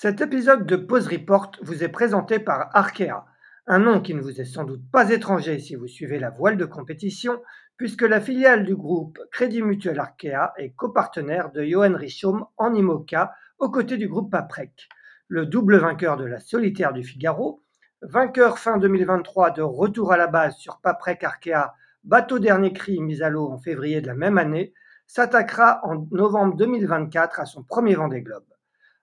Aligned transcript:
Cet 0.00 0.20
épisode 0.20 0.64
de 0.64 0.76
Pause 0.76 1.08
Report 1.08 1.50
vous 1.60 1.82
est 1.82 1.88
présenté 1.88 2.38
par 2.38 2.70
Arkea, 2.72 3.24
un 3.66 3.80
nom 3.80 4.00
qui 4.00 4.14
ne 4.14 4.20
vous 4.20 4.40
est 4.40 4.44
sans 4.44 4.62
doute 4.62 4.88
pas 4.92 5.10
étranger 5.10 5.58
si 5.58 5.74
vous 5.74 5.88
suivez 5.88 6.20
la 6.20 6.30
voile 6.30 6.56
de 6.56 6.66
compétition, 6.66 7.42
puisque 7.76 8.02
la 8.02 8.20
filiale 8.20 8.64
du 8.64 8.76
groupe 8.76 9.18
Crédit 9.32 9.60
Mutuel 9.60 9.98
Arkea 9.98 10.52
est 10.56 10.70
copartenaire 10.70 11.50
de 11.50 11.64
Johan 11.64 11.96
Richaume 11.96 12.46
en 12.58 12.74
IMOCA 12.74 13.34
aux 13.58 13.70
côtés 13.70 13.96
du 13.96 14.06
groupe 14.06 14.30
Paprec. 14.30 14.88
Le 15.26 15.46
double 15.46 15.78
vainqueur 15.78 16.16
de 16.16 16.26
la 16.26 16.38
solitaire 16.38 16.92
du 16.92 17.02
Figaro, 17.02 17.64
vainqueur 18.00 18.60
fin 18.60 18.78
2023 18.78 19.50
de 19.50 19.62
Retour 19.62 20.12
à 20.12 20.16
la 20.16 20.28
base 20.28 20.54
sur 20.58 20.78
Paprec 20.78 21.24
Arkea, 21.24 21.74
bateau 22.04 22.38
dernier 22.38 22.72
cri 22.72 23.00
mis 23.00 23.20
à 23.20 23.30
l'eau 23.30 23.50
en 23.50 23.58
février 23.58 24.00
de 24.00 24.06
la 24.06 24.14
même 24.14 24.38
année, 24.38 24.72
s'attaquera 25.08 25.80
en 25.82 26.06
novembre 26.12 26.54
2024 26.54 27.40
à 27.40 27.46
son 27.46 27.64
premier 27.64 27.96
Vendée 27.96 28.22
Globe. 28.22 28.44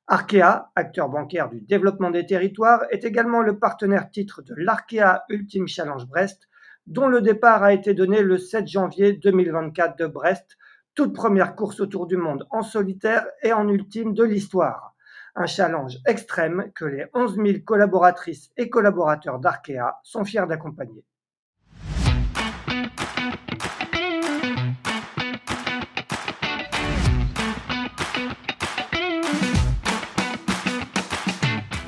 Arkea, 0.07 0.71
acteur 0.75 1.09
bancaire 1.09 1.49
du 1.49 1.61
développement 1.61 2.11
des 2.11 2.27
territoires, 2.27 2.83
est 2.91 3.03
également 3.03 3.41
le 3.41 3.57
partenaire 3.57 4.11
titre 4.11 4.43
de 4.43 4.53
l'Arkea 4.55 5.23
Ultime 5.29 5.67
Challenge 5.67 6.05
Brest, 6.05 6.47
dont 6.85 7.07
le 7.07 7.21
départ 7.21 7.63
a 7.63 7.73
été 7.73 7.95
donné 7.95 8.21
le 8.21 8.37
7 8.37 8.67
janvier 8.67 9.13
2024 9.13 9.97
de 9.97 10.05
Brest, 10.05 10.57
toute 10.93 11.15
première 11.15 11.55
course 11.55 11.79
autour 11.79 12.05
du 12.05 12.17
monde 12.17 12.45
en 12.51 12.61
solitaire 12.61 13.25
et 13.41 13.51
en 13.51 13.67
ultime 13.67 14.13
de 14.13 14.23
l'histoire. 14.23 14.93
Un 15.33 15.47
challenge 15.47 15.97
extrême 16.05 16.71
que 16.75 16.85
les 16.85 17.07
11 17.15 17.37
000 17.37 17.47
collaboratrices 17.65 18.51
et 18.57 18.69
collaborateurs 18.69 19.39
d'Arkea 19.39 19.99
sont 20.03 20.23
fiers 20.23 20.45
d'accompagner. 20.47 21.03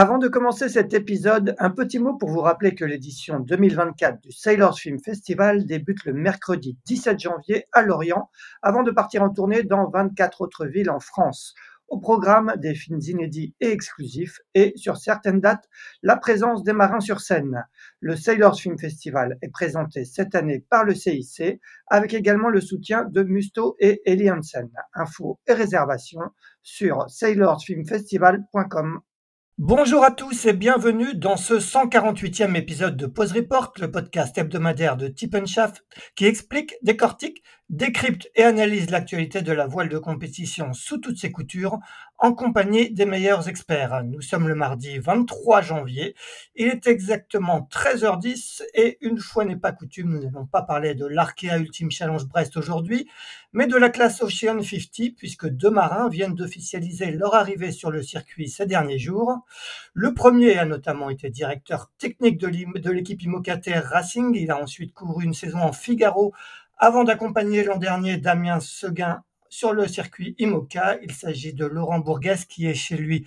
Avant 0.00 0.18
de 0.18 0.28
commencer 0.28 0.68
cet 0.68 0.94
épisode, 0.94 1.56
un 1.58 1.70
petit 1.70 1.98
mot 1.98 2.14
pour 2.16 2.28
vous 2.28 2.38
rappeler 2.38 2.76
que 2.76 2.84
l'édition 2.84 3.40
2024 3.40 4.20
du 4.20 4.30
Sailors 4.30 4.78
Film 4.78 5.00
Festival 5.00 5.66
débute 5.66 6.04
le 6.04 6.12
mercredi 6.12 6.78
17 6.86 7.18
janvier 7.18 7.64
à 7.72 7.82
Lorient, 7.82 8.30
avant 8.62 8.84
de 8.84 8.92
partir 8.92 9.24
en 9.24 9.30
tournée 9.30 9.64
dans 9.64 9.90
24 9.90 10.42
autres 10.42 10.66
villes 10.66 10.90
en 10.90 11.00
France. 11.00 11.52
Au 11.88 11.98
programme 11.98 12.54
des 12.58 12.76
films 12.76 13.00
inédits 13.02 13.56
et 13.58 13.72
exclusifs 13.72 14.38
et, 14.54 14.72
sur 14.76 14.98
certaines 14.98 15.40
dates, 15.40 15.68
la 16.04 16.16
présence 16.16 16.62
des 16.62 16.74
marins 16.74 17.00
sur 17.00 17.20
scène. 17.20 17.66
Le 17.98 18.14
Sailors 18.14 18.56
Film 18.56 18.78
Festival 18.78 19.36
est 19.42 19.50
présenté 19.50 20.04
cette 20.04 20.36
année 20.36 20.64
par 20.70 20.84
le 20.84 20.94
CIC, 20.94 21.60
avec 21.88 22.14
également 22.14 22.50
le 22.50 22.60
soutien 22.60 23.02
de 23.02 23.24
Musto 23.24 23.74
et 23.80 24.00
Eli 24.04 24.30
Hansen. 24.30 24.70
Infos 24.94 25.40
et 25.48 25.54
réservations 25.54 26.30
sur 26.62 27.10
sailorsfilmfestival.com. 27.10 29.00
Bonjour 29.60 30.04
à 30.04 30.12
tous 30.12 30.46
et 30.46 30.52
bienvenue 30.52 31.16
dans 31.16 31.36
ce 31.36 31.54
148e 31.54 32.54
épisode 32.54 32.96
de 32.96 33.06
Pause 33.06 33.32
Report, 33.32 33.72
le 33.80 33.90
podcast 33.90 34.38
hebdomadaire 34.38 34.96
de 34.96 35.12
Shaft 35.46 35.84
qui 36.14 36.26
explique, 36.26 36.76
décortique, 36.82 37.42
décrypte 37.68 38.30
et 38.34 38.44
analyse 38.44 38.90
l'actualité 38.90 39.42
de 39.42 39.52
la 39.52 39.66
voile 39.66 39.90
de 39.90 39.98
compétition 39.98 40.72
sous 40.72 40.98
toutes 40.98 41.18
ses 41.18 41.30
coutures 41.30 41.78
en 42.16 42.32
compagnie 42.32 42.90
des 42.90 43.04
meilleurs 43.04 43.48
experts. 43.48 44.02
Nous 44.04 44.22
sommes 44.22 44.48
le 44.48 44.54
mardi 44.54 44.98
23 44.98 45.60
janvier. 45.60 46.16
Il 46.56 46.66
est 46.66 46.86
exactement 46.86 47.68
13h10 47.70 48.62
et 48.74 48.96
une 49.02 49.18
fois 49.18 49.44
n'est 49.44 49.56
pas 49.56 49.72
coutume, 49.72 50.10
nous 50.10 50.24
n'allons 50.24 50.46
pas 50.46 50.62
parler 50.62 50.94
de 50.94 51.06
l'Arkea 51.06 51.58
Ultime 51.58 51.90
Challenge 51.90 52.26
Brest 52.26 52.56
aujourd'hui, 52.56 53.08
mais 53.52 53.66
de 53.66 53.76
la 53.76 53.90
classe 53.90 54.22
Ocean 54.22 54.62
50 54.62 55.14
puisque 55.16 55.48
deux 55.48 55.70
marins 55.70 56.08
viennent 56.08 56.34
d'officialiser 56.34 57.10
leur 57.10 57.34
arrivée 57.34 57.70
sur 57.70 57.90
le 57.90 58.02
circuit 58.02 58.48
ces 58.48 58.66
derniers 58.66 58.98
jours. 58.98 59.44
Le 59.92 60.14
premier 60.14 60.58
a 60.58 60.64
notamment 60.64 61.10
été 61.10 61.28
directeur 61.28 61.90
technique 61.98 62.38
de 62.38 62.90
l'équipe 62.90 63.22
Immocater 63.22 63.78
Racing. 63.78 64.34
Il 64.34 64.50
a 64.50 64.60
ensuite 64.60 64.94
couru 64.94 65.24
une 65.24 65.34
saison 65.34 65.60
en 65.60 65.72
Figaro 65.72 66.32
avant 66.78 67.02
d'accompagner 67.02 67.64
l'an 67.64 67.76
dernier 67.76 68.18
Damien 68.18 68.60
Seguin 68.60 69.24
sur 69.48 69.72
le 69.72 69.88
circuit 69.88 70.36
IMOCA. 70.38 70.98
Il 71.02 71.12
s'agit 71.12 71.52
de 71.52 71.66
Laurent 71.66 71.98
Bourguès 71.98 72.44
qui 72.44 72.66
est 72.66 72.74
chez 72.74 72.96
lui 72.96 73.26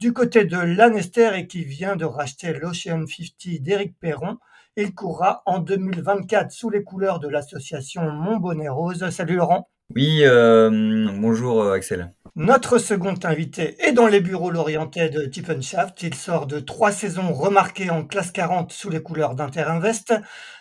du 0.00 0.12
côté 0.12 0.44
de 0.44 0.58
Lanester 0.58 1.30
et 1.34 1.46
qui 1.46 1.64
vient 1.64 1.96
de 1.96 2.04
racheter 2.04 2.52
l'Ocean 2.52 3.04
50 3.06 3.62
d'Éric 3.62 3.98
Perron. 4.00 4.38
Il 4.76 4.94
courra 4.94 5.42
en 5.46 5.60
2024 5.60 6.50
sous 6.50 6.70
les 6.70 6.82
couleurs 6.82 7.20
de 7.20 7.28
l'association 7.28 8.10
Montbonnet 8.10 8.68
Rose. 8.68 9.08
Salut 9.10 9.36
Laurent. 9.36 9.68
Oui, 9.96 10.20
euh, 10.22 11.08
bonjour 11.14 11.62
euh, 11.62 11.72
Axel. 11.72 12.12
Notre 12.36 12.76
second 12.76 13.14
invité 13.24 13.74
est 13.82 13.92
dans 13.92 14.06
les 14.06 14.20
bureaux 14.20 14.50
lorientais 14.50 15.08
de 15.08 15.24
Tippenshaft. 15.24 16.02
Il 16.02 16.14
sort 16.14 16.46
de 16.46 16.60
trois 16.60 16.92
saisons 16.92 17.32
remarquées 17.32 17.88
en 17.88 18.04
classe 18.04 18.30
40 18.30 18.70
sous 18.70 18.90
les 18.90 19.02
couleurs 19.02 19.34
d'Interinvest. 19.34 20.12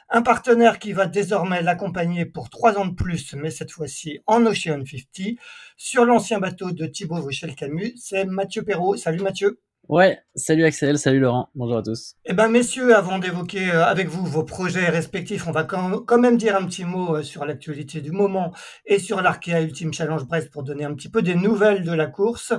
Un 0.10 0.22
partenaire 0.22 0.80
qui 0.80 0.94
va 0.94 1.08
désormais 1.08 1.62
l'accompagner 1.62 2.26
pour 2.26 2.50
trois 2.50 2.78
ans 2.78 2.86
de 2.86 2.96
plus, 2.96 3.34
mais 3.34 3.52
cette 3.52 3.72
fois-ci 3.72 4.20
en 4.28 4.46
Ocean 4.46 4.84
50, 4.86 5.36
sur 5.76 6.06
l'ancien 6.06 6.40
bateau 6.40 6.72
de 6.72 6.86
Thibaut 6.86 7.22
Vauchel-Camus. 7.22 7.96
C'est 7.98 8.24
Mathieu 8.24 8.64
Perrault. 8.64 8.96
Salut 8.96 9.22
Mathieu. 9.22 9.60
Ouais, 9.90 10.20
salut 10.36 10.66
Axel, 10.66 11.00
salut 11.00 11.22
Laurent, 11.22 11.48
bonjour 11.56 11.78
à 11.78 11.82
tous. 11.82 12.16
Eh 12.26 12.34
ben 12.34 12.50
messieurs, 12.50 12.94
avant 12.94 13.20
d'évoquer 13.20 13.72
euh, 13.72 13.86
avec 13.86 14.10
vous 14.10 14.26
vos 14.26 14.44
projets 14.44 14.90
respectifs, 14.90 15.48
on 15.48 15.52
va 15.52 15.64
quand 15.64 16.18
même 16.18 16.36
dire 16.36 16.58
un 16.58 16.66
petit 16.66 16.84
mot 16.84 17.16
euh, 17.16 17.24
sur 17.24 17.46
l'actualité 17.46 18.02
du 18.02 18.12
moment 18.12 18.52
et 18.86 19.00
sur 19.00 19.22
l'Arkea 19.22 19.62
Ultime 19.62 19.94
Challenge 19.94 20.26
Brest 20.26 20.52
pour 20.52 20.64
donner 20.64 20.84
un 20.84 20.94
petit 20.94 21.08
peu 21.08 21.22
des 21.22 21.36
nouvelles 21.36 21.86
de 21.86 21.94
la 21.94 22.08
course 22.08 22.52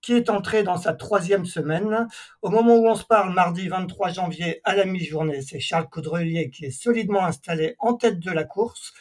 qui 0.00 0.12
est 0.12 0.30
entrée 0.30 0.62
dans 0.62 0.76
sa 0.76 0.92
troisième 0.92 1.44
semaine. 1.44 2.06
Au 2.40 2.50
moment 2.50 2.76
où 2.76 2.86
on 2.86 2.94
se 2.94 3.04
parle, 3.04 3.34
mardi 3.34 3.66
23 3.66 4.10
janvier 4.10 4.60
à 4.62 4.76
la 4.76 4.84
mi-journée, 4.84 5.42
c'est 5.42 5.58
Charles 5.58 5.88
Caudrelier 5.88 6.50
qui 6.50 6.66
est 6.66 6.70
solidement 6.70 7.24
installé 7.24 7.74
en 7.80 7.94
tête 7.94 8.20
de 8.20 8.30
la 8.30 8.44
course. 8.44 8.92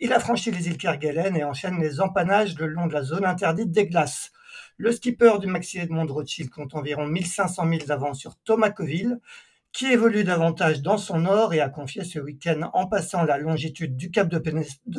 Il 0.00 0.14
a 0.14 0.18
franchi 0.18 0.50
les 0.50 0.66
îles 0.68 0.78
Kerguelen 0.78 1.36
et 1.36 1.44
enchaîne 1.44 1.78
les 1.78 2.00
empannages 2.00 2.58
le 2.58 2.68
long 2.68 2.86
de 2.86 2.94
la 2.94 3.02
zone 3.02 3.26
interdite 3.26 3.70
des 3.70 3.86
glaces. 3.86 4.32
Le 4.76 4.90
skipper 4.90 5.38
du 5.40 5.46
Maxi 5.46 5.78
Edmond 5.78 6.06
Rothschild 6.06 6.50
compte 6.50 6.74
environ 6.74 7.06
1500 7.06 7.64
milles 7.66 7.86
d'avance 7.86 8.18
sur 8.18 8.36
Thomas 8.40 8.70
Coville, 8.70 9.20
qui 9.72 9.86
évolue 9.86 10.24
davantage 10.24 10.82
dans 10.82 10.98
son 10.98 11.18
nord 11.18 11.54
et 11.54 11.60
a 11.60 11.68
confié 11.68 12.04
ce 12.04 12.18
week-end, 12.18 12.70
en 12.74 12.86
passant 12.86 13.24
la 13.24 13.38
longitude 13.38 13.96
du 13.96 14.10
cap 14.10 14.28
de, 14.28 14.40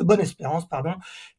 Bonne-Espérance, 0.02 0.66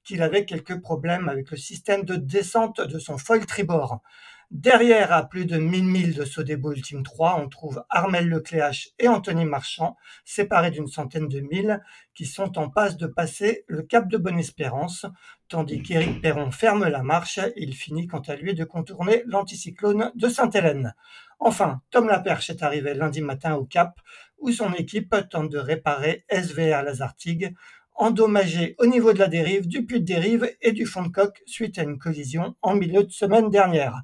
qu'il 0.04 0.22
avait 0.22 0.46
quelques 0.46 0.82
problèmes 0.82 1.30
avec 1.30 1.52
le 1.52 1.58
système 1.58 2.04
de 2.04 2.16
descente 2.16 2.82
de 2.82 3.00
son 3.00 3.18
foil 3.18 3.46
tribord. 3.46 4.02
Derrière, 4.50 5.12
à 5.12 5.28
plus 5.28 5.46
de 5.46 5.58
1000 5.58 5.84
milles 5.84 6.14
de 6.14 6.24
Sodebo 6.24 6.72
Ultime 6.72 7.04
3, 7.04 7.38
on 7.38 7.50
trouve 7.50 7.84
Armel 7.90 8.30
Lecléache 8.30 8.92
et 8.98 9.10
Anthony 9.10 9.44
Marchand, 9.44 9.98
séparés 10.24 10.72
d'une 10.72 10.88
centaine 10.88 11.28
de 11.28 11.42
milles, 11.42 11.82
qui 12.16 12.26
sont 12.26 12.58
en 12.58 12.70
passe 12.70 12.96
de 12.96 13.08
passer 13.08 13.66
le 13.68 13.82
cap 13.82 14.08
de 14.08 14.18
Bonne-Espérance, 14.18 15.06
tandis 15.50 15.84
qu'Éric 15.84 16.22
Perron 16.22 16.52
ferme 16.52 16.88
la 16.88 17.04
marche. 17.04 17.42
Il 17.58 17.76
finit 17.76 18.08
quant 18.08 18.22
à 18.22 18.38
lui 18.38 18.54
de 18.54 18.64
contourner 18.64 19.22
l'anticyclone 19.26 20.14
de 20.16 20.30
Sainte-Hélène. 20.30 20.96
Enfin, 21.40 21.82
Tom 21.92 22.08
Laperche 22.08 22.50
est 22.50 22.64
arrivé 22.64 22.94
lundi 22.94 23.20
matin 23.20 23.56
au 23.56 23.66
cap, 23.66 24.00
où 24.38 24.50
son 24.52 24.74
équipe 24.74 25.14
tente 25.30 25.50
de 25.50 25.58
réparer 25.58 26.24
SVR 26.30 26.84
Lazartigue, 26.84 27.54
endommagé 27.98 28.76
au 28.80 28.86
niveau 28.86 29.12
de 29.12 29.20
la 29.20 29.28
dérive, 29.28 29.68
du 29.68 29.86
puits 29.86 30.00
de 30.00 30.06
dérive 30.06 30.50
et 30.62 30.72
du 30.72 30.86
fond 30.86 31.04
de 31.04 31.10
coque 31.10 31.42
suite 31.46 31.78
à 31.80 31.84
une 31.84 31.98
collision 31.98 32.56
en 32.62 32.76
milieu 32.76 33.04
de 33.04 33.12
semaine 33.12 33.50
dernière. 33.50 34.02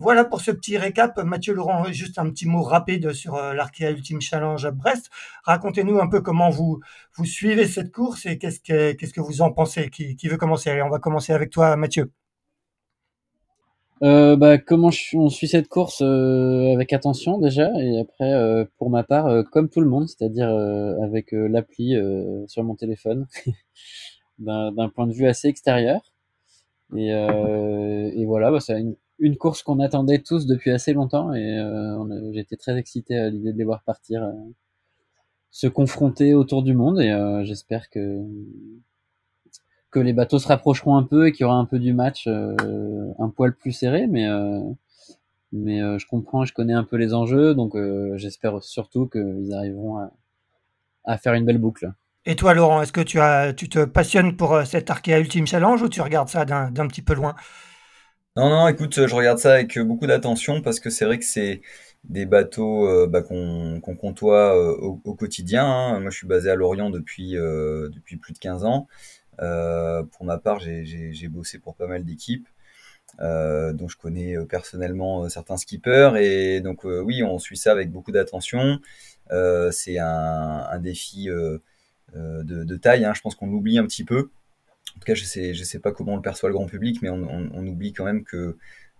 Voilà 0.00 0.24
pour 0.24 0.40
ce 0.40 0.50
petit 0.50 0.78
récap. 0.78 1.18
Mathieu 1.18 1.52
Laurent, 1.52 1.84
juste 1.92 2.18
un 2.18 2.30
petit 2.30 2.46
mot 2.46 2.62
rapide 2.62 3.12
sur 3.12 3.34
euh, 3.34 3.52
l'Arkea 3.52 3.90
Ultime 3.90 4.22
Challenge 4.22 4.64
à 4.64 4.70
Brest. 4.70 5.10
Racontez-nous 5.44 6.00
un 6.00 6.08
peu 6.08 6.22
comment 6.22 6.48
vous, 6.48 6.80
vous 7.16 7.26
suivez 7.26 7.66
cette 7.66 7.92
course 7.92 8.24
et 8.24 8.38
qu'est-ce 8.38 8.60
que, 8.60 8.92
qu'est-ce 8.92 9.12
que 9.12 9.20
vous 9.20 9.42
en 9.42 9.52
pensez? 9.52 9.90
Qui, 9.90 10.16
veut 10.26 10.38
commencer? 10.38 10.70
Allez, 10.70 10.80
on 10.80 10.88
va 10.88 11.00
commencer 11.00 11.34
avec 11.34 11.50
toi, 11.50 11.76
Mathieu. 11.76 12.10
Euh, 14.02 14.36
bah, 14.36 14.56
comment 14.56 14.90
on 15.14 15.28
suit 15.28 15.48
cette 15.48 15.68
course 15.68 16.00
euh, 16.00 16.72
avec 16.72 16.94
attention 16.94 17.38
déjà 17.38 17.70
et 17.78 18.00
après 18.00 18.32
euh, 18.32 18.64
pour 18.78 18.88
ma 18.88 19.02
part 19.04 19.26
euh, 19.26 19.42
comme 19.42 19.68
tout 19.68 19.82
le 19.82 19.88
monde 19.90 20.08
c'est-à-dire 20.08 20.48
avec 21.02 21.32
l'appli 21.32 21.94
sur 22.46 22.64
mon 22.64 22.76
téléphone 22.76 23.26
d'un 24.38 24.88
point 24.94 25.06
de 25.06 25.12
vue 25.12 25.26
assez 25.26 25.48
extérieur. 25.48 26.00
Et, 26.96 27.08
et 27.10 28.24
voilà 28.24 28.50
bah, 28.50 28.58
a 28.68 28.78
une 28.78 28.96
une 29.20 29.36
course 29.36 29.62
qu'on 29.62 29.80
attendait 29.80 30.18
tous 30.18 30.46
depuis 30.46 30.70
assez 30.70 30.92
longtemps 30.94 31.32
et 31.34 31.58
euh, 31.58 32.32
j'étais 32.32 32.56
très 32.56 32.76
excité 32.76 33.16
à 33.16 33.28
l'idée 33.28 33.52
de 33.52 33.58
les 33.58 33.64
voir 33.64 33.82
partir, 33.84 34.24
euh, 34.24 34.32
se 35.50 35.66
confronter 35.66 36.34
autour 36.34 36.62
du 36.62 36.74
monde 36.74 37.00
et 37.00 37.10
euh, 37.10 37.44
j'espère 37.44 37.90
que 37.90 38.24
que 39.90 39.98
les 39.98 40.12
bateaux 40.12 40.38
se 40.38 40.48
rapprocheront 40.48 40.96
un 40.96 41.02
peu 41.02 41.26
et 41.28 41.32
qu'il 41.32 41.44
y 41.44 41.46
aura 41.46 41.56
un 41.56 41.64
peu 41.64 41.78
du 41.78 41.92
match 41.92 42.26
un 42.28 43.28
poil 43.34 43.54
plus 43.54 43.72
serré, 43.72 44.06
mais 44.06 44.28
mais 45.52 45.80
je 45.98 46.06
comprends, 46.06 46.44
je 46.44 46.52
connais 46.52 46.74
un 46.74 46.84
peu 46.84 46.96
les 46.96 47.12
enjeux, 47.12 47.54
donc 47.54 47.76
j'espère 48.16 48.62
surtout 48.62 49.06
qu'ils 49.08 49.52
arriveront 49.52 49.98
à, 49.98 50.12
à 51.04 51.18
faire 51.18 51.34
une 51.34 51.44
belle 51.44 51.58
boucle. 51.58 51.92
Et 52.26 52.36
toi, 52.36 52.54
Laurent, 52.54 52.82
est-ce 52.82 52.92
que 52.92 53.00
tu, 53.00 53.18
as, 53.18 53.52
tu 53.54 53.68
te 53.68 53.84
passionnes 53.84 54.36
pour 54.36 54.60
cet 54.66 54.90
Arkea 54.90 55.18
Ultimate 55.18 55.48
Challenge 55.48 55.82
ou 55.82 55.88
tu 55.88 56.00
regardes 56.02 56.28
ça 56.28 56.44
d'un 56.44 56.86
petit 56.86 57.02
peu 57.02 57.14
loin? 57.14 57.34
Non, 58.36 58.48
non, 58.48 58.68
écoute, 58.68 59.06
je 59.06 59.14
regarde 59.14 59.38
ça 59.38 59.54
avec 59.54 59.76
beaucoup 59.80 60.06
d'attention 60.06 60.62
parce 60.62 60.78
que 60.78 60.88
c'est 60.88 61.04
vrai 61.04 61.18
que 61.18 61.24
c'est 61.24 61.62
des 62.04 62.26
bateaux 62.26 62.86
euh, 62.86 63.06
bah, 63.06 63.22
qu'on 63.22 63.80
euh, 63.82 64.76
au, 65.04 65.14
quotidien. 65.14 65.64
hein. 65.66 66.00
Moi, 66.00 66.10
je 66.10 66.16
suis 66.16 66.26
basé 66.26 66.50
à 66.50 66.54
Lorient 66.54 66.90
depuis, 66.90 67.36
euh, 67.36 67.88
depuis 67.90 68.16
plus 68.16 68.32
de 68.32 68.38
15 68.38 68.64
ans. 68.64 68.86
Pour 69.38 70.24
ma 70.24 70.38
part, 70.38 70.60
j'ai 70.60 71.28
bossé 71.28 71.58
pour 71.58 71.74
pas 71.74 71.86
mal 71.86 72.04
d'équipes, 72.04 72.48
dont 73.18 73.88
je 73.88 73.96
connais 73.96 74.36
personnellement 74.46 75.28
certains 75.28 75.56
skippers. 75.56 76.16
Et 76.16 76.60
donc, 76.60 76.84
oui, 76.84 77.22
on 77.22 77.38
suit 77.38 77.56
ça 77.56 77.72
avec 77.72 77.90
beaucoup 77.90 78.12
d'attention. 78.12 78.80
c'est 79.70 79.98
un, 79.98 80.78
défi 80.78 81.28
de, 82.14 82.76
taille, 82.76 83.04
hein. 83.04 83.14
Je 83.14 83.20
pense 83.20 83.34
qu'on 83.34 83.46
l'oublie 83.46 83.78
un 83.78 83.86
petit 83.86 84.04
peu. 84.04 84.30
En 84.96 85.00
tout 85.00 85.06
cas, 85.06 85.14
je 85.14 85.24
sais, 85.24 85.54
je 85.54 85.64
sais 85.64 85.78
pas 85.78 85.92
comment 85.92 86.14
on 86.14 86.16
le 86.16 86.22
perçoit 86.22 86.48
le 86.48 86.54
grand 86.54 86.66
public, 86.66 87.00
mais 87.02 87.10
on, 87.10 87.66
oublie 87.66 87.92
quand 87.92 88.04
même 88.04 88.24
que 88.24 88.56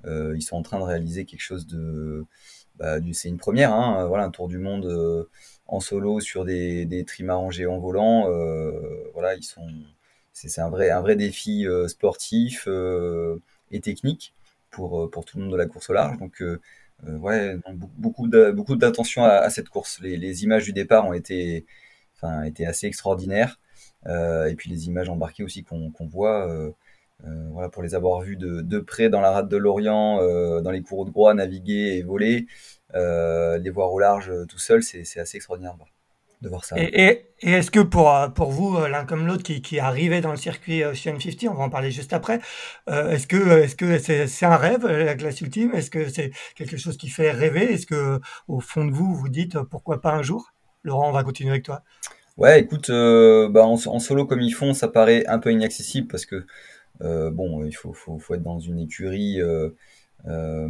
euh, 0.06 0.34
ils 0.36 0.42
sont 0.42 0.56
en 0.56 0.62
train 0.62 0.78
de 0.78 0.84
réaliser 0.84 1.24
quelque 1.24 1.40
chose 1.42 1.66
de, 1.66 2.24
bah, 2.76 2.96
c'est 3.12 3.28
une 3.28 3.38
première, 3.38 3.72
hein, 3.72 4.06
voilà, 4.06 4.24
un 4.24 4.30
tour 4.30 4.48
du 4.48 4.58
monde 4.58 4.86
euh, 4.86 5.28
en 5.66 5.80
solo 5.80 6.20
sur 6.20 6.44
des, 6.44 6.86
des 6.86 7.04
trimarans 7.04 7.50
géants 7.50 7.78
volants, 7.78 8.30
euh, 8.30 9.10
voilà, 9.14 9.34
ils 9.34 9.42
sont, 9.42 9.66
c'est 10.32 10.60
un 10.60 10.70
vrai, 10.70 10.90
un 10.90 11.00
vrai 11.00 11.16
défi 11.16 11.66
sportif 11.88 12.68
et 13.70 13.80
technique 13.80 14.34
pour 14.70 15.10
pour 15.10 15.24
tout 15.24 15.38
le 15.38 15.44
monde 15.44 15.52
de 15.52 15.58
la 15.58 15.66
course 15.66 15.90
au 15.90 15.92
large. 15.92 16.18
Donc 16.18 16.42
ouais, 17.06 17.56
beaucoup 17.98 18.28
beaucoup 18.28 18.76
d'attention 18.76 19.24
à, 19.24 19.50
cette 19.50 19.68
course. 19.68 20.00
Les, 20.00 20.44
images 20.44 20.64
du 20.64 20.72
départ 20.72 21.06
ont 21.06 21.12
été, 21.12 21.66
enfin, 22.16 22.42
été 22.44 22.66
assez 22.66 22.86
extraordinaires. 22.86 23.58
Euh, 24.06 24.46
et 24.46 24.54
puis 24.54 24.70
les 24.70 24.86
images 24.88 25.08
embarquées 25.08 25.44
aussi 25.44 25.64
qu'on 25.64 25.92
voit. 26.06 26.48
Euh, 26.50 26.70
euh, 27.26 27.48
voilà, 27.50 27.68
pour 27.68 27.82
les 27.82 27.94
avoir 27.94 28.20
vues 28.22 28.36
de, 28.36 28.62
de, 28.62 28.78
près 28.78 29.10
dans 29.10 29.20
la 29.20 29.30
rade 29.30 29.48
de 29.48 29.56
l'Orient, 29.58 30.16
dans 30.62 30.70
les 30.70 30.82
cours 30.82 31.04
de 31.04 31.10
Groix, 31.10 31.34
naviguer 31.34 31.98
et 31.98 32.02
voler, 32.02 32.46
les 32.94 33.70
voir 33.70 33.92
au 33.92 33.98
large 33.98 34.32
tout 34.48 34.58
seul, 34.58 34.82
c'est 34.82 35.20
assez 35.20 35.36
extraordinaire 35.36 35.76
de 36.42 36.48
voir 36.48 36.64
ça. 36.64 36.76
Et, 36.78 37.26
et, 37.42 37.50
est-ce 37.52 37.70
que 37.70 37.80
pour, 37.80 38.12
pour 38.34 38.50
vous, 38.50 38.78
l'un 38.86 39.04
comme 39.04 39.26
l'autre, 39.26 39.42
qui, 39.42 39.62
qui 39.62 39.78
arrivé 39.78 40.20
dans 40.20 40.30
le 40.30 40.36
circuit 40.36 40.84
Ocean 40.84 41.18
50, 41.18 41.44
on 41.44 41.54
va 41.54 41.64
en 41.64 41.70
parler 41.70 41.90
juste 41.90 42.12
après, 42.12 42.40
est-ce 42.88 43.26
que 43.26 43.62
est-ce 43.62 43.76
que 43.76 43.98
c'est 43.98 44.46
un 44.46 44.56
rêve, 44.56 44.86
la 44.86 45.14
classe 45.14 45.40
ultime? 45.40 45.74
Est-ce 45.74 45.90
que 45.90 46.08
c'est 46.08 46.32
quelque 46.54 46.76
chose 46.76 46.96
qui 46.96 47.08
fait 47.08 47.30
rêver? 47.30 47.72
Est-ce 47.72 47.86
que 47.86 48.20
au 48.48 48.60
fond 48.60 48.84
de 48.84 48.92
vous, 48.92 49.14
vous 49.14 49.28
dites 49.28 49.58
pourquoi 49.58 50.00
pas 50.00 50.12
un 50.12 50.22
jour? 50.22 50.52
Laurent, 50.82 51.08
on 51.08 51.12
va 51.12 51.24
continuer 51.24 51.50
avec 51.50 51.64
toi. 51.64 51.82
Ouais, 52.36 52.60
écoute, 52.60 52.88
euh, 52.88 53.48
bah 53.50 53.64
en, 53.64 53.76
solo 53.76 54.24
comme 54.24 54.40
ils 54.40 54.52
font, 54.52 54.72
ça 54.72 54.88
paraît 54.88 55.26
un 55.26 55.38
peu 55.38 55.52
inaccessible 55.52 56.08
parce 56.08 56.24
que 56.24 56.46
euh, 57.02 57.30
bon, 57.30 57.64
il 57.64 57.72
faut, 57.72 57.92
faut, 57.92 58.18
faut, 58.18 58.34
être 58.34 58.42
dans 58.42 58.58
une 58.58 58.78
écurie 58.78 59.40
euh, 60.26 60.68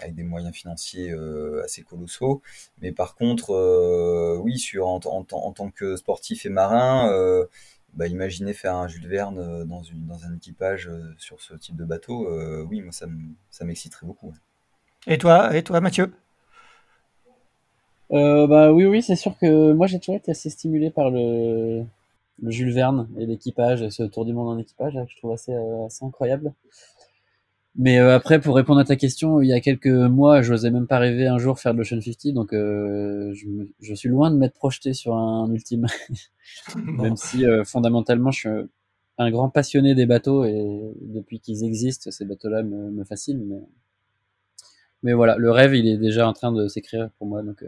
avec 0.00 0.14
des 0.14 0.22
moyens 0.22 0.54
financiers 0.54 1.14
assez 1.64 1.82
colossaux. 1.82 2.42
Mais 2.80 2.92
par 2.92 3.14
contre, 3.14 4.38
oui, 4.42 4.58
sur 4.58 4.88
en, 4.88 5.00
en, 5.04 5.26
en, 5.30 5.52
tant 5.52 5.70
que 5.70 5.96
sportif 5.96 6.46
et 6.46 6.50
marin, 6.50 7.10
bah, 7.94 8.06
imaginez 8.06 8.52
faire 8.54 8.74
un 8.74 8.88
Jules 8.88 9.08
Verne 9.08 9.64
dans, 9.64 9.82
une, 9.82 10.06
dans 10.06 10.24
un 10.24 10.34
équipage 10.34 10.90
sur 11.18 11.40
ce 11.40 11.54
type 11.54 11.76
de 11.76 11.84
bateau. 11.84 12.28
oui, 12.64 12.80
moi 12.80 12.92
ça 12.92 13.64
m'exciterait 13.64 14.06
beaucoup. 14.06 14.32
Et 15.06 15.18
toi, 15.18 15.56
et 15.56 15.62
toi, 15.62 15.80
Mathieu? 15.80 16.12
Euh, 18.12 18.46
bah 18.46 18.72
oui, 18.72 18.84
oui, 18.84 19.02
c'est 19.02 19.16
sûr 19.16 19.36
que 19.38 19.72
moi 19.72 19.86
j'ai 19.86 19.98
toujours 19.98 20.16
été 20.16 20.30
assez 20.30 20.50
stimulé 20.50 20.90
par 20.90 21.10
le, 21.10 21.82
le 22.42 22.50
Jules 22.50 22.72
Verne 22.72 23.08
et 23.18 23.24
l'équipage, 23.24 23.88
ce 23.88 24.02
tour 24.02 24.26
du 24.26 24.34
monde 24.34 24.48
en 24.48 24.58
équipage, 24.58 24.94
que 24.94 25.10
je 25.10 25.16
trouve 25.16 25.32
assez, 25.32 25.54
euh, 25.54 25.86
assez 25.86 26.04
incroyable. 26.04 26.52
Mais 27.74 27.98
euh, 27.98 28.14
après, 28.14 28.40
pour 28.40 28.54
répondre 28.54 28.80
à 28.80 28.84
ta 28.84 28.96
question, 28.96 29.40
il 29.40 29.48
y 29.48 29.52
a 29.52 29.60
quelques 29.60 29.86
mois, 29.86 30.42
je 30.42 30.52
n'osais 30.52 30.70
même 30.70 30.86
pas 30.86 30.98
rêver 30.98 31.26
un 31.26 31.38
jour 31.38 31.58
faire 31.58 31.72
de 31.72 31.78
l'Ocean 31.78 32.00
50, 32.00 32.34
donc 32.34 32.52
euh, 32.52 33.32
je, 33.34 33.46
je, 33.80 33.94
suis 33.94 34.10
loin 34.10 34.30
de 34.30 34.36
m'être 34.36 34.54
projeté 34.54 34.92
sur 34.92 35.16
un 35.16 35.50
ultime. 35.50 35.86
même 36.76 37.16
si 37.16 37.44
fondamentalement, 37.64 38.30
je 38.30 38.38
suis 38.38 38.48
un 39.18 39.30
grand 39.30 39.48
passionné 39.48 39.94
des 39.94 40.04
bateaux 40.04 40.44
et 40.44 40.92
depuis 41.00 41.40
qu'ils 41.40 41.64
existent, 41.64 42.10
ces 42.10 42.26
bateaux-là 42.26 42.62
me, 42.62 42.90
me 42.90 43.04
fascinent. 43.04 43.44
Mais... 43.46 43.60
mais 45.02 45.12
voilà, 45.14 45.36
le 45.38 45.50
rêve, 45.50 45.74
il 45.74 45.88
est 45.88 45.98
déjà 45.98 46.28
en 46.28 46.34
train 46.34 46.52
de 46.52 46.68
s'écrire 46.68 47.08
pour 47.18 47.26
moi, 47.26 47.42
donc. 47.42 47.64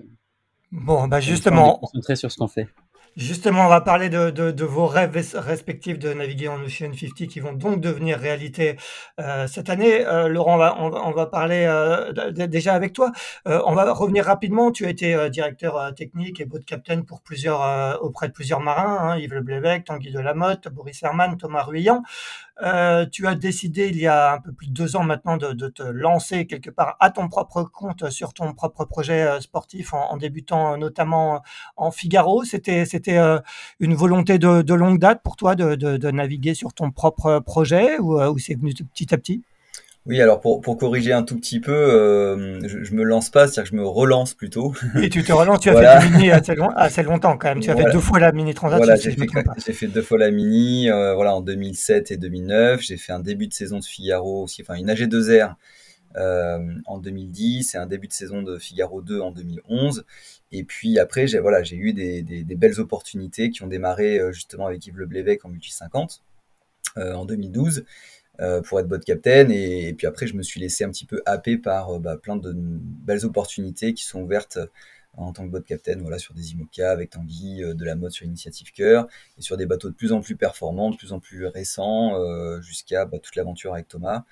Bon, 0.70 1.08
bah 1.08 1.20
justement. 1.20 1.78
Concentrer 1.78 2.16
sur 2.16 2.30
ce 2.30 2.36
qu'on 2.36 2.48
fait. 2.48 2.68
Justement, 3.16 3.66
on 3.66 3.68
va 3.68 3.80
parler 3.80 4.08
de, 4.08 4.64
vos 4.64 4.88
rêves 4.88 5.16
respectifs 5.34 6.00
de 6.00 6.12
naviguer 6.12 6.48
en 6.48 6.60
Ocean 6.60 6.92
50 6.92 7.28
qui 7.28 7.38
vont 7.38 7.52
donc 7.52 7.80
devenir 7.80 8.18
réalité 8.18 8.76
euh, 9.20 9.46
cette 9.46 9.70
année. 9.70 10.04
Euh, 10.04 10.26
Laurent, 10.26 10.58
on 10.78 11.12
va, 11.12 11.26
parler 11.26 11.64
euh, 11.64 12.32
déjà 12.32 12.74
avec 12.74 12.92
toi. 12.92 13.12
On 13.46 13.72
va 13.72 13.92
revenir 13.92 14.24
rapidement. 14.24 14.72
Tu 14.72 14.84
as 14.86 14.90
été 14.90 15.30
directeur 15.30 15.94
technique 15.94 16.40
et 16.40 16.44
boat 16.44 16.60
captain 16.66 17.02
pour 17.02 17.22
plusieurs, 17.22 18.02
auprès 18.02 18.26
de 18.26 18.32
plusieurs 18.32 18.60
marins, 18.60 18.98
hein, 19.00 19.16
Yves 19.16 19.34
Le 19.34 19.42
Blévec, 19.42 19.84
Tanguy 19.84 20.10
Delamotte, 20.10 20.68
Boris 20.68 21.00
Herman, 21.02 21.36
Thomas 21.36 21.62
Ruyant. 21.62 22.02
Euh, 22.62 23.04
tu 23.06 23.26
as 23.26 23.34
décidé 23.34 23.88
il 23.88 23.96
y 23.96 24.06
a 24.06 24.34
un 24.34 24.38
peu 24.38 24.52
plus 24.52 24.68
de 24.68 24.72
deux 24.72 24.94
ans 24.94 25.02
maintenant 25.02 25.36
de, 25.36 25.68
te 25.68 25.82
lancer 25.82 26.46
quelque 26.46 26.70
part 26.70 26.96
à 27.00 27.10
ton 27.10 27.28
propre 27.28 27.64
compte 27.64 28.10
sur 28.10 28.32
ton 28.32 28.52
propre 28.52 28.84
projet 28.84 29.40
sportif 29.40 29.92
en, 29.92 30.12
en 30.12 30.16
débutant 30.16 30.76
notamment 30.76 31.42
en 31.76 31.90
Figaro. 31.90 32.44
C'était 32.44 32.84
c'était 33.04 33.18
euh, 33.18 33.38
une 33.80 33.94
volonté 33.94 34.38
de, 34.38 34.62
de, 34.62 34.74
longue 34.74 34.98
date 34.98 35.22
pour 35.22 35.36
toi 35.36 35.54
de, 35.54 35.74
de 35.74 36.10
naviguer 36.10 36.54
sur 36.54 36.72
ton 36.72 36.90
propre 36.90 37.40
projet 37.40 37.98
ou, 37.98 38.20
ou 38.20 38.38
c'est 38.38 38.54
venu 38.54 38.72
petit 38.72 39.14
à 39.14 39.18
petit? 39.18 39.42
Oui, 40.06 40.20
alors 40.20 40.40
pour, 40.40 40.60
pour 40.60 40.76
corriger 40.76 41.14
un 41.14 41.22
tout 41.22 41.36
petit 41.36 41.60
peu, 41.60 41.72
euh, 41.72 42.60
je, 42.68 42.84
je 42.84 42.94
me 42.94 43.04
lance 43.04 43.30
pas, 43.30 43.46
c'est-à-dire 43.46 43.70
que 43.70 43.76
je 43.76 43.82
me 43.82 43.86
relance 43.86 44.34
plutôt. 44.34 44.74
Et 45.02 45.08
tu 45.08 45.24
te 45.24 45.32
relances, 45.32 45.60
tu 45.60 45.70
as 45.70 46.00
fait 46.00 46.06
du 46.06 46.12
mini 46.12 46.30
assez, 46.30 46.54
assez, 46.76 47.02
longtemps 47.02 47.38
quand 47.38 47.48
même. 47.48 47.60
Tu 47.60 47.70
as 47.70 47.76
fait 47.76 47.90
deux 47.90 48.00
fois 48.00 48.18
la 48.18 48.30
mini 48.32 48.52
transaction. 48.52 48.84
Voilà, 48.84 49.00
j'ai 49.00 49.12
fait, 49.12 49.72
fait, 49.72 49.86
deux 49.86 50.02
fois 50.02 50.18
la 50.18 50.30
mini, 50.30 50.90
euh, 50.90 51.14
voilà, 51.14 51.34
en 51.34 51.40
2007 51.40 52.10
et 52.10 52.18
2009. 52.18 52.82
J'ai 52.82 52.98
fait 52.98 53.12
un 53.12 53.20
début 53.20 53.46
de 53.46 53.54
saison 53.54 53.78
de 53.78 53.84
Figaro 53.84 54.42
aussi, 54.42 54.60
enfin 54.60 54.74
une 54.74 54.90
AG2R 54.90 55.54
euh, 56.16 56.58
en 56.84 56.98
2010 56.98 57.74
et 57.74 57.78
un 57.78 57.86
début 57.86 58.06
de 58.06 58.12
saison 58.12 58.42
de 58.42 58.58
Figaro 58.58 59.00
2 59.00 59.20
en 59.20 59.30
2011. 59.30 60.04
Et 60.56 60.62
puis 60.62 61.00
après, 61.00 61.26
j'ai 61.26 61.40
voilà, 61.40 61.62
eu 61.72 61.92
des, 61.92 62.44
belles 62.44 62.78
opportunités 62.78 63.50
qui 63.50 63.64
ont 63.64 63.66
démarré 63.66 64.20
euh, 64.20 64.30
justement 64.30 64.68
avec 64.68 64.86
Yves 64.86 64.96
Le 64.96 65.06
Blévec 65.06 65.44
en 65.44 65.48
multi 65.48 65.72
50 65.72 66.22
euh, 66.96 67.12
en 67.12 67.24
2012. 67.24 67.84
Euh, 68.40 68.62
pour 68.62 68.80
être 68.80 68.88
bot 68.88 68.98
captain. 68.98 69.48
Et, 69.50 69.94
puis 69.96 70.06
après, 70.06 70.26
je 70.26 70.34
me 70.34 70.42
suis 70.42 70.60
laissé 70.60 70.84
un 70.84 70.90
petit 70.90 71.06
peu 71.06 71.22
happer 71.26 71.56
par 71.56 71.98
bah, 72.00 72.16
plein 72.16 72.36
de 72.36 72.52
belles 72.54 73.24
opportunités 73.24 73.94
qui 73.94 74.04
sont 74.04 74.22
ouvertes 74.22 74.58
en 75.16 75.32
tant 75.32 75.44
que 75.44 75.50
bot 75.50 75.60
captain, 75.60 75.98
voilà, 76.00 76.18
sur 76.18 76.34
des 76.34 76.52
IMOCA 76.52 76.90
avec 76.90 77.10
Tanguy, 77.10 77.62
de 77.62 77.84
la 77.84 77.94
mode 77.94 78.10
sur 78.10 78.26
Initiative 78.26 78.72
Cœur, 78.72 79.06
et 79.38 79.42
sur 79.42 79.56
des 79.56 79.66
bateaux 79.66 79.88
de 79.88 79.94
plus 79.94 80.12
en 80.12 80.20
plus 80.20 80.34
performants, 80.34 80.90
de 80.90 80.96
plus 80.96 81.12
en 81.12 81.20
plus 81.20 81.46
récents, 81.46 82.60
jusqu'à 82.60 83.04
bah, 83.04 83.20
toute 83.20 83.36
l'aventure 83.36 83.74
avec 83.74 83.86
Thomas, 83.86 84.24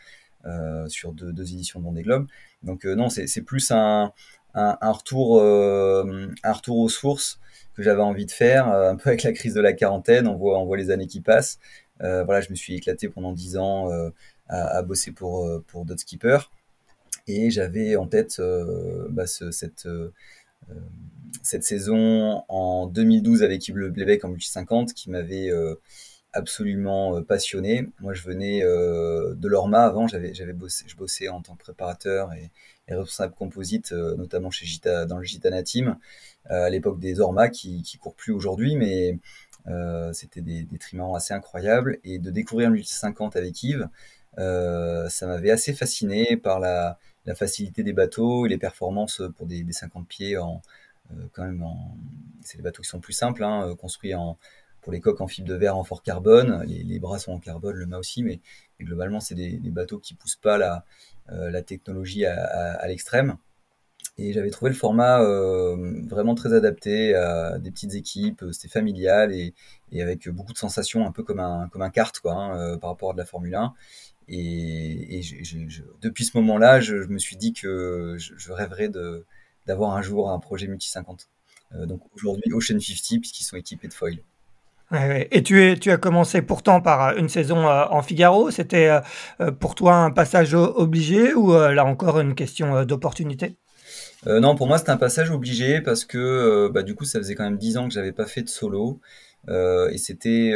sur 0.89 1.13
deux, 1.13 1.33
deux 1.33 1.53
éditions 1.53 1.79
de 1.79 1.85
Vendée 1.85 2.03
Globe. 2.03 2.27
Donc 2.65 2.85
non, 2.85 3.09
c'est 3.09 3.43
plus 3.43 3.71
un, 3.71 4.13
un, 4.55 4.77
un 4.81 4.93
retour, 4.93 5.33
aux 5.33 6.89
sources 6.89 7.39
que 7.75 7.83
j'avais 7.83 8.03
envie 8.03 8.27
de 8.27 8.31
faire, 8.31 8.69
un 8.69 8.97
peu 8.97 9.11
avec 9.11 9.23
la 9.23 9.33
crise 9.33 9.55
de 9.55 9.61
la 9.61 9.73
quarantaine, 9.73 10.29
on 10.29 10.37
voit, 10.37 10.59
on 10.59 10.67
voit 10.67 10.77
les 10.77 10.91
années 10.91 11.07
qui 11.07 11.21
passent, 11.21 11.59
euh, 12.03 12.25
voilà, 12.25 12.41
je 12.41 12.51
me 12.51 12.55
suis 12.55 12.75
éclaté 12.75 13.09
pendant 13.09 13.33
10 13.33 13.57
ans 13.57 13.91
euh, 13.93 14.11
à, 14.49 14.83
bosser 14.83 15.13
pour, 15.13 15.47
euh, 15.47 15.65
pour 15.67 15.85
d'autres 15.85 16.01
skippers. 16.01 16.51
Et 17.29 17.51
j'avais 17.51 17.97
en 17.97 18.07
tête 18.07 18.41
bah, 19.11 19.27
ce, 19.27 19.51
cette, 19.53 19.87
saison 21.43 22.43
en 22.49 22.87
2012 22.87 23.43
avec 23.45 23.67
Yves 23.69 23.77
Le 23.77 24.25
en 24.25 24.29
multi 24.29 24.51
50 24.51 24.93
qui 24.93 25.09
m'avait 25.11 25.51
absolument 26.33 27.23
passionné. 27.23 27.89
Moi, 28.01 28.15
je 28.15 28.23
venais 28.23 28.63
de 28.63 29.49
l'Orma 29.49 29.85
avant, 29.85 30.07
j'avais, 30.07 30.35
j'avais 30.35 30.53
bossé, 30.53 30.85
je 30.89 30.97
bossais 30.97 31.29
en 31.29 31.43
tant 31.43 31.55
que 31.55 31.63
préparateur 31.63 32.33
et, 32.33 32.51
responsable 32.89 33.35
composite, 33.35 33.93
notamment 33.93 34.51
chez 34.51 34.67
Gita, 34.67 35.07
dans 35.07 35.17
le 35.17 35.25
Gitana 35.25 35.63
Team, 35.63 35.97
à 36.47 36.69
l'époque 36.69 36.99
des 36.99 37.21
Orma 37.21 37.49
qui, 37.49 37.83
qui 37.83 37.97
courent 37.97 38.17
plus 38.17 38.33
aujourd'hui, 38.33 38.77
mais 38.77 39.19
euh, 39.69 40.13
c'était 40.13 40.41
des, 40.41 40.65
des 40.65 40.79
assez 41.15 41.35
incroyables. 41.35 41.99
Et 42.05 42.19
de 42.19 42.31
découvrir 42.31 42.71
le 42.71 42.83
50 42.83 43.37
avec 43.37 43.63
Yves, 43.63 43.89
ça 44.37 45.27
m'avait 45.27 45.51
assez 45.51 45.73
fasciné 45.75 46.37
par 46.37 46.61
la, 46.61 46.99
facilité 47.37 47.83
des 47.83 47.93
bateaux 47.93 48.47
et 48.47 48.49
les 48.49 48.59
performances 48.59 49.23
pour 49.37 49.47
des, 49.47 49.65
50 49.71 50.09
pieds 50.09 50.37
en, 50.37 50.61
quand 51.33 51.45
même 51.45 51.65
c'est 52.43 52.57
des 52.57 52.63
bateaux 52.63 52.83
qui 52.83 52.89
sont 52.89 53.01
plus 53.01 53.13
simples, 53.13 53.45
hein, 53.45 53.75
construits 53.79 54.15
en, 54.15 54.37
pour 54.83 54.93
les 54.93 55.01
coques 55.01 55.21
en 55.21 55.27
fibre 55.27 55.49
de 55.49 55.55
verre 55.55 55.77
en 55.77 55.85
fort 55.85 56.03
carbone. 56.03 56.65
Les, 56.67 56.99
bras 56.99 57.19
sont 57.19 57.33
en 57.33 57.39
carbone, 57.39 57.77
le 57.77 57.87
mât 57.87 57.99
aussi, 57.99 58.23
mais, 58.23 58.41
globalement, 58.81 59.21
c'est 59.21 59.35
des, 59.35 59.59
bateaux 59.71 59.99
qui 59.99 60.15
poussent 60.15 60.37
pas 60.37 60.59
la, 60.59 60.85
la 61.29 61.63
technologie 61.63 62.27
à 62.27 62.87
l'extrême. 62.89 63.37
Et 64.19 64.33
j'avais 64.33 64.51
trouvé 64.51 64.71
le 64.71 64.77
format 64.77 65.23
euh, 65.23 66.03
vraiment 66.07 66.35
très 66.35 66.53
adapté 66.53 67.15
à 67.15 67.59
des 67.59 67.71
petites 67.71 67.95
équipes, 67.95 68.45
c'était 68.53 68.69
familial 68.69 69.33
et, 69.33 69.55
avec 70.01 70.29
beaucoup 70.29 70.53
de 70.53 70.59
sensations, 70.59 71.07
un 71.07 71.13
peu 71.13 71.23
comme 71.23 71.41
un, 71.41 71.69
comme 71.69 71.89
kart 71.91 72.19
quoi, 72.21 72.35
hein, 72.35 72.59
euh, 72.59 72.77
par 72.77 72.91
rapport 72.91 73.11
à 73.11 73.13
de 73.15 73.19
la 73.19 73.25
Formule 73.25 73.55
1. 73.55 73.73
Et, 74.29 75.21
depuis 76.01 76.25
ce 76.25 76.37
moment-là, 76.39 76.81
je, 76.81 76.95
me 76.95 77.19
suis 77.19 77.37
dit 77.37 77.53
que 77.53 78.17
je, 78.19 78.53
rêverais 78.53 78.91
d'avoir 79.67 79.97
un 79.97 80.03
jour 80.03 80.31
un 80.31 80.39
projet 80.39 80.67
multi 80.67 80.89
50. 80.91 81.29
Euh, 81.75 81.87
donc 81.87 82.03
aujourd'hui 82.15 82.53
Ocean 82.53 82.79
50 82.79 83.21
puisqu'ils 83.21 83.45
sont 83.45 83.57
équipés 83.57 83.89
de 83.89 83.95
foil. 83.95 84.19
Et 85.31 85.43
tu, 85.43 85.91
as 85.91 85.97
commencé 85.97 86.43
pourtant 86.43 86.81
par 86.81 87.17
une 87.17 87.29
saison 87.29 87.67
en 87.67 88.03
Figaro. 88.03 88.51
C'était 88.51 88.91
pour 89.59 89.75
toi 89.75 89.95
un 89.95 90.11
passage 90.11 90.55
obligé 90.55 91.35
ou 91.35 91.53
là 91.53 91.85
encore 91.85 92.21
une 92.21 92.35
question 92.35 92.85
d'opportunité? 92.85 93.57
Euh, 94.27 94.41
non, 94.41 94.55
pour 94.55 94.67
moi, 94.67 94.79
c'était 94.79 94.91
un 94.91 94.97
passage 94.97 95.31
obligé 95.31 95.81
parce 95.81 96.05
que 96.05 96.19
euh, 96.19 96.71
bah, 96.73 96.83
du 96.83 96.95
coup, 96.95 97.05
ça 97.05 97.19
faisait 97.19 97.35
quand 97.35 97.45
même 97.45 97.59
10 97.59 97.77
ans 97.77 97.89
que 97.89 97.95
j'avais 97.95 98.13
pas 98.13 98.27
fait 98.27 98.43
de 98.43 98.49
solo. 98.49 99.01
Euh, 99.49 99.91
et 99.91 99.99
c'était 99.99 100.53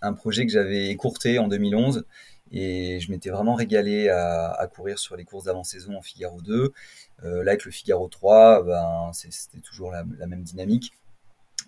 un 0.00 0.12
projet 0.14 0.46
que 0.46 0.52
j'avais 0.52 0.88
écourté 0.88 1.38
en 1.38 1.48
2011. 1.48 2.04
Et 2.50 2.98
je 3.00 3.10
m'étais 3.10 3.28
vraiment 3.28 3.54
régalé 3.54 4.08
à, 4.08 4.66
courir 4.74 4.98
sur 4.98 5.16
les 5.16 5.24
courses 5.24 5.44
d'avant-saison 5.44 5.96
en 5.96 6.02
Figaro 6.02 6.40
2. 6.40 6.72
là, 7.22 7.50
avec 7.50 7.64
le 7.66 7.70
Figaro 7.70 8.08
3, 8.08 8.62
ben, 8.62 9.10
c'était 9.12 9.60
toujours 9.60 9.90
la, 9.92 10.04
même 10.26 10.42
dynamique. 10.42 10.92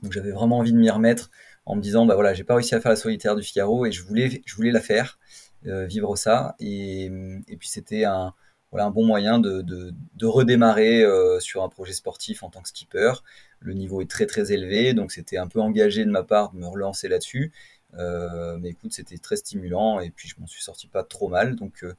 Donc 0.03 0.13
j'avais 0.13 0.31
vraiment 0.31 0.59
envie 0.59 0.73
de 0.73 0.79
m'y 0.79 0.89
remettre 0.89 1.31
en 1.67 1.77
me 1.77 1.81
disant, 1.81 2.07
bah 2.07 2.15
voilà, 2.15 2.35
j'ai 2.35 2.45
pas 2.45 2.55
réussi 2.55 2.75
à 2.75 2.81
faire 2.81 2.91
la 2.91 2.97
solitaire 2.97 3.37
du 3.37 3.43
Figaro 3.43 3.87
et 3.87 3.93
je 3.93 4.03
voulais, 4.03 4.43
je 4.45 4.55
voulais 4.55 4.73
la 4.73 4.81
faire, 4.81 5.19
vivre 5.65 6.17
ça. 6.17 6.57
Et, 6.59 7.05
et 7.49 7.57
puis 7.57 7.69
c'était 7.69 8.05
un, 8.05 8.35
voilà 8.71 8.87
un 8.87 8.91
bon 8.91 9.05
moyen 9.05 9.39
de, 9.39 9.63
de, 9.63 10.27
redémarrer 10.27 11.03
euh, 11.03 11.41
sur 11.41 11.63
un 11.63 11.69
projet 11.69 11.93
sportif 11.93 12.43
en 12.43 12.51
tant 12.51 12.63
que 12.63 12.69
skipper. 12.69 13.13
Le 13.59 13.75
niveau 13.75 14.01
est 14.01 14.09
très 14.11 14.27
très 14.27 14.53
élevé, 14.53 14.95
donc 14.95 15.13
c'était 15.13 15.39
un 15.39 15.49
peu 15.49 15.61
engagé 15.61 16.05
de 16.05 16.11
ma 16.11 16.23
part 16.23 16.53
de 16.53 16.59
me 16.59 16.67
relancer 16.67 17.09
là-dessus. 17.09 17.53
Euh, 17.95 18.57
mais 18.59 18.71
écoute, 18.71 18.93
c'était 18.93 19.19
très 19.19 19.37
stimulant 19.37 19.99
et 19.99 20.11
puis 20.11 20.29
je 20.29 20.37
m'en 20.39 20.47
suis 20.47 20.63
sorti 20.63 20.87
pas 20.87 21.03
trop 21.03 21.29
mal, 21.29 21.57
donc 21.57 21.83
euh, 21.83 21.95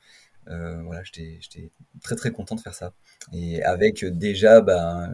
euh 0.47 0.81
voilà, 0.83 1.03
j'étais 1.03 1.69
très 2.01 2.15
très 2.15 2.31
content 2.31 2.55
de 2.55 2.61
faire 2.61 2.73
ça. 2.73 2.93
Et 3.33 3.61
avec 3.63 4.05
déjà 4.05 4.61
ben, 4.61 5.11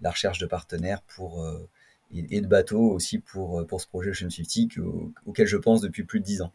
la 0.00 0.10
recherche 0.10 0.38
de 0.38 0.46
partenaires 0.46 1.02
pour 1.02 1.46
et, 2.12 2.40
de 2.40 2.46
bateaux 2.46 2.90
aussi 2.90 3.18
pour, 3.18 3.66
pour 3.66 3.80
ce 3.80 3.86
projet 3.86 4.10
Ocean 4.10 4.30
50 4.30 4.78
auquel 5.26 5.46
je 5.46 5.56
pense 5.56 5.80
depuis 5.80 6.04
plus 6.04 6.20
de 6.20 6.24
10 6.24 6.42
ans. 6.42 6.52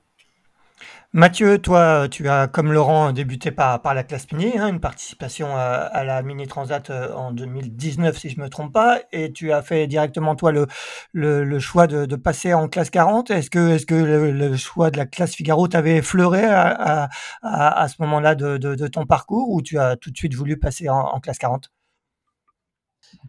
Mathieu, 1.13 1.57
toi, 1.59 2.07
tu 2.09 2.29
as, 2.29 2.47
comme 2.47 2.71
Laurent, 2.71 3.11
débuté 3.11 3.51
par, 3.51 3.81
par 3.81 3.93
la 3.93 4.03
classe 4.03 4.31
mini, 4.31 4.57
hein, 4.57 4.69
une 4.69 4.79
participation 4.79 5.55
à, 5.57 6.03
la 6.05 6.21
Mini 6.21 6.47
Transat 6.47 6.89
euh, 6.89 7.13
en 7.13 7.31
2019, 7.31 8.17
si 8.17 8.29
je 8.29 8.37
ne 8.37 8.45
me 8.45 8.49
trompe 8.49 8.71
pas, 8.71 9.01
et 9.11 9.33
tu 9.33 9.51
as 9.51 9.61
fait 9.61 9.87
directement, 9.87 10.35
toi, 10.35 10.53
le, 10.53 10.67
le, 11.11 11.59
choix 11.59 11.87
de, 11.87 12.15
passer 12.15 12.53
en 12.53 12.69
classe 12.69 12.89
40. 12.89 13.29
Est-ce 13.29 13.49
que, 13.49 13.71
est-ce 13.71 13.85
que 13.85 13.95
le, 13.95 14.55
choix 14.55 14.89
de 14.89 14.97
la 14.97 15.05
classe 15.05 15.35
Figaro 15.35 15.67
t'avait 15.67 15.97
effleuré 15.97 16.45
à, 16.45 17.09
à, 17.41 17.87
ce 17.89 17.95
moment-là 17.99 18.35
de, 18.35 18.57
de, 18.57 18.87
ton 18.87 19.05
parcours, 19.05 19.49
ou 19.49 19.61
tu 19.61 19.77
as 19.77 19.97
tout 19.97 20.11
de 20.11 20.17
suite 20.17 20.33
voulu 20.33 20.57
passer 20.57 20.87
en, 20.87 21.19
classe 21.19 21.39
40 21.39 21.71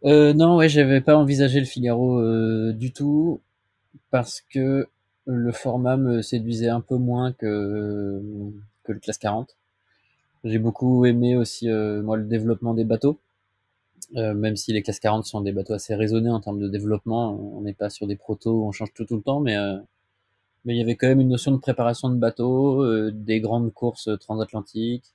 euh, 0.05 0.33
Non, 0.35 0.57
ouais, 0.57 0.69
j'avais 0.69 1.01
pas 1.01 1.17
envisagé 1.17 1.61
le 1.61 1.67
Figaro 1.67 2.21
euh, 2.21 2.73
du 2.73 2.93
tout, 2.93 3.41
parce 4.11 4.41
que 4.41 4.89
le 5.27 5.53
format 5.53 5.97
me 5.97 6.23
séduisait 6.23 6.69
un 6.69 6.81
peu 6.81 6.97
moins 6.97 7.33
que, 7.33 8.21
le 8.89 8.99
classe 8.99 9.19
40. 9.19 9.57
J'ai 10.45 10.59
beaucoup 10.59 11.05
aimé 11.07 11.37
aussi 11.37 11.71
euh, 11.71 12.03
moi 12.03 12.17
le 12.17 12.25
développement 12.25 12.75
des 12.75 12.85
bateaux, 12.85 13.21
euh, 14.17 14.35
même 14.35 14.57
si 14.57 14.73
les 14.73 14.83
classe 14.83 15.01
40 15.01 15.25
sont 15.25 15.41
des 15.41 15.53
bateaux 15.53 15.75
assez 15.75 15.95
raisonnés 15.95 16.31
en 16.31 16.41
termes 16.41 16.59
de 16.61 16.69
développement. 16.69 17.39
On 17.57 17.61
n'est 17.63 17.73
pas 17.75 17.91
sur 17.91 18.07
des 18.07 18.17
protos 18.17 18.53
où 18.53 18.67
on 18.67 18.73
change 18.73 18.93
tout 18.95 19.05
tout 19.05 19.17
le 19.17 19.23
temps, 19.23 19.41
mais 19.41 19.57
mais 20.65 20.75
il 20.75 20.79
y 20.79 20.83
avait 20.83 20.97
quand 20.97 21.09
même 21.09 21.21
une 21.21 21.29
notion 21.29 21.53
de 21.53 21.59
préparation 21.59 22.09
de 22.11 22.17
bateaux, 22.17 23.11
des 23.11 23.41
grandes 23.41 23.73
courses 23.73 24.09
transatlantiques. 24.21 25.13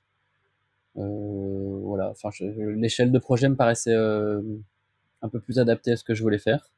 Voilà, 0.94 2.10
enfin 2.10 2.30
l'échelle 2.40 3.12
de 3.12 3.18
projet 3.18 3.48
me 3.48 3.56
paraissait 3.56 3.94
un 3.94 5.28
peu 5.28 5.40
plus 5.40 5.58
adaptée 5.58 5.92
à 5.92 5.96
ce 5.96 6.04
que 6.04 6.14
je 6.14 6.22
voulais 6.22 6.38
faire. 6.38 6.70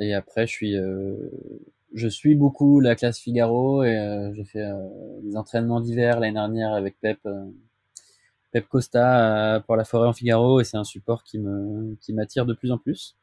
Et 0.00 0.14
après, 0.14 0.46
je 0.46 0.52
suis 0.52 0.76
je 1.94 2.08
suis 2.08 2.34
beaucoup 2.34 2.80
la 2.80 2.96
classe 2.96 3.18
Figaro 3.18 3.84
et 3.84 3.96
euh, 3.96 4.34
j'ai 4.34 4.44
fait 4.44 4.62
euh, 4.62 5.20
des 5.22 5.36
entraînements 5.36 5.80
d'hiver 5.80 6.18
l'année 6.20 6.34
dernière 6.34 6.74
avec 6.74 6.98
Pep, 7.00 7.20
euh, 7.26 7.46
Pep 8.50 8.68
Costa 8.68 9.62
pour 9.66 9.76
la 9.76 9.84
forêt 9.84 10.08
en 10.08 10.12
Figaro 10.12 10.60
et 10.60 10.64
c'est 10.64 10.76
un 10.76 10.84
support 10.84 11.22
qui 11.22 11.38
me 11.38 11.96
qui 12.00 12.12
m'attire 12.12 12.46
de 12.46 12.54
plus 12.54 12.72
en 12.72 12.78
plus. 12.78 13.16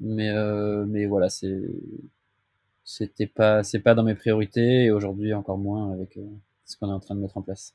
Mais 0.00 0.32
mais 0.86 1.06
voilà, 1.06 1.28
c'est 1.30 1.58
c'était 2.84 3.26
pas 3.26 3.62
c'est 3.62 3.80
pas 3.80 3.94
dans 3.94 4.02
mes 4.02 4.14
priorités 4.14 4.84
et 4.84 4.90
aujourd'hui 4.90 5.32
encore 5.34 5.58
moins 5.58 5.92
avec 5.92 6.18
ce 6.64 6.76
qu'on 6.76 6.88
est 6.90 6.92
en 6.92 7.00
train 7.00 7.14
de 7.14 7.20
mettre 7.20 7.38
en 7.38 7.42
place. 7.42 7.74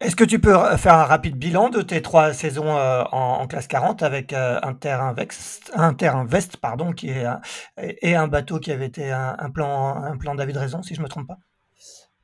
Est-ce 0.00 0.16
que 0.16 0.24
tu 0.24 0.38
peux 0.38 0.54
faire 0.78 0.94
un 0.94 1.04
rapide 1.04 1.36
bilan 1.36 1.68
de 1.68 1.82
tes 1.82 2.00
trois 2.00 2.32
saisons 2.32 2.74
euh, 2.74 3.02
en, 3.12 3.46
classe 3.46 3.66
40 3.66 4.02
avec 4.02 4.32
euh, 4.32 4.58
un 4.62 4.72
terrain 4.72 5.12
vest, 5.12 5.70
un 5.74 5.92
terrain 5.92 6.24
veste 6.24 6.56
pardon, 6.56 6.92
qui 6.92 7.10
est 7.10 7.26
et 7.76 8.14
un 8.14 8.26
bateau 8.26 8.58
qui 8.60 8.72
avait 8.72 8.86
été 8.86 9.10
un, 9.10 9.50
plan 9.50 10.02
un 10.02 10.16
plan 10.16 10.34
David 10.34 10.56
Raison 10.56 10.82
si 10.82 10.94
je 10.94 11.02
me 11.02 11.08
trompe 11.08 11.26
pas? 11.26 11.38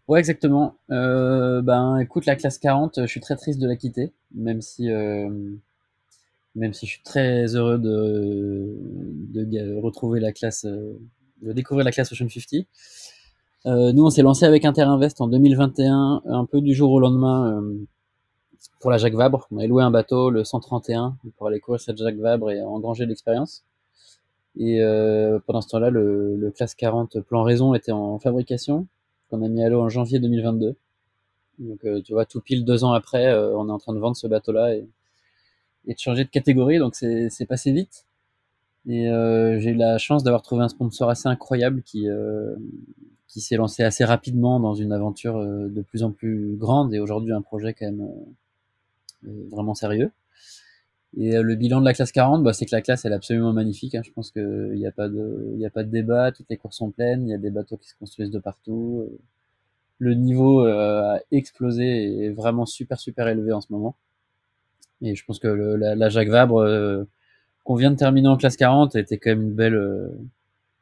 Ouais 0.09 0.21
exactement. 0.21 0.79
Euh, 0.91 1.61
ben 1.61 1.99
écoute 1.99 2.25
la 2.25 2.37
classe 2.37 2.57
40, 2.57 3.01
je 3.03 3.07
suis 3.07 3.21
très 3.21 3.37
triste 3.37 3.61
de 3.61 3.69
la 3.69 3.77
quitter, 3.77 4.15
même 4.35 4.63
si 4.63 4.89
même 4.89 6.73
si 6.73 6.87
je 6.87 6.93
suis 6.93 7.03
très 7.03 7.57
heureux 7.57 7.79
de, 7.79 8.75
de 9.35 9.77
retrouver 9.83 10.21
la 10.21 10.33
classe, 10.33 10.65
de 10.65 11.53
découvrir 11.53 11.85
la 11.85 11.93
classe 11.93 12.11
Ocean 12.11 12.31
50. 12.31 12.67
Euh, 13.67 13.93
nous, 13.93 14.05
on 14.05 14.11
s'est 14.11 14.23
lancé 14.23 14.45
avec 14.45 14.65
Interinvest 14.65 15.21
en 15.21 15.27
2021, 15.27 16.23
un 16.25 16.45
peu 16.45 16.61
du 16.61 16.73
jour 16.73 16.93
au 16.93 17.01
lendemain, 17.01 17.59
euh, 17.59 17.75
pour 18.81 18.93
la 18.93 18.99
Jacques 18.99 19.15
Vabre. 19.15 19.49
On 19.51 19.59
a 19.59 19.67
loué 19.67 19.83
un 19.83 19.91
bateau, 19.91 20.31
le 20.31 20.45
131, 20.45 21.17
pour 21.37 21.49
aller 21.49 21.59
courir 21.59 21.81
cette 21.81 21.99
Jacques 21.99 22.19
Vabre 22.19 22.53
et 22.53 22.63
engranger 22.63 23.07
l'expérience. 23.07 23.65
Et 24.57 24.81
euh, 24.81 25.41
pendant 25.47 25.61
ce 25.63 25.69
temps-là, 25.69 25.91
le, 25.91 26.53
classe 26.55 26.77
40 26.77 27.21
plan 27.21 27.43
raison 27.43 27.75
était 27.75 27.91
en 27.91 28.21
fabrication, 28.21 28.87
qu'on 29.31 29.43
a 29.43 29.49
mis 29.49 29.65
à 29.65 29.69
l'eau 29.69 29.81
en 29.81 29.89
janvier 29.89 30.21
2022. 30.21 30.77
Donc, 31.59 31.87
tu 32.05 32.13
vois, 32.13 32.25
tout 32.25 32.41
pile 32.41 32.65
deux 32.65 32.85
ans 32.85 32.93
après, 32.93 33.35
on 33.35 33.69
est 33.69 33.73
en 33.73 33.79
train 33.79 33.95
de 33.95 33.99
vendre 33.99 34.17
ce 34.17 34.29
bateau-là 34.29 34.77
et 34.77 34.87
de 35.93 35.99
changer 35.99 36.25
de 36.25 36.31
catégorie. 36.31 36.79
Donc, 36.79 36.95
c'est 36.95 37.47
passé 37.49 37.73
vite. 37.73 38.06
Et 38.89 39.09
j'ai 39.59 39.71
eu 39.71 39.75
la 39.75 39.99
chance 39.99 40.23
d'avoir 40.23 40.43
trouvé 40.43 40.63
un 40.63 40.69
sponsor 40.69 41.11
assez 41.11 41.29
incroyable 41.29 41.83
qui, 41.83 42.09
qui 43.37 43.43
s'est 43.43 43.57
lancé 43.57 43.83
assez 43.83 44.03
rapidement 44.03 44.61
dans 44.61 44.73
une 44.73 44.93
aventure 44.93 45.37
euh, 45.37 45.69
de 45.69 45.83
plus 45.83 46.03
en 46.03 46.11
plus 46.11 46.57
grande 46.57 46.95
et 46.95 47.01
aujourd'hui 47.01 47.33
un 47.33 47.43
projet 47.43 47.75
quand 47.75 47.85
même 47.85 48.01
euh, 48.01 49.29
euh, 49.29 49.49
vraiment 49.51 49.75
sérieux. 49.75 50.11
Et 51.19 51.39
le 51.41 51.55
bilan 51.55 51.81
de 51.81 51.85
la 51.85 51.93
classe 51.93 52.13
40, 52.13 52.43
bah, 52.43 52.55
c'est 52.55 52.65
que 52.65 52.75
la 52.75 52.81
classe 52.81 53.05
elle 53.05 53.13
est 53.13 53.17
absolument 53.17 53.53
magnifique. 53.53 53.95
Hein. 53.95 54.01
Je 54.03 54.11
pense 54.11 54.31
qu'il 54.31 54.73
n'y 54.77 54.87
a 54.87 54.91
pas 54.91 55.11
de, 55.11 55.53
il 55.55 55.65
a 55.67 55.71
pas 55.71 55.83
de 55.83 55.91
débat. 55.91 56.33
Toutes 56.33 56.47
les 56.49 56.57
courses 56.57 56.77
sont 56.77 56.91
pleines. 56.91 57.27
Il 57.27 57.31
y 57.31 57.35
a 57.35 57.39
des 57.39 57.51
bateaux 57.51 57.77
qui 57.77 57.89
se 57.91 57.95
construisent 57.95 58.31
de 58.31 58.39
partout. 58.39 59.07
Le 59.99 60.15
niveau 60.15 60.65
a 60.65 61.19
explosé 61.31 61.85
et 61.85 62.25
est 62.25 62.31
vraiment 62.31 62.67
super 62.67 62.99
super 62.99 63.29
élevé 63.29 63.53
en 63.53 63.63
ce 63.63 63.69
moment. 63.71 63.97
Et 65.01 65.15
je 65.15 65.25
pense 65.25 65.39
que 65.39 65.49
la, 65.49 65.95
la, 65.95 66.09
Jacques 66.11 66.29
Vabre 66.29 67.07
qu'on 67.67 67.75
vient 67.75 67.91
de 67.91 67.97
terminer 67.97 68.29
en 68.29 68.37
classe 68.37 68.57
40 68.57 68.97
était 68.97 69.19
quand 69.19 69.31
même 69.31 69.43
une 69.43 69.55
belle 69.55 69.77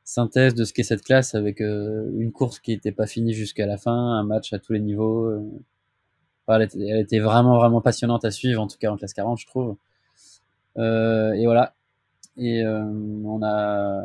synthèse 0.04 0.54
de 0.54 0.64
ce 0.64 0.72
qu'est 0.72 0.82
cette 0.82 1.02
classe 1.02 1.34
avec 1.34 1.60
euh, 1.60 2.10
une 2.16 2.30
course 2.30 2.60
qui 2.60 2.72
n'était 2.72 2.92
pas 2.92 3.06
finie 3.06 3.32
jusqu'à 3.32 3.66
la 3.66 3.78
fin, 3.78 3.92
un 3.92 4.22
match 4.22 4.52
à 4.52 4.58
tous 4.58 4.74
les 4.74 4.80
niveaux. 4.80 5.24
Euh. 5.24 5.42
elle, 6.48 7.00
était, 7.00 7.20
vraiment 7.20 7.56
vraiment 7.56 7.80
passionnante 7.80 8.24
à 8.24 8.30
suivre, 8.30 8.62
en 8.62 8.66
tout 8.66 8.76
cas 8.78 8.90
en 8.90 8.96
classe 8.96 9.14
40, 9.14 9.40
je 9.40 9.46
trouve. 9.46 9.76
Euh, 10.76 11.32
et 11.32 11.46
voilà. 11.46 11.74
Et 12.36 12.64
on 12.66 13.42
a 13.42 14.02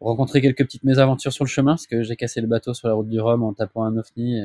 rencontré 0.00 0.42
quelques 0.42 0.64
petites 0.64 0.84
mésaventures 0.84 1.32
sur 1.32 1.44
le 1.44 1.48
chemin, 1.48 1.72
parce 1.72 1.86
que 1.86 2.02
j'ai 2.02 2.16
cassé 2.16 2.40
le 2.40 2.46
bateau 2.46 2.74
sur 2.74 2.88
la 2.88 2.94
route 2.94 3.08
du 3.08 3.18
Rhum 3.18 3.42
en 3.42 3.54
tapant 3.54 3.84
un 3.84 3.96
ovni. 3.96 4.38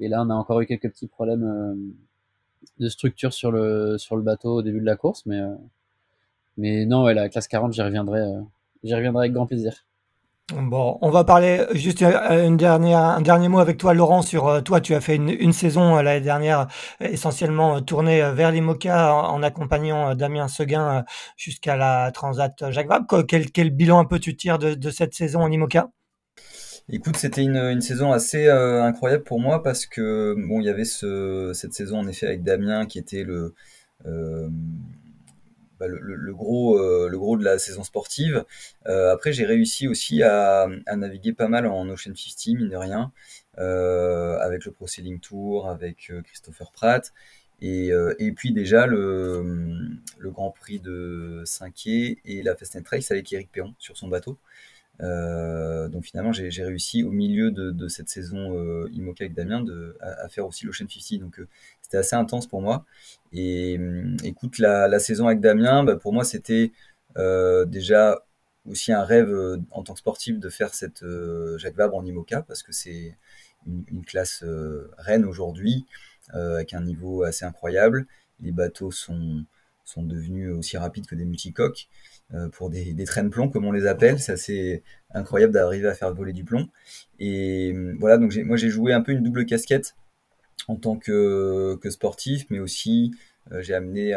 Et, 0.00 0.08
là, 0.08 0.22
on 0.22 0.30
a 0.30 0.34
encore 0.34 0.60
eu 0.62 0.66
quelques 0.66 0.90
petits 0.90 1.08
problèmes 1.08 1.92
de 2.78 2.88
structure 2.88 3.32
sur 3.34 3.52
le 3.52 3.98
sur 3.98 4.16
le 4.16 4.22
bateau 4.22 4.56
au 4.56 4.62
début 4.62 4.80
de 4.80 4.86
la 4.86 4.96
course, 4.96 5.26
mais 5.26 5.40
mais 6.56 6.86
non, 6.86 7.04
ouais, 7.04 7.14
la 7.14 7.28
classe 7.28 7.48
40, 7.48 7.72
j'y 7.72 7.82
reviendrai, 7.82 8.22
j'y 8.82 8.94
reviendrai 8.94 9.24
avec 9.24 9.32
grand 9.32 9.46
plaisir. 9.46 9.84
Bon, 10.50 10.98
on 11.00 11.10
va 11.10 11.24
parler 11.24 11.64
juste 11.72 12.02
euh, 12.02 12.46
une 12.46 12.56
dernière, 12.56 12.98
un 12.98 13.22
dernier 13.22 13.48
mot 13.48 13.60
avec 13.60 13.78
toi, 13.78 13.94
Laurent, 13.94 14.22
sur 14.22 14.48
euh, 14.48 14.60
toi. 14.60 14.80
Tu 14.80 14.94
as 14.94 15.00
fait 15.00 15.16
une, 15.16 15.52
saison 15.52 15.96
l'année 15.96 16.20
dernière 16.20 16.66
essentiellement 17.00 17.80
tournée 17.80 18.20
vers 18.34 18.50
l'IMOCA 18.50 19.14
en, 19.14 19.42
accompagnant 19.42 20.14
Damien 20.14 20.48
Seguin 20.48 21.04
jusqu'à 21.36 21.76
la 21.76 22.10
Transat 22.12 22.70
Jacques 22.70 22.88
Vabre. 22.88 23.24
Quel, 23.26 23.50
quel, 23.50 23.70
bilan 23.70 24.00
un 24.00 24.04
peu 24.04 24.18
tu 24.18 24.36
tires 24.36 24.58
de, 24.58 24.90
cette 24.90 25.14
saison 25.14 25.40
en 25.40 25.50
IMOCA 25.50 25.88
Écoute, 26.88 27.16
c'était 27.16 27.42
une, 27.42 27.80
saison 27.80 28.12
assez 28.12 28.48
incroyable 28.48 29.24
pour 29.24 29.40
moi 29.40 29.62
parce 29.62 29.86
que 29.86 30.34
bon, 30.36 30.60
il 30.60 30.66
y 30.66 30.70
avait 30.70 30.84
ce, 30.84 31.52
cette 31.54 31.72
saison 31.72 32.00
en 32.00 32.08
effet 32.08 32.26
avec 32.26 32.42
Damien 32.42 32.84
qui 32.84 32.98
était 32.98 33.22
le 33.22 33.54
bah, 35.82 35.88
le, 35.88 36.32
gros, 36.32 36.78
euh, 36.78 37.08
le 37.08 37.18
gros 37.18 37.36
de 37.36 37.42
la 37.42 37.58
saison 37.58 37.82
sportive. 37.82 38.44
Euh, 38.86 39.12
après, 39.12 39.32
j'ai 39.32 39.44
réussi 39.44 39.88
aussi 39.88 40.22
à, 40.22 40.68
naviguer 40.96 41.32
pas 41.32 41.48
mal 41.48 41.66
en 41.66 41.88
Ocean 41.88 42.14
50, 42.14 42.46
mine 42.54 42.68
de 42.68 42.76
rien, 42.76 43.10
euh, 43.58 44.38
avec 44.38 44.64
le 44.64 44.70
Pro 44.70 44.86
Sailing 44.86 45.18
Tour, 45.18 45.68
avec 45.68 46.12
Christopher 46.24 46.70
Pratt. 46.70 47.12
Et, 47.60 47.90
puis 48.36 48.52
déjà 48.52 48.86
le, 48.86 49.98
Grand 50.20 50.52
Prix 50.52 50.78
de 50.78 51.42
5 51.44 51.86
et 51.86 52.42
la 52.44 52.54
Fast 52.54 52.76
and 52.76 52.82
Race 52.88 53.10
avec 53.10 53.32
Eric 53.32 53.50
Perron 53.50 53.74
sur 53.78 53.96
son 53.96 54.06
bateau. 54.06 54.38
Euh, 55.02 55.88
donc 55.88 56.04
finalement, 56.04 56.32
j'ai 56.32 56.64
réussi 56.64 57.02
au 57.02 57.10
milieu 57.10 57.50
de, 57.50 57.88
cette 57.88 58.08
saison 58.08 58.56
euh, 58.56 58.88
IMOCA 58.92 59.24
avec 59.24 59.34
Damien 59.34 59.64
à, 60.00 60.28
faire 60.28 60.46
aussi 60.46 60.64
l'Ocean 60.66 60.86
50. 60.88 61.20
Donc 61.20 61.38
euh, 61.38 61.48
c'était 61.80 61.98
assez 61.98 62.16
intense 62.16 62.46
pour 62.46 62.62
moi. 62.62 62.84
Et 63.32 63.78
écoute, 64.24 64.58
la, 64.58 64.98
saison 64.98 65.26
avec 65.26 65.40
Damien, 65.40 65.84
bah, 65.84 65.96
pour 65.96 66.12
moi, 66.12 66.24
c'était 66.24 66.72
déjà 67.16 68.24
aussi 68.68 68.92
un 68.92 69.02
rêve 69.02 69.58
en 69.72 69.82
tant 69.82 69.92
que 69.92 69.98
sportif 69.98 70.38
de 70.38 70.48
faire 70.48 70.72
cette 70.74 71.04
Jacques 71.56 71.76
Vabre 71.76 71.96
en 71.96 72.04
IMOCA 72.04 72.42
parce 72.42 72.62
que 72.62 72.72
c'est 72.72 73.16
une, 73.66 74.04
classe 74.04 74.44
reine 74.98 75.24
aujourd'hui 75.24 75.86
avec 76.30 76.74
un 76.74 76.82
niveau 76.82 77.24
assez 77.24 77.44
incroyable. 77.44 78.06
Les 78.40 78.52
bateaux 78.52 78.90
sont, 78.90 79.44
sont 79.84 80.02
devenus 80.02 80.50
aussi 80.56 80.76
rapides 80.76 81.06
que 81.06 81.14
des 81.14 81.24
multicoques. 81.24 81.88
Euh, 82.34 82.48
pour 82.48 82.70
des, 82.70 82.94
trains 83.04 83.24
de 83.24 83.28
plomb, 83.28 83.50
comme 83.50 83.66
on 83.66 83.72
les 83.72 83.86
appelle. 83.86 84.18
C'est 84.18 84.32
assez 84.32 84.82
incroyable 85.12 85.52
d'arriver 85.52 85.88
à 85.88 85.94
faire 85.94 86.14
voler 86.14 86.32
du 86.32 86.44
plomb. 86.44 86.66
Et 87.18 87.72
euh, 87.74 87.94
voilà, 88.00 88.16
donc 88.16 88.34
moi 88.36 88.56
j'ai 88.56 88.70
joué 88.70 88.94
un 88.94 89.02
peu 89.02 89.12
une 89.12 89.22
double 89.22 89.44
casquette 89.44 89.96
en 90.66 90.76
tant 90.76 90.96
que, 90.96 91.78
sportif, 91.90 92.46
mais 92.48 92.58
aussi 92.58 93.12
euh, 93.52 93.60
j'ai 93.60 93.74
amené 93.74 94.14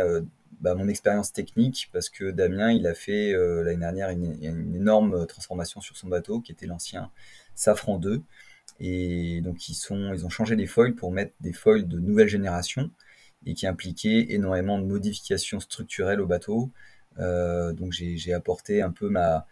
bah, 0.61 0.75
mon 0.75 0.87
expérience 0.87 1.33
technique 1.33 1.89
parce 1.91 2.09
que 2.09 2.31
Damien, 2.31 2.71
il 2.71 2.87
a 2.87 2.93
fait 2.93 3.33
l'année 3.33 3.79
dernière 3.79 4.09
une, 4.11 4.75
énorme 4.75 5.27
transformation 5.27 5.81
sur 5.81 5.97
son 5.97 6.07
bateau 6.07 6.39
qui 6.39 6.53
était 6.53 6.67
l'ancien 6.67 7.11
Safran 7.53 7.97
2. 7.97 8.21
Et 8.79 9.41
donc 9.41 9.67
ils, 9.67 9.75
ils 9.89 10.25
ont 10.25 10.29
changé 10.29 10.55
les 10.55 10.67
foils 10.67 10.95
pour 10.95 11.11
mettre 11.11 11.33
des 11.41 11.53
foils 11.53 11.87
de 11.87 11.99
nouvelle 11.99 12.29
génération 12.29 12.89
et 13.45 13.53
qui 13.53 13.67
impliquaient 13.67 14.27
énormément 14.29 14.79
de 14.79 14.85
modifications 14.85 15.59
structurelles 15.59 16.21
au 16.21 16.25
bateau, 16.25 16.71
donc 17.17 17.91
j'ai 17.91 18.33
apporté 18.33 18.81
un 18.81 18.91
peu 18.91 19.09
ma, 19.09 19.45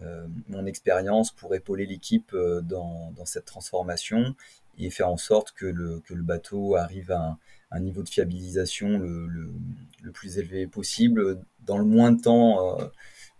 euh, 0.00 0.28
mon 0.48 0.64
expérience 0.64 1.32
pour 1.32 1.56
épauler 1.56 1.84
l'équipe 1.84 2.32
euh, 2.32 2.60
dans, 2.60 3.12
cette 3.24 3.46
transformation 3.46 4.36
et 4.78 4.90
faire 4.90 5.08
en 5.08 5.16
sorte 5.16 5.50
que 5.50 5.66
le, 5.66 5.98
que 6.06 6.14
le 6.14 6.22
bateau 6.22 6.76
arrive 6.76 7.10
à 7.10 7.36
un, 7.72 7.80
niveau 7.80 8.04
de 8.04 8.08
fiabilisation 8.08 8.96
le, 8.96 9.26
le, 9.26 10.12
plus 10.12 10.38
élevé 10.38 10.68
possible 10.68 11.40
dans 11.66 11.78
le 11.78 11.84
moins 11.84 12.12
de 12.12 12.20
temps, 12.20 12.78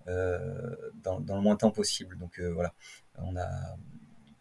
euh, 0.09 0.75
dans, 1.05 1.21
le 1.21 1.41
moins 1.41 1.55
de 1.55 1.61
temps 1.61 1.71
possible. 1.71 2.19
Donc 2.19 2.41
voilà, 2.41 2.75
on 3.19 3.37
a 3.37 3.49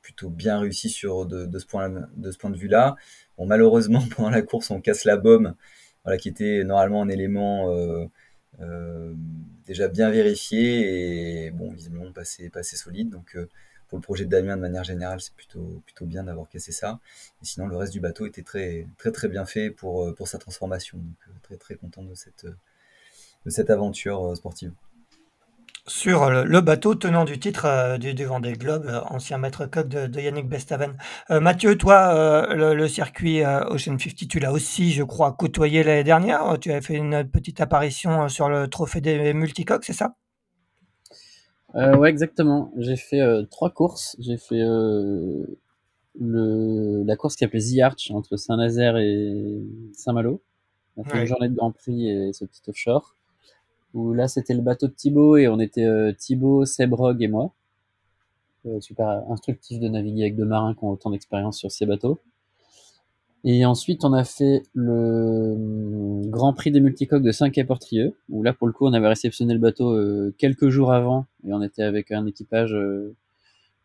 plutôt 0.02 0.32
bien 0.32 0.60
réussi 0.60 0.90
sur 0.90 1.28
de, 1.28 1.48
ce 1.60 1.66
point 1.68 1.90
de 1.90 2.32
ce 2.32 2.38
point 2.40 2.50
de 2.50 2.58
vue 2.58 2.68
là. 2.68 2.96
Bon, 3.38 3.46
malheureusement 3.46 4.02
pendant 4.16 4.32
la 4.32 4.42
course 4.42 4.72
on 4.72 4.82
casse 4.82 5.06
la 5.06 5.18
baume, 5.18 5.54
voilà 6.04 6.18
qui 6.18 6.30
était 6.30 6.64
normalement 6.64 7.04
un 7.04 7.10
élément 7.10 7.72
euh, 7.76 8.08
déjà 9.66 9.88
bien 9.88 10.10
vérifié 10.10 11.46
et 11.46 11.52
bon, 11.52 11.72
visiblement 11.72 12.12
passé, 12.12 12.50
passé 12.50 12.76
solide. 12.76 13.10
Donc 13.10 13.36
euh, 13.36 13.48
pour 13.90 13.98
le 13.98 14.02
projet 14.02 14.26
de 14.26 14.30
Damien 14.30 14.58
de 14.58 14.62
manière 14.62 14.84
générale, 14.84 15.22
c'est 15.22 15.34
plutôt, 15.34 15.82
bien 16.02 16.24
d'avoir 16.24 16.50
cassé 16.50 16.72
ça. 16.72 17.00
Sinon, 17.42 17.68
le 17.68 17.78
reste 17.78 17.94
du 17.94 18.00
bateau 18.00 18.26
était 18.26 18.44
très, 18.44 18.86
très, 18.98 19.28
bien 19.30 19.46
fait 19.46 19.70
pour, 19.70 20.04
euh, 20.06 20.14
pour 20.14 20.28
sa 20.28 20.38
transformation. 20.38 20.98
Donc, 20.98 21.42
très, 21.44 21.58
très 21.58 21.76
content 21.76 22.04
de 22.04 22.14
cette 22.16 23.70
aventure 23.70 24.36
sportive 24.36 24.74
sur 25.88 26.30
le, 26.30 26.62
bateau 26.62 26.96
tenant 26.96 27.24
du 27.26 27.40
titre 27.40 27.66
euh, 27.66 27.98
du, 27.98 28.14
du, 28.14 28.26
Vendée 28.26 28.54
Globe, 28.54 28.86
euh, 28.88 29.02
ancien 29.10 29.38
maître 29.38 29.66
coq 29.66 29.88
de, 29.88 30.20
Yannick 30.20 30.48
Bestaven. 30.48 30.98
Euh, 31.32 31.40
Mathieu, 31.40 31.78
toi, 31.78 32.54
le, 32.54 32.88
circuit 32.88 33.44
Ocean 33.44 33.98
50, 33.98 34.28
tu 34.30 34.40
l'as 34.40 34.52
aussi, 34.52 34.92
je 34.92 35.04
crois, 35.04 35.32
côtoyé 35.34 35.84
l'année 35.84 36.04
dernière. 36.04 36.58
Tu 36.60 36.72
avais 36.72 36.82
fait 36.82 36.96
une 36.96 37.24
petite 37.28 37.62
apparition 37.62 38.28
sur 38.28 38.50
le 38.50 38.68
trophée 38.68 39.02
des 39.02 39.34
multicoques, 39.34 39.86
c'est 39.86 39.94
ça? 39.94 40.16
Ouais, 41.74 42.10
exactement. 42.10 42.72
J'ai 42.78 42.96
fait 42.96 43.22
trois 43.52 43.70
courses. 43.70 44.16
J'ai 44.20 44.38
fait 44.38 44.64
le, 46.20 47.04
la 47.04 47.16
course 47.16 47.36
qui 47.36 47.46
s'appelait 47.46 47.60
The 47.60 47.82
Arch 47.82 48.12
entre 48.12 48.36
Saint-Nazaire 48.36 48.98
et 48.98 49.62
Saint-Malo. 49.94 50.42
On 50.96 51.04
a 51.04 51.10
fait 51.10 51.20
une 51.20 51.28
journée 51.28 51.50
de 51.50 51.56
Grand 51.56 51.72
Prix 51.72 52.10
et 52.10 52.34
ce 52.34 52.46
petit 52.46 52.62
offshore 52.68 53.17
où 53.94 54.14
là 54.14 54.28
c'était 54.28 54.54
le 54.54 54.62
bateau 54.62 54.88
de 54.88 54.94
Thibaut 54.94 55.38
et 55.38 55.48
on 55.48 55.60
était 55.60 55.86
euh, 55.86 56.14
Thibaut, 56.14 56.66
Sebrog 56.66 57.22
et 57.22 57.28
moi. 57.28 57.54
Euh, 58.66 58.80
super 58.82 59.24
instructif 59.30 59.80
de 59.80 59.88
naviguer 59.88 60.24
avec 60.24 60.36
deux 60.36 60.46
marins 60.46 60.74
qui 60.74 60.84
ont 60.84 60.90
autant 60.90 61.12
d'expérience 61.12 61.58
sur 61.58 61.72
ces 61.72 61.86
bateaux. 61.86 62.20
Et 63.44 63.66
ensuite, 63.66 64.04
on 64.04 64.14
a 64.14 64.24
fait 64.24 64.64
le 64.74 65.54
hum, 65.56 66.30
Grand 66.30 66.54
Prix 66.54 66.72
des 66.72 66.80
multicoques 66.80 67.24
de 67.24 67.32
Saint-Quay-Portrieux, 67.32 68.18
où 68.30 68.44
là, 68.44 68.54
pour 68.54 68.68
le 68.68 68.74
coup, 68.74 68.86
on 68.88 68.94
avait 68.94 69.08
réceptionné 69.08 69.54
le 69.54 69.60
bateau 69.60 69.94
euh, 69.94 70.34
quelques 70.38 70.70
jours 70.70 70.92
avant, 70.92 71.26
et 71.46 71.54
on 71.54 71.62
était 71.62 71.84
avec 71.84 72.12
un 72.12 72.26
équipage 72.26 72.76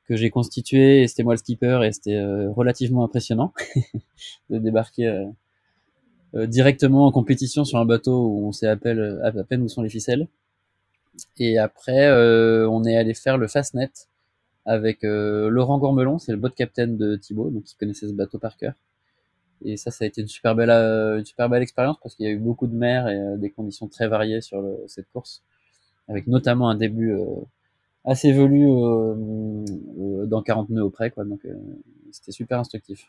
que 0.07 0.17
j'ai 0.17 0.31
constitué, 0.31 1.03
et 1.03 1.09
c'était 1.09 1.23
moi 1.23 1.35
le 1.35 1.38
skipper, 1.38 1.81
et 1.85 1.93
c'était 1.93 2.21
relativement 2.49 3.05
impressionnant 3.05 3.53
de 4.51 4.59
débarquer 4.59 5.07
euh, 5.07 5.25
directement 6.35 7.07
en 7.07 7.12
compétition 7.12 7.64
sur 7.64 7.79
un 7.79 7.85
bateau 7.85 8.27
où 8.27 8.49
on 8.49 8.53
sait 8.53 8.68
à 8.68 8.77
peine, 8.77 9.62
où 9.62 9.68
sont 9.68 9.83
les 9.83 9.88
ficelles. 9.88 10.29
Et 11.38 11.59
après, 11.59 12.07
euh, 12.07 12.68
on 12.68 12.85
est 12.85 12.97
allé 12.97 13.14
faire 13.14 13.38
le 13.38 13.49
Fastnet 13.49 13.90
avec 14.64 15.05
euh, 15.05 15.51
Laurent 15.51 15.79
Gourmelon, 15.79 16.18
c'est 16.18 16.33
le 16.33 16.38
boat 16.38 16.51
captain 16.51 16.87
de 16.87 17.16
Thibaut, 17.16 17.51
donc 17.51 17.71
il 17.71 17.77
connaissait 17.77 18.07
ce 18.07 18.12
bateau 18.12 18.38
par 18.38 18.57
cœur. 18.57 18.75
Et 19.64 19.77
ça, 19.77 19.90
ça 19.90 20.05
a 20.05 20.09
été 20.09 20.21
une 20.23 20.29
super 20.29 20.55
belle, 20.55 20.71
expérience 21.62 21.97
parce 22.03 22.14
qu'il 22.14 22.27
y 22.27 22.29
a 22.29 22.33
eu 22.33 22.38
beaucoup 22.38 22.66
de 22.66 22.75
mer 22.75 23.09
et 23.09 23.38
des 23.38 23.51
conditions 23.51 23.88
très 23.88 24.09
variées 24.09 24.40
sur 24.40 24.62
cette 24.88 25.11
course, 25.12 25.42
avec 26.09 26.27
notamment 26.27 26.68
un 26.68 26.75
début 26.75 27.16
assez 28.05 28.33
velu 28.33 28.66
dans 30.27 30.42
40 30.42 30.71
nœuds 30.71 30.83
auprès, 30.83 31.11
quoi. 31.11 31.25
Donc 31.25 31.47
c'était 32.11 32.33
super 32.33 32.59
instructif. 32.59 33.07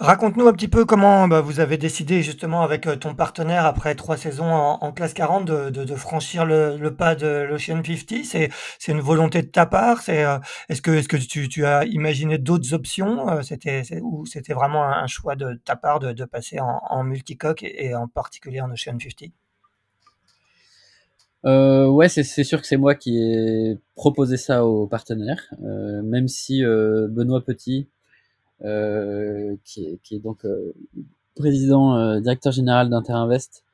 Raconte-nous 0.00 0.46
un 0.46 0.52
petit 0.52 0.68
peu 0.68 0.84
comment 0.84 1.26
bah, 1.26 1.40
vous 1.40 1.58
avez 1.58 1.76
décidé 1.76 2.22
justement 2.22 2.62
avec 2.62 2.86
euh, 2.86 2.94
ton 2.94 3.16
partenaire 3.16 3.66
après 3.66 3.96
trois 3.96 4.16
saisons 4.16 4.48
en, 4.48 4.92
classe 4.92 5.12
40 5.12 5.44
de, 5.44 5.94
franchir 5.96 6.46
le, 6.46 6.94
pas 6.96 7.16
de 7.16 7.26
l'Ocean 7.26 7.82
50. 7.82 8.24
C'est, 8.24 8.48
une 8.86 9.00
volonté 9.00 9.42
de 9.42 9.48
ta 9.48 9.66
part. 9.66 10.02
Euh, 10.08 10.38
est-ce 10.68 10.82
que, 10.82 11.16
tu, 11.46 11.66
as 11.66 11.84
imaginé 11.84 12.38
d'autres 12.38 12.74
options 12.74 13.28
euh, 13.28 13.42
ou 14.02 14.24
c'était 14.24 14.54
vraiment 14.54 14.84
un 14.84 15.08
choix 15.08 15.34
de 15.34 15.60
ta 15.64 15.74
part 15.74 15.98
de, 15.98 16.24
passer 16.24 16.60
en, 16.60 17.02
multicoque 17.02 17.64
et, 17.64 17.96
en 17.96 18.06
particulier 18.06 18.60
en 18.60 18.70
Ocean 18.70 18.98
50 19.00 19.32
ouais, 21.92 22.08
c'est, 22.08 22.22
sûr 22.22 22.60
que 22.60 22.68
c'est 22.68 22.76
moi 22.76 22.94
qui 22.94 23.18
ai 23.18 23.78
proposé 23.96 24.36
ça 24.36 24.64
au 24.64 24.86
partenaire, 24.86 25.52
même 25.60 26.28
si 26.28 26.62
Benoît 26.62 27.44
Petit, 27.44 27.88
euh, 27.88 27.97
qui, 28.60 29.84
est, 29.84 29.98
qui, 30.02 30.16
est, 30.16 30.18
donc 30.18 30.44
euh, 30.44 30.74
président, 31.34 31.96
euh, 31.96 32.20
directeur 32.20 32.52
général 32.52 32.90
d'Interinvest, 32.90 33.64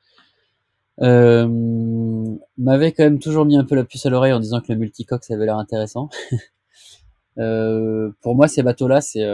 m'avait 0.99 2.91
quand 2.91 3.03
même 3.03 3.19
toujours 3.19 3.45
mis 3.45 3.57
un 3.57 3.65
peu 3.65 3.75
la 3.75 3.83
puce 3.83 4.05
à 4.05 4.09
l'oreille 4.09 4.33
en 4.33 4.39
disant 4.39 4.61
que 4.61 4.71
le 4.71 4.79
multicoque 4.79 5.23
ça 5.23 5.33
avait 5.33 5.45
l'air 5.45 5.57
intéressant. 5.57 6.09
pour 8.21 8.35
moi, 8.35 8.47
ces 8.47 8.63
bateaux-là, 8.63 9.01
c'est 9.01 9.25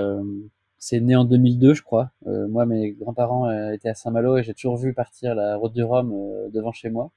c'est 0.79 0.99
né 0.99 1.15
en 1.15 1.25
2002, 1.25 1.75
je 1.75 1.83
crois. 1.83 2.11
moi, 2.25 2.65
mes 2.65 2.91
grands-parents 2.93 3.51
étaient 3.71 3.89
à 3.89 3.93
Saint-Malo 3.93 4.37
et 4.37 4.43
j'ai 4.43 4.53
toujours 4.55 4.77
vu 4.77 4.93
partir 4.93 5.35
la 5.35 5.55
route 5.55 5.73
du 5.73 5.83
Rhum 5.83 6.11
devant 6.51 6.71
chez 6.71 6.89
moi. 6.89 7.11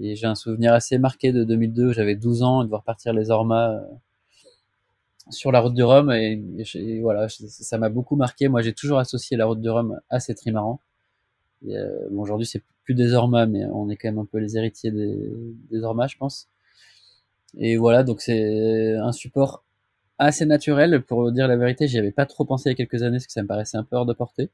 Et 0.00 0.14
j'ai 0.16 0.26
un 0.26 0.34
souvenir 0.34 0.72
assez 0.72 0.96
marqué 0.96 1.32
de 1.32 1.44
2002. 1.44 1.92
J'avais 1.92 2.14
12 2.14 2.42
ans 2.42 2.62
et 2.62 2.64
de 2.64 2.70
voir 2.70 2.84
partir 2.84 3.12
les 3.12 3.30
Ormas 3.30 3.80
sur 5.30 5.52
la 5.52 5.60
route 5.60 5.74
du 5.74 5.82
Rhum 5.82 6.10
et, 6.10 6.40
voilà, 7.00 7.28
ça 7.28 7.78
m'a 7.78 7.88
beaucoup 7.88 8.16
marqué. 8.16 8.48
Moi, 8.48 8.62
j'ai 8.62 8.72
toujours 8.72 8.98
associé 8.98 9.36
la 9.36 9.46
route 9.46 9.60
du 9.60 9.68
Rhum 9.70 10.00
à 10.10 10.20
ces 10.20 10.34
trimarans. 10.34 10.80
Euh, 11.68 12.08
aujourd'hui, 12.16 12.46
c'est 12.46 12.62
plus 12.84 12.94
des 12.94 13.14
Ormas, 13.14 13.46
mais 13.46 13.64
on 13.66 13.90
est 13.90 13.96
quand 13.96 14.08
même 14.08 14.18
un 14.18 14.24
peu 14.24 14.38
les 14.38 14.56
héritiers 14.56 14.90
des, 14.90 15.16
des 15.70 15.82
Ormas, 15.82 16.08
je 16.08 16.16
pense. 16.16 16.48
Et 17.56 17.76
voilà, 17.76 18.04
donc 18.04 18.20
c'est 18.20 18.94
un 18.94 19.12
support 19.12 19.64
assez 20.18 20.46
naturel. 20.46 21.02
Pour 21.02 21.32
dire 21.32 21.48
la 21.48 21.56
vérité, 21.56 21.88
j'y 21.88 21.98
avais 21.98 22.12
pas 22.12 22.26
trop 22.26 22.44
pensé 22.44 22.70
il 22.70 22.72
y 22.72 22.74
a 22.74 22.76
quelques 22.76 23.02
années, 23.02 23.16
parce 23.18 23.26
que 23.26 23.32
ça 23.32 23.42
me 23.42 23.48
paraissait 23.48 23.76
un 23.78 23.84
peu 23.84 23.96
hors 23.96 24.06
de 24.06 24.12
portée. 24.12 24.50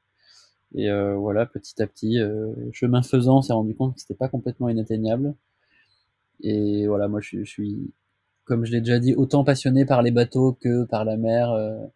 Et 0.74 0.90
euh, 0.90 1.14
voilà, 1.16 1.46
petit 1.46 1.80
à 1.82 1.86
petit, 1.86 2.18
euh, 2.20 2.52
chemin 2.72 3.02
faisant, 3.02 3.38
on 3.38 3.42
s'est 3.42 3.52
rendu 3.52 3.74
compte 3.74 3.94
que 3.94 4.00
c'était 4.00 4.14
pas 4.14 4.28
complètement 4.28 4.68
inatteignable. 4.68 5.34
Et 6.42 6.86
voilà, 6.86 7.08
moi 7.08 7.20
je, 7.20 7.44
suis, 7.44 7.92
comme 8.44 8.64
je 8.64 8.72
l'ai 8.72 8.80
déjà 8.80 8.98
dit, 8.98 9.14
autant 9.14 9.44
passionné 9.44 9.84
par 9.84 10.02
les 10.02 10.10
bateaux 10.10 10.52
que 10.52 10.84
par 10.84 11.04
la 11.04 11.16
mer, 11.16 11.50
euh, 11.52 11.86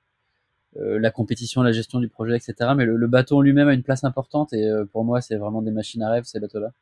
la 0.74 1.10
compétition, 1.10 1.62
la 1.62 1.72
gestion 1.72 1.98
du 2.00 2.08
projet, 2.08 2.36
etc. 2.36 2.72
Mais 2.76 2.84
le, 2.84 3.06
bateau 3.06 3.38
en 3.38 3.40
lui-même 3.40 3.68
a 3.68 3.74
une 3.74 3.82
place 3.82 4.04
importante 4.04 4.52
et 4.52 4.70
pour 4.92 5.04
moi, 5.04 5.20
c'est 5.20 5.36
vraiment 5.36 5.62
des 5.62 5.70
machines 5.70 6.02
à 6.02 6.10
rêve 6.10 6.24
ces 6.24 6.40
bateaux-là. 6.40 6.72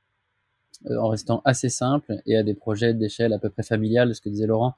en 0.90 1.09
restant 1.09 1.40
assez 1.44 1.68
simple 1.68 2.20
et 2.26 2.37
à 2.37 2.42
des 2.42 2.55
projets 2.55 2.94
d'échelle 2.94 3.33
à 3.33 3.38
peu 3.38 3.48
près 3.48 3.62
familiale, 3.62 4.14
ce 4.14 4.20
que 4.20 4.29
disait 4.29 4.46
Laurent, 4.46 4.74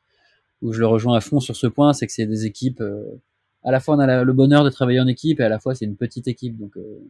où 0.62 0.72
je 0.72 0.81
le 0.81 0.87
rejoins 0.87 1.16
à 1.16 1.20
fond 1.20 1.40
sur 1.40 1.57
ce 1.57 1.66
point, 1.66 1.92
c'est 1.92 2.07
que 2.07 2.12
c'est 2.12 2.27
des 2.27 2.46
équipes 2.46 2.83
à 3.64 3.70
la 3.70 3.81
fois 3.81 3.96
on 3.96 3.98
a 3.98 4.24
le 4.24 4.33
bonheur 4.33 4.64
de 4.64 4.70
travailler 4.70 5.01
en 5.01 5.07
équipe 5.07 5.40
et 5.40 5.44
à 5.44 5.48
la 5.48 5.59
fois 5.59 5.74
c'est 5.74 5.85
une 5.85 5.96
petite 5.96 6.29
équipe 6.29 6.57
donc 6.57 6.77
euh, 6.77 7.01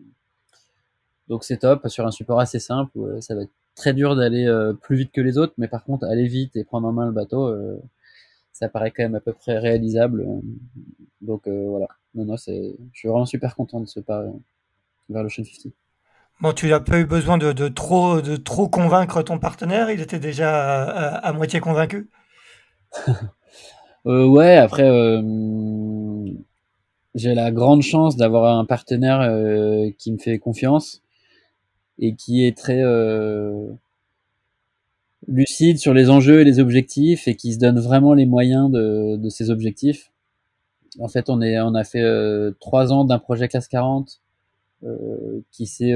donc 1.28 1.44
c'est 1.44 1.58
top 1.58 1.86
sur 1.88 2.06
un 2.06 2.10
support 2.10 2.40
assez 2.40 2.58
simple 2.58 3.20
ça 3.20 3.34
va 3.34 3.42
être 3.42 3.52
très 3.78 3.94
dur 3.94 4.16
d'aller 4.16 4.46
euh, 4.46 4.74
plus 4.74 4.96
vite 4.96 5.12
que 5.12 5.20
les 5.20 5.38
autres 5.38 5.54
mais 5.58 5.68
par 5.68 5.84
contre 5.84 6.06
aller 6.06 6.26
vite 6.26 6.56
et 6.56 6.64
prendre 6.64 6.86
en 6.88 6.92
main 6.92 7.06
le 7.06 7.12
bateau 7.12 7.46
euh, 7.46 7.78
ça 8.52 8.68
paraît 8.68 8.90
quand 8.90 9.04
même 9.04 9.14
à 9.14 9.20
peu 9.20 9.32
près 9.32 9.56
réalisable. 9.58 10.26
Donc 11.20 11.46
voilà. 11.46 11.86
Non 12.14 12.24
non 12.24 12.36
c'est 12.36 12.76
je 12.92 12.98
suis 12.98 13.08
vraiment 13.08 13.26
super 13.26 13.54
content 13.54 13.80
de 13.80 13.86
ce 13.86 14.00
pas 14.00 14.24
vers 15.08 15.22
le 15.22 15.28
50 15.28 15.72
Bon, 16.40 16.52
tu 16.52 16.68
n'as 16.68 16.80
pas 16.80 16.98
eu 16.98 17.04
besoin 17.04 17.38
de, 17.38 17.68
trop, 17.68 18.20
de 18.20 18.36
trop 18.36 18.68
convaincre 18.68 19.22
ton 19.22 19.38
partenaire, 19.38 19.90
il 19.90 20.00
était 20.00 20.20
déjà 20.20 20.84
à, 20.84 21.32
moitié 21.32 21.60
convaincu? 21.60 22.10
Ouais, 24.04 24.56
après, 24.56 24.88
j'ai 27.18 27.34
la 27.34 27.50
grande 27.50 27.82
chance 27.82 28.16
d'avoir 28.16 28.58
un 28.58 28.64
partenaire 28.64 29.20
euh, 29.20 29.90
qui 29.98 30.12
me 30.12 30.18
fait 30.18 30.38
confiance 30.38 31.02
et 31.98 32.14
qui 32.14 32.44
est 32.44 32.56
très 32.56 32.82
euh, 32.82 33.68
lucide 35.26 35.78
sur 35.78 35.94
les 35.94 36.10
enjeux 36.10 36.40
et 36.40 36.44
les 36.44 36.58
objectifs 36.60 37.28
et 37.28 37.34
qui 37.34 37.52
se 37.52 37.58
donne 37.58 37.78
vraiment 37.78 38.14
les 38.14 38.26
moyens 38.26 38.70
de, 38.70 39.16
de 39.16 39.28
ses 39.28 39.50
objectifs. 39.50 40.10
En 40.98 41.08
fait, 41.08 41.28
on, 41.28 41.40
est, 41.42 41.60
on 41.60 41.74
a 41.74 41.84
fait 41.84 42.02
euh, 42.02 42.52
trois 42.60 42.92
ans 42.92 43.04
d'un 43.04 43.18
projet 43.18 43.48
classe 43.48 43.68
40 43.68 44.20
qui 45.50 45.66
s'est 45.66 45.94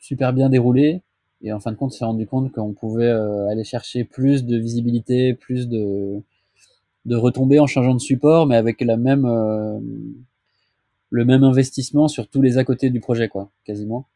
super 0.00 0.32
bien 0.32 0.48
déroulé. 0.48 1.02
Et 1.40 1.52
en 1.52 1.60
fin 1.60 1.70
de 1.70 1.76
compte, 1.76 1.92
on 1.92 1.96
s'est 1.96 2.04
rendu 2.04 2.26
compte 2.26 2.50
qu'on 2.50 2.72
pouvait 2.72 3.08
aller 3.08 3.62
chercher 3.62 4.02
plus 4.02 4.44
de 4.44 4.56
visibilité, 4.56 5.34
plus 5.34 5.68
de, 5.68 6.20
de 7.06 7.16
retomber 7.16 7.58
en 7.60 7.66
changeant 7.66 7.94
de 7.94 8.00
support, 8.00 8.46
mais 8.46 8.56
avec 8.56 8.80
la 8.80 8.96
même, 8.96 9.24
euh, 9.24 9.78
le 11.10 11.24
même 11.24 11.44
investissement 11.44 12.08
sur 12.08 12.28
tous 12.28 12.42
les 12.42 12.58
à 12.58 12.64
côté 12.64 12.90
du 12.90 13.00
projet, 13.00 13.28
quoi, 13.28 13.50
quasiment. 13.64 14.06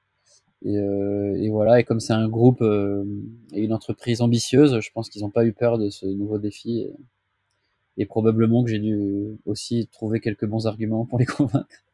Et, 0.63 0.77
euh, 0.79 1.37
et 1.37 1.51
voilà, 1.51 1.81
et 1.81 1.85
comme 1.85 2.01
c'est 2.01 2.13
un 2.13 2.29
groupe 2.29 2.63
euh, 2.63 3.05
et 3.53 3.63
une 3.63 3.73
entreprise 3.73 4.23
ambitieuse, 4.23 4.81
je 4.81 4.91
pense 4.93 5.11
qu'ils 5.11 5.23
n'ont 5.23 5.31
pas 5.31 5.45
eu 5.45 5.53
peur 5.53 5.79
de 5.79 5.91
ce 5.91 6.07
nouveau 6.07 6.39
défi. 6.39 6.87
Et, 7.97 8.07
probablement 8.07 8.65
que 8.65 8.71
j'ai 8.71 8.81
dû 8.81 9.39
aussi 9.47 9.89
trouver 9.93 10.21
quelques 10.21 10.47
bons 10.47 10.67
arguments 10.67 11.07
pour 11.07 11.19
les 11.19 11.27
convaincre. 11.27 11.85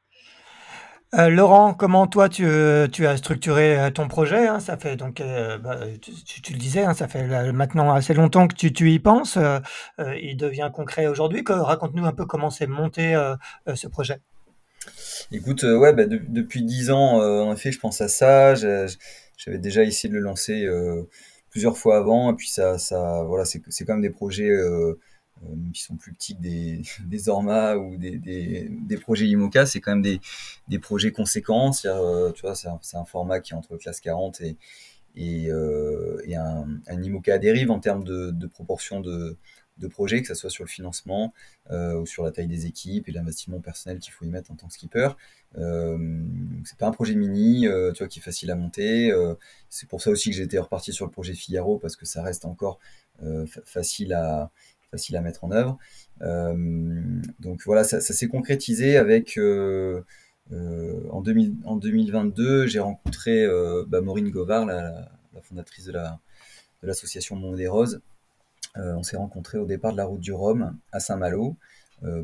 Euh, 1.15 1.29
Laurent, 1.29 1.75
comment 1.75 2.07
toi 2.07 2.29
tu, 2.29 2.47
as 2.47 3.17
structuré 3.17 3.91
ton 3.93 4.07
projet 4.07 4.47
hein? 4.47 4.61
Ça 4.61 4.77
fait 4.77 4.97
donc, 4.97 5.21
bah, 5.21 5.81
tu, 6.01 6.53
le 6.53 6.59
disais, 6.59 6.85
hein, 6.85 6.95
ça 6.95 7.09
fait 7.09 7.53
maintenant 7.53 7.93
assez 7.93 8.15
longtemps 8.15 8.47
que 8.47 8.55
tu, 8.55 8.73
tu 8.73 8.93
y 8.93 8.99
penses. 9.01 9.37
il 9.99 10.37
devient 10.37 10.71
concret 10.73 11.07
aujourd'hui. 11.07 11.43
Raconte-nous 11.47 12.07
un 12.07 12.13
peu 12.13 12.27
comment 12.27 12.51
s'est 12.51 12.69
monté 12.69 13.15
ce 13.75 13.89
projet. 13.89 14.21
Écoute, 15.33 15.63
ouais, 15.63 15.93
bah, 15.93 16.05
depuis 16.07 16.63
dix 16.63 16.91
ans, 16.91 17.21
en 17.21 17.53
effet, 17.53 17.73
je 17.73 17.79
pense 17.79 18.01
à 18.01 18.09
ça. 18.09 18.55
J'avais 18.55 19.59
déjà 19.59 19.85
essayé 19.85 20.09
de 20.09 20.15
le 20.15 20.21
lancer 20.21 20.67
plusieurs 21.51 21.77
fois 21.77 21.97
avant, 21.97 22.33
et 22.33 22.37
puis 22.37 22.49
ça, 22.49 22.79
ça, 22.79 23.23
voilà, 23.25 23.45
c'est 23.45 23.61
quand 23.85 23.95
même 23.95 24.03
des 24.03 24.11
projets 24.11 24.51
euh, 25.43 25.57
qui 25.73 25.83
sont 25.83 25.97
plus 25.97 26.13
petits 26.13 26.37
que 26.37 26.43
des, 26.43 26.83
des 27.07 27.29
Orma 27.29 27.77
ou 27.77 27.97
des, 27.97 28.19
des, 28.19 28.69
des 28.71 28.97
projets 28.97 29.27
IMOCA, 29.27 29.67
c'est 29.67 29.81
quand 29.81 29.93
même 29.93 30.03
des, 30.03 30.21
des 30.69 30.79
projets 30.79 31.13
conséquents. 31.13 31.71
Euh, 31.85 32.33
tu 32.33 32.43
vois, 32.43 32.55
c'est 32.55 32.69
un, 32.69 32.81
un, 32.95 33.05
format 33.05 33.41
qui 33.41 33.53
est 33.53 33.57
entre 33.57 33.77
classe 33.77 34.01
40 34.01 34.41
et, 34.43 34.57
et, 35.17 35.51
euh, 35.51 36.21
et 36.25 36.37
un, 36.37 36.67
un, 36.87 37.03
IMOCA 37.03 37.35
à 37.35 37.39
dérive 37.39 37.71
en 37.71 37.81
termes 37.81 38.05
de, 38.05 38.31
de 38.31 38.47
proportion 38.47 39.01
de, 39.01 39.37
de 39.81 39.89
projets, 39.89 40.23
que 40.23 40.29
ce 40.29 40.35
soit 40.35 40.51
sur 40.51 40.65
le 40.65 40.69
financement 40.69 41.33
euh, 41.71 42.01
ou 42.01 42.07
sur 42.07 42.23
la 42.23 42.31
taille 42.31 42.47
des 42.47 42.67
équipes 42.67 43.09
et 43.09 43.13
l'investissement 43.13 43.61
personnel 43.61 43.99
qu'il 43.99 44.13
faut 44.13 44.25
y 44.25 44.29
mettre 44.29 44.51
en 44.53 44.55
tant 44.55 44.69
que 44.69 44.75
skipper. 44.75 45.11
Euh, 45.59 46.23
c'est 46.65 46.79
pas 46.79 46.87
un 46.87 46.93
projet 46.93 47.15
mini, 47.15 47.67
euh, 47.67 47.93
tu 47.93 47.99
vois, 47.99 48.09
qui 48.09 48.21
est 48.21 48.23
facile 48.23 48.51
à 48.51 48.55
monter. 48.55 49.13
C'est 49.69 49.89
pour 49.89 50.01
ça 50.03 50.11
aussi 50.11 50.31
que 50.31 50.41
été 50.41 50.59
reparti 50.59 50.93
sur 50.93 51.07
le 51.07 51.11
projet 51.11 51.35
Figaro 51.35 51.79
parce 51.79 51.97
que 51.97 52.07
ça 52.07 52.23
reste 52.23 52.45
encore 52.45 52.79
facile 53.65 54.13
à 54.13 54.51
mettre 55.23 55.45
en 55.45 55.51
œuvre. 55.51 55.79
Donc 57.41 57.63
voilà, 57.65 57.85
ça, 57.85 58.01
s'est 58.01 58.29
concrétisé 58.29 58.97
avec 58.97 59.39
en, 59.39 61.21
2000, 61.23 61.55
en 61.65 61.77
2022, 61.77 62.67
j'ai 62.67 62.81
rencontré 62.81 63.47
bah, 63.87 64.01
Maureen 64.01 64.31
Govard, 64.31 64.67
la, 64.67 65.11
fondatrice 65.43 65.87
de 65.87 65.93
la 65.93 66.21
de 66.83 66.87
l'association 66.87 67.37
Monde 67.37 67.57
des 67.57 67.69
Roses. 67.69 68.01
On 68.77 69.03
s'est 69.03 69.17
rencontrés 69.17 69.59
au 69.59 69.67
départ 69.67 69.93
de 69.93 69.97
la 69.97 70.05
route 70.05 70.21
du 70.21 70.33
Rhum 70.33 70.77
à 70.93 71.01
Saint-Malo 71.01 71.57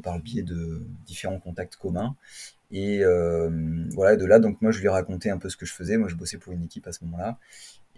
par 0.03 0.17
le 0.17 0.23
biais 0.23 0.43
de 0.43 0.87
différents 1.05 1.39
contacts 1.39 1.77
communs. 1.77 2.17
Et 2.71 3.03
voilà, 3.95 4.17
de 4.17 4.25
là, 4.25 4.39
donc 4.39 4.61
moi 4.63 4.71
je 4.71 4.79
lui 4.79 4.87
ai 4.87 4.91
raconté 4.91 5.31
un 5.31 5.39
peu 5.39 5.49
ce 5.49 5.57
que 5.57 5.67
je 5.67 5.73
faisais. 5.73 5.97
Moi 5.97 6.09
je 6.09 6.15
bossais 6.15 6.39
pour 6.39 6.53
une 6.53 6.63
équipe 6.65 6.87
à 6.87 6.93
ce 6.93 7.05
moment-là 7.05 7.39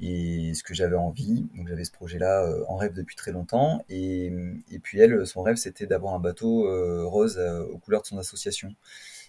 et 0.01 0.55
ce 0.55 0.63
que 0.63 0.75
j'avais 0.75 0.97
envie. 0.97 1.49
Donc 1.55 1.69
j'avais 1.69 1.85
ce 1.85 1.93
projet-là 1.93 2.45
euh, 2.45 2.65
en 2.69 2.77
rêve 2.77 2.93
depuis 2.95 3.17
très 3.17 3.33
longtemps. 3.33 3.85
Et, 3.89 4.33
et 4.71 4.79
puis 4.79 5.01
elle, 5.01 5.27
son 5.27 5.43
rêve, 5.43 5.57
c'était 5.57 5.87
d'avoir 5.87 6.15
un 6.15 6.21
bateau 6.21 6.67
euh, 6.67 7.05
rose 7.05 7.39
euh, 7.39 7.65
aux 7.65 7.79
couleurs 7.79 8.03
de 8.03 8.07
son 8.07 8.19
association. 8.19 8.75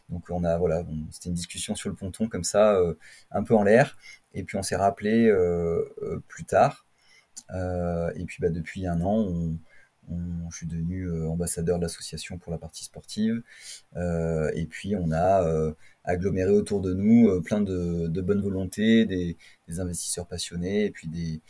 Donc 0.09 0.25
on 0.29 0.43
a 0.43 0.57
voilà, 0.57 0.83
c'était 1.11 1.29
une 1.29 1.35
discussion 1.35 1.75
sur 1.75 1.89
le 1.89 1.95
ponton 1.95 2.27
comme 2.27 2.43
ça, 2.43 2.81
un 3.29 3.43
peu 3.43 3.55
en 3.55 3.61
l'air. 3.61 3.95
Et 4.33 4.43
puis 4.43 4.57
on 4.57 4.63
s'est 4.63 4.75
rappelé 4.75 5.31
plus 6.27 6.45
tard. 6.45 6.87
Et 7.49 8.25
puis 8.25 8.37
bah, 8.41 8.49
depuis 8.49 8.87
un 8.87 9.01
an, 9.01 9.27
je 10.49 10.55
suis 10.55 10.67
devenu 10.67 11.27
ambassadeur 11.27 11.77
de 11.77 11.83
l'association 11.83 12.37
pour 12.37 12.51
la 12.51 12.57
partie 12.57 12.83
sportive. 12.83 13.41
et 13.95 14.65
puis 14.69 14.95
on 14.95 15.11
a 15.11 15.73
aggloméré 16.09 16.51
autour 16.51 16.81
de 16.81 16.93
nous 16.93 17.29
euh, 17.29 17.41
plein 17.41 17.61
de, 17.61 18.07
de 18.07 18.21
bonne 18.21 18.41
volonté, 18.41 19.05
des, 19.05 19.37
investisseurs 19.79 20.27
passionnés, 20.27 20.85
et 20.85 20.91
puis 20.91 21.07
des, 21.07 21.41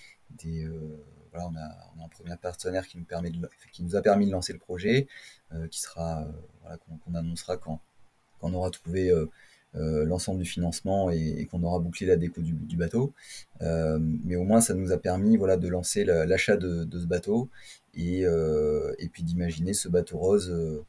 euh, 0.66 1.04
voilà, 1.32 1.48
on 1.48 1.56
a, 1.56 2.06
un 2.06 2.10
premier 2.10 2.36
partenaire 2.38 2.86
qui 2.88 2.98
nous, 2.98 3.06
permet 3.06 3.32
qui 3.72 3.84
nous 3.84 3.96
a 3.96 4.02
permis 4.02 4.28
de 4.28 4.32
lancer 4.32 4.54
le 4.54 4.60
projet, 4.60 5.08
euh, 5.54 5.68
qui 5.68 5.80
sera, 5.80 6.28
voilà, 6.62 6.78
qu'on 6.78 7.16
annoncera 7.16 7.58
quand, 7.58 7.80
quand 8.40 8.50
on 8.50 8.54
aura 8.54 8.70
trouvé 8.72 9.12
l'ensemble 9.74 10.40
du 10.42 10.50
financement 10.50 11.10
et, 11.12 11.46
qu'on 11.46 11.64
aura 11.64 11.80
bouclé 11.80 12.06
la 12.08 12.16
déco 12.16 12.42
du, 12.42 12.76
bateau. 12.76 13.14
mais 13.62 14.36
au 14.36 14.44
moins, 14.44 14.62
ça 14.62 14.74
nous 14.74 14.92
a 14.92 14.98
permis 14.98 15.38
voilà, 15.38 15.58
de 15.58 15.68
lancer 15.68 16.04
l'achat 16.04 16.58
de, 16.58 16.84
de, 16.84 17.00
ce 17.00 17.06
bateau 17.06 17.50
et, 17.94 18.22
et 18.22 19.10
puis 19.10 19.24
d'imaginer 19.24 19.74
ce 19.74 19.88
bateau 19.90 20.18
rose 20.18 20.84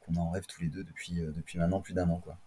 qu'on 0.00 0.16
a 0.16 0.20
en 0.20 0.30
rêve 0.30 0.46
tous 0.46 0.62
les 0.62 0.68
deux 0.68 0.84
depuis, 0.84 1.20
depuis 1.36 1.58
maintenant 1.58 1.80
plus 1.80 1.94
d'un 1.94 2.08
an. 2.08 2.20
Quoi 2.22 2.38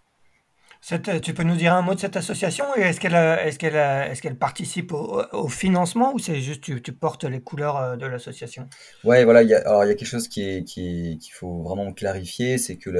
tu 1.21 1.33
peux 1.33 1.43
nous 1.43 1.55
dire 1.55 1.73
un 1.73 1.81
mot 1.81 1.95
de 1.95 1.99
cette 1.99 2.15
association 2.15 2.65
et 2.75 2.81
est-ce 2.81 2.99
qu'elle 2.99 3.15
est 3.15 3.57
qu'elle 3.57 3.75
est 3.75 4.21
qu'elle 4.21 4.37
participe 4.37 4.93
au, 4.93 5.47
financement 5.47 6.13
ou 6.13 6.19
c'est 6.19 6.41
juste 6.41 6.61
tu, 6.61 6.81
tu, 6.81 6.93
portes 6.93 7.23
les 7.23 7.41
couleurs 7.41 7.77
euh, 7.77 7.95
de 7.95 8.05
l'association? 8.05 8.69
Ouais, 9.03 9.23
voilà, 9.23 9.39
alors 9.65 9.83
il 9.83 9.87
y 9.87 9.91
a 9.91 9.95
quelque 9.95 10.05
chose 10.05 10.27
qui 10.27 10.63
qu'il 10.63 11.31
faut 11.33 11.63
vraiment 11.63 11.91
clarifier, 11.91 12.59
c'est 12.59 12.77
que 12.77 12.91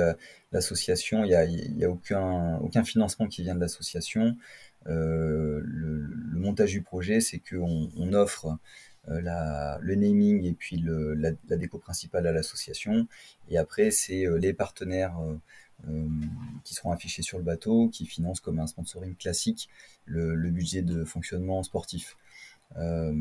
l'association, 0.51 1.23
il 1.23 1.29
y 1.29 1.35
a, 1.35 1.45
y 1.45 1.85
a 1.85 1.89
aucun 1.89 2.57
aucun 2.57 2.83
financement 2.83 3.27
qui 3.27 3.43
vient 3.43 3.55
de 3.55 3.61
l'association. 3.61 4.35
Euh, 4.87 5.61
le, 5.63 6.07
montage 6.33 6.71
du 6.71 6.81
projet, 6.81 7.21
c'est 7.21 7.39
qu'on 7.39 7.89
on 7.97 8.13
offre 8.13 8.57
euh, 9.09 9.21
la, 9.21 9.79
le 9.81 9.95
naming 9.95 10.43
et 10.43 10.53
puis 10.53 10.83
la, 10.83 11.31
la 11.47 11.57
déco 11.57 11.79
principale 11.79 12.27
à 12.27 12.31
l'association. 12.31 13.07
Et 13.49 13.57
après, 13.57 13.91
c'est 13.91 14.25
les 14.37 14.53
partenaires 14.53 15.17
euh, 15.19 15.35
qui 16.63 16.73
seront 16.73 16.91
affichés 16.91 17.21
sur 17.21 17.37
le 17.37 17.43
bateau, 17.43 17.89
qui 17.89 18.05
financent 18.05 18.39
comme 18.39 18.59
un 18.59 18.67
sponsoring 18.67 19.15
classique 19.15 19.69
le, 20.05 20.49
budget 20.49 20.81
de 20.81 21.03
fonctionnement 21.03 21.61
sportif. 21.63 22.17
Euh, 22.77 23.13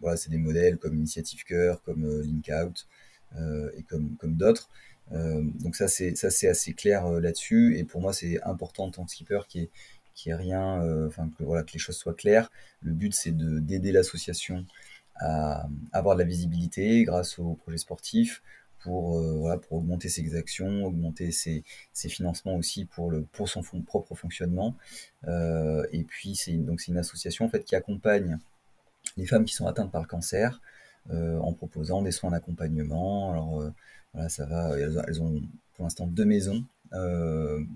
voilà, 0.00 0.16
c'est 0.16 0.30
des 0.30 0.38
modèles 0.38 0.78
comme 0.78 0.94
Initiative 0.94 1.44
Cœur, 1.44 1.82
comme 1.82 2.04
euh, 2.04 2.22
Link 2.22 2.50
Out 2.52 2.86
et 3.76 3.82
comme, 3.82 4.16
comme 4.16 4.36
d'autres. 4.36 4.70
donc 5.10 5.76
ça 5.76 5.86
c'est 5.86 6.24
assez 6.24 6.72
clair 6.72 7.06
là-dessus 7.10 7.76
et 7.76 7.84
pour 7.84 8.00
moi 8.00 8.14
c'est 8.14 8.42
important 8.42 8.84
en 8.84 8.90
tant 8.90 9.04
que 9.04 9.10
skipper 9.10 9.40
qui 9.48 9.60
est 9.60 9.70
qui 10.14 10.30
est 10.30 10.34
rien, 10.34 10.80
enfin 11.06 11.30
que 11.36 11.44
voilà 11.44 11.62
que 11.62 11.72
les 11.74 11.78
choses 11.78 11.96
soient 11.96 12.14
claires. 12.14 12.50
Le 12.80 12.92
but 12.92 13.12
c'est 13.12 13.32
de 13.36 13.58
d'aider 13.58 13.92
l'association 13.92 14.64
à 15.16 15.68
avoir 15.92 16.16
de 16.16 16.22
la 16.22 16.26
visibilité 16.26 17.04
grâce 17.04 17.38
aux 17.38 17.54
projets 17.54 17.78
sportifs, 17.78 18.42
pour, 18.88 19.20
voilà, 19.20 19.58
pour 19.58 19.74
augmenter 19.74 20.08
ses 20.08 20.34
actions, 20.34 20.86
augmenter 20.86 21.30
ses, 21.30 21.62
financements 21.94 22.56
aussi 22.56 22.86
pour, 22.86 23.12
son 23.46 23.62
propre 23.82 24.14
fonctionnement. 24.14 24.74
Euh, 25.26 25.86
et 25.92 26.04
puis, 26.04 26.34
c'est 26.34 26.52
une 26.52 26.96
association 26.96 27.44
en 27.44 27.48
fait, 27.50 27.64
qui 27.64 27.76
accompagne 27.76 28.38
les 29.18 29.26
femmes 29.26 29.44
qui 29.44 29.54
sont 29.54 29.66
atteintes 29.66 29.92
par 29.92 30.00
le 30.00 30.06
cancer 30.06 30.62
euh, 31.10 31.38
en 31.38 31.52
proposant 31.52 32.00
des 32.00 32.12
soins 32.12 32.30
d'accompagnement. 32.30 33.30
Alors, 33.30 33.60
euh, 33.60 33.70
voilà, 34.14 34.30
ça 34.30 34.46
va, 34.46 34.78
elles, 34.78 35.22
ont 35.22 35.42
pour 35.74 35.84
l'instant 35.84 36.06
deux 36.06 36.24
maisons 36.24 36.64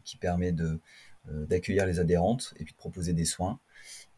qui 0.04 0.16
permettent 0.16 0.56
de, 0.56 0.80
d'accueillir 1.30 1.86
les 1.86 2.00
adhérentes 2.00 2.54
et 2.58 2.64
puis 2.64 2.72
de 2.72 2.78
proposer 2.78 3.12
des 3.12 3.24
soins. 3.24 3.58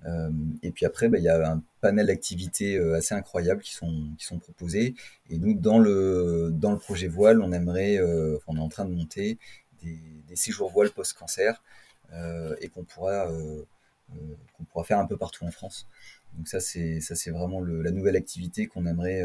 Euh, 0.07 0.31
et 0.63 0.71
puis 0.71 0.87
après, 0.87 1.09
bah, 1.09 1.19
il 1.19 1.25
y 1.25 1.29
a 1.29 1.51
un 1.51 1.63
panel 1.81 2.07
d'activités 2.07 2.77
euh, 2.77 2.95
assez 2.95 3.15
incroyables 3.15 3.63
qui 3.63 3.73
sont, 3.73 4.11
qui 4.19 4.25
sont 4.25 4.39
proposées. 4.39 4.95
Et 5.31 5.39
nous, 5.39 5.55
dans 5.55 5.79
le, 5.79 6.51
dans 6.53 6.73
le 6.73 6.79
projet 6.79 7.09
Voile, 7.09 7.41
on 7.41 7.53
aimerait, 7.53 7.99
euh, 7.99 8.39
on 8.47 8.57
est 8.57 8.61
en 8.61 8.69
train 8.69 8.85
de 8.85 8.95
monter 8.95 9.39
des, 9.83 9.99
séjours 10.37 10.71
voile 10.71 10.91
post-cancer 10.91 11.63
et 12.61 12.69
qu'on 12.69 12.85
pourra, 12.85 13.29
qu'on 14.57 14.65
pourra 14.65 14.85
faire 14.85 14.99
un 14.99 15.07
peu 15.07 15.17
partout 15.17 15.45
en 15.45 15.51
France. 15.51 15.87
Donc 16.37 16.49
ça, 16.49 16.59
c'est 16.59 17.31
vraiment 17.31 17.61
la 17.61 17.91
nouvelle 17.91 18.17
activité 18.17 18.67
qu'on 18.67 18.87
aimerait 18.87 19.23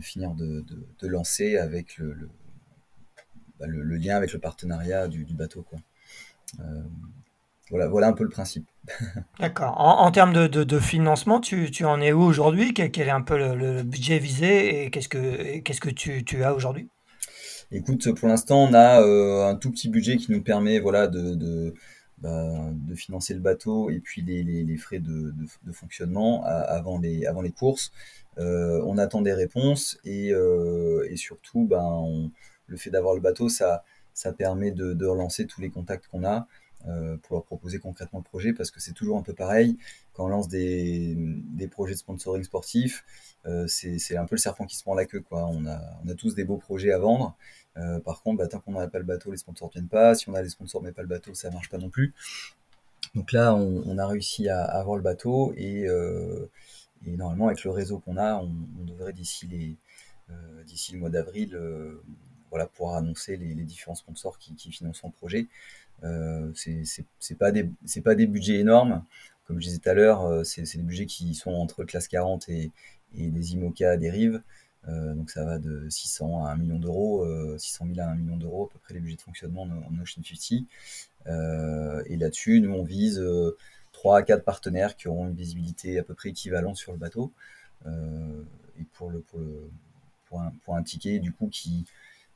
finir 0.00 0.34
de, 0.34 0.64
de, 1.00 1.06
lancer 1.08 1.56
avec 1.56 1.96
le, 1.98 2.12
le, 2.12 2.28
bah, 3.58 3.66
le, 3.66 3.96
lien 3.96 4.16
avec 4.16 4.32
le 4.32 4.38
partenariat 4.38 5.08
du, 5.08 5.24
bateau. 5.34 5.64
Voilà, 7.70 7.88
voilà 7.88 8.08
un 8.08 8.12
peu 8.12 8.24
le 8.24 8.30
principe. 8.30 8.66
D'accord. 9.40 9.74
En, 9.78 10.10
termes 10.10 10.32
de, 10.32 10.78
financement, 10.78 11.40
tu, 11.40 11.84
en 11.84 12.00
es 12.00 12.12
où 12.12 12.22
aujourd'hui? 12.22 12.74
Quel, 12.74 13.08
est 13.08 13.10
un 13.10 13.22
peu 13.22 13.38
le, 13.38 13.82
budget 13.82 14.18
visé 14.18 14.84
et 14.84 14.90
qu'est-ce 14.90 15.08
que, 15.08 15.58
qu'est-ce 15.60 15.80
que 15.80 15.88
tu, 15.88 16.44
as 16.44 16.54
aujourd'hui? 16.54 16.88
Écoute, 17.70 18.12
pour 18.14 18.28
l'instant, 18.28 18.64
on 18.64 18.74
a 18.74 19.00
euh, 19.00 19.46
un 19.46 19.54
tout 19.54 19.70
petit 19.70 19.88
budget 19.88 20.18
qui 20.18 20.30
nous 20.32 20.42
permet 20.42 20.80
voilà, 20.80 21.06
de, 21.06 21.34
de, 21.34 21.74
bah, 22.18 22.70
financer 22.94 23.32
le 23.32 23.40
bateau 23.40 23.88
et 23.88 24.00
puis 24.00 24.20
les, 24.20 24.76
frais 24.76 24.98
de, 24.98 25.32
fonctionnement 25.72 26.44
avant 26.44 26.98
les, 26.98 27.24
avant 27.24 27.40
les 27.40 27.52
courses. 27.52 27.90
Euh, 28.38 28.82
on 28.86 28.98
attend 28.98 29.22
des 29.22 29.32
réponses 29.32 29.98
et, 30.04 30.32
euh, 30.32 31.08
surtout, 31.16 31.66
ben, 31.66 32.30
le 32.66 32.76
fait 32.76 32.90
d'avoir 32.90 33.14
le 33.14 33.20
bateau, 33.20 33.48
ça, 33.48 33.84
ça 34.14 34.32
permet 34.32 34.70
de, 34.70 35.06
relancer 35.06 35.46
tous 35.46 35.60
les 35.60 35.70
contacts 35.70 36.06
qu'on 36.08 36.24
a. 36.24 36.46
Euh, 36.88 37.16
pour 37.18 37.36
leur 37.36 37.44
proposer 37.44 37.78
concrètement 37.78 38.18
le 38.18 38.24
projet 38.24 38.52
parce 38.52 38.72
que 38.72 38.80
c'est 38.80 38.92
toujours 38.92 39.16
un 39.16 39.22
peu 39.22 39.34
pareil. 39.34 39.78
Quand 40.14 40.24
on 40.24 40.28
lance 40.28 40.48
des, 40.48 41.16
projets 41.70 41.92
de 41.92 41.98
sponsoring 41.98 42.42
sportif 42.42 43.04
euh, 43.46 43.68
c'est 43.68 44.16
un 44.16 44.24
peu 44.24 44.34
le 44.34 44.40
serpent 44.40 44.66
qui 44.66 44.76
se 44.76 44.82
prend 44.82 44.94
la 44.94 45.04
queue 45.04 45.20
quoi. 45.20 45.46
On 45.46 45.64
a, 45.66 45.80
on 46.04 46.08
a 46.08 46.14
tous 46.14 46.34
des 46.34 46.42
beaux 46.42 46.56
projets 46.56 46.90
à 46.90 46.98
vendre. 46.98 47.36
Euh, 47.76 48.00
par 48.00 48.20
contre 48.22 48.38
bah, 48.38 48.48
tant 48.48 48.58
qu'on 48.58 48.72
n'a 48.72 48.88
pas 48.88 48.98
le 48.98 49.04
bateau 49.04 49.30
les 49.30 49.36
sponsors 49.36 49.68
ne 49.68 49.74
viennent 49.74 49.88
pas. 49.88 50.16
Si 50.16 50.28
on 50.28 50.34
a 50.34 50.42
les 50.42 50.48
sponsors 50.48 50.82
mais 50.82 50.90
pas 50.90 51.02
le 51.02 51.08
bateau 51.08 51.34
ça 51.34 51.50
marche 51.50 51.68
pas 51.68 51.78
non 51.78 51.88
plus. 51.88 52.14
Donc 53.14 53.30
là 53.30 53.54
on, 53.54 53.96
a 53.98 54.06
réussi 54.08 54.48
à, 54.48 54.64
avoir 54.64 54.96
le 54.96 55.02
bateau 55.02 55.52
et, 55.56 55.86
normalement 57.06 57.46
avec 57.46 57.62
le 57.62 57.70
réseau 57.70 58.00
qu'on 58.00 58.16
a 58.16 58.34
on, 58.34 58.50
devrait 58.84 59.12
d'ici 59.12 59.46
le 60.28 60.98
mois 60.98 61.10
d'avril 61.10 61.56
voilà 62.52 62.66
pouvoir 62.66 62.96
annoncer 62.96 63.38
les, 63.38 63.54
différents 63.54 63.94
sponsors 63.94 64.38
qui, 64.38 64.70
financent 64.70 65.02
le 65.02 65.10
projet 65.10 65.48
euh, 66.04 66.52
c'est 66.54 67.38
pas 67.38 67.50
des 67.52 67.68
pas 68.04 68.14
des 68.14 68.26
budgets 68.26 68.58
énormes. 68.58 69.04
Comme 69.46 69.58
je 69.60 69.66
disais 69.66 69.78
tout 69.78 69.88
à 69.88 69.94
l'heure, 69.94 70.22
euh, 70.24 70.44
c'est 70.44 70.62
des 70.62 70.82
budgets 70.82 71.06
qui 71.06 71.34
sont 71.34 71.52
entre 71.52 71.84
classe 71.84 72.08
40 72.08 72.48
et, 72.48 72.70
et 73.16 73.28
des 73.28 73.52
IMOCA 73.54 73.96
des 73.96 74.10
rives. 74.10 74.42
Euh, 74.88 75.14
donc 75.14 75.30
ça 75.30 75.44
va 75.44 75.58
de 75.58 75.88
600 75.88 76.44
à 76.44 76.50
1 76.50 76.56
million 76.56 76.78
d'euros, 76.78 77.26
600 77.58 77.86
000 77.94 78.00
à 78.00 78.10
1 78.10 78.16
million 78.16 78.36
d'euros 78.36 78.66
à 78.66 78.72
peu 78.72 78.78
près 78.80 78.94
les 78.94 79.00
budgets 79.00 79.16
de 79.16 79.22
fonctionnement 79.22 79.62
en, 79.62 80.02
Ocean 80.02 80.22
50. 80.24 80.66
et 82.06 82.16
là-dessus, 82.16 82.60
nous 82.60 82.72
on 82.74 82.84
vise 82.84 83.22
3 83.92 84.18
à 84.18 84.22
4 84.22 84.44
partenaires 84.44 84.96
qui 84.96 85.08
auront 85.08 85.28
une 85.28 85.34
visibilité 85.34 85.98
à 85.98 86.02
peu 86.02 86.14
près 86.14 86.30
équivalente 86.30 86.76
sur 86.76 86.92
le 86.92 86.98
bateau. 86.98 87.32
et 87.86 88.84
pour, 88.94 89.10
le, 89.10 89.20
pour, 89.20 89.38
le, 89.38 89.70
pour, 90.26 90.40
un, 90.40 90.52
pour 90.64 90.74
un 90.74 90.82
ticket 90.82 91.20
du 91.20 91.32
coup 91.32 91.46
qui, 91.46 91.84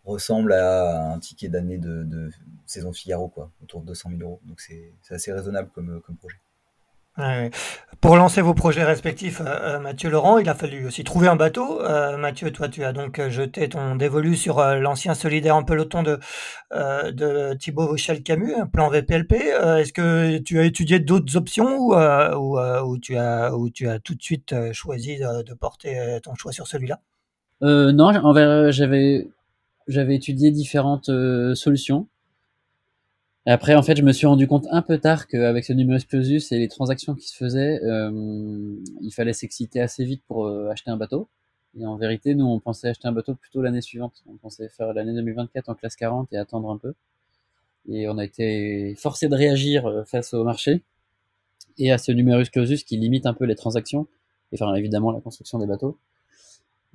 ressemble 0.07 0.53
à 0.53 1.13
un 1.13 1.19
ticket 1.19 1.49
d'année 1.49 1.79
de, 1.79 2.31
saison 2.67 2.93
Figaro, 2.93 3.29
quoi, 3.29 3.51
autour 3.63 3.83
de 3.83 3.87
200 3.87 4.11
000 4.11 4.23
euros. 4.23 4.41
Donc 4.45 4.61
c'est 4.61 4.93
assez 5.11 5.33
raisonnable 5.33 5.71
comme, 5.75 6.01
comme 6.01 6.17
projet. 6.17 6.39
Pour 8.03 8.17
lancer 8.17 8.43
vos 8.43 8.53
projets 8.53 8.85
respectifs, 8.85 9.41
euh, 9.41 9.45
euh, 9.47 9.79
Mathieu 9.81 10.11
Laurent, 10.11 10.37
il 10.39 10.49
a 10.51 10.55
fallu 10.55 10.87
aussi 10.87 11.03
trouver 11.03 11.29
un 11.29 11.37
bateau. 11.37 11.81
Euh, 11.83 12.19
Mathieu, 12.19 12.51
toi, 12.51 12.69
tu 12.69 12.85
as 12.85 12.93
donc 12.93 13.21
jeté 13.31 13.69
ton 13.71 13.97
dévolu 13.97 14.37
sur 14.37 14.63
l'ancien 14.63 15.15
solidaire 15.15 15.57
en 15.57 15.65
peloton 15.65 16.03
de, 16.03 16.19
de 16.73 17.55
Thibaut 17.55 17.87
Vauchel-Camus, 17.87 18.55
un 18.55 18.67
plan 18.67 18.91
VPLP. 18.91 19.33
Est-ce 19.33 19.93
que 19.95 20.39
tu 20.39 20.59
as 20.59 20.65
étudié 20.65 20.99
d'autres 20.99 21.37
options 21.37 21.79
ou, 21.79 21.95
ou, 21.95 22.99
tu 22.99 23.17
as, 23.17 23.55
ou 23.57 23.71
tu 23.71 23.89
as 23.89 23.99
tout 23.99 24.15
de 24.15 24.23
suite 24.23 24.55
choisi 24.73 25.19
de, 25.19 25.43
de 25.43 25.55
porter 25.55 26.21
ton 26.23 26.35
choix 26.35 26.53
sur 26.53 26.67
celui-là? 26.67 27.01
Non, 27.63 28.13
j'avais 28.71 29.27
j'avais 29.87 30.17
étudié 30.17 30.51
différentes 30.51 31.09
euh, 31.09 31.55
solutions. 31.55 32.09
Après, 33.47 33.77
en 33.77 33.83
fait, 33.83 33.97
je 33.97 34.03
me 34.03 34.13
suis 34.13 34.27
rendu 34.27 34.49
compte 34.49 34.67
un 34.71 34.83
peu 34.83 34.99
tard 34.99 35.29
qu'avec 35.29 35.65
ce 35.65 35.73
numerus 35.73 36.05
clausus 36.05 36.51
et 36.51 36.59
les 36.59 36.69
transactions 36.69 37.15
qui 37.15 37.29
se 37.29 37.37
faisaient, 37.37 37.81
euh, 37.85 38.77
il 39.01 39.13
fallait 39.13 39.33
s'exciter 39.33 39.81
assez 39.81 40.05
vite 40.05 40.23
pour 40.27 40.47
euh, 40.47 40.69
acheter 40.71 40.91
un 40.91 40.97
bateau. 40.97 41.29
Et 41.79 41.87
en 41.87 41.97
vérité, 41.97 42.35
nous, 42.35 42.47
on 42.47 42.59
pensait 42.59 42.89
acheter 42.89 43.07
un 43.07 43.13
bateau 43.13 43.35
plutôt 43.35 43.63
l'année 43.63 43.83
suivante. 43.83 44.25
On 44.29 44.37
pensait 44.37 44.69
faire 44.69 44.93
l'année 44.93 45.13
2024 45.13 45.69
en 45.69 45.75
classe 45.75 45.95
40 45.95 46.33
et 46.33 46.39
attendre 46.39 46.71
un 46.71 46.79
peu. 46.79 46.95
Et 47.89 48.09
on 48.09 48.19
a 48.19 48.25
été 48.25 48.97
forcé 48.97 49.29
de 49.29 49.35
réagir 49.37 50.05
face 50.07 50.35
au 50.35 50.43
marché 50.43 50.83
et 51.79 51.93
à 51.93 51.99
ce 51.99 52.13
numerus 52.13 52.51
clausus 52.51 52.85
qui 52.85 52.97
limite 52.97 53.27
un 53.27 53.35
peu 53.35 53.45
les 53.45 53.55
transactions, 53.55 54.07
et 54.53 54.57
enfin 54.61 54.75
évidemment 54.75 55.13
la 55.13 55.21
construction 55.21 55.59
des 55.59 55.67
bateaux. 55.67 55.99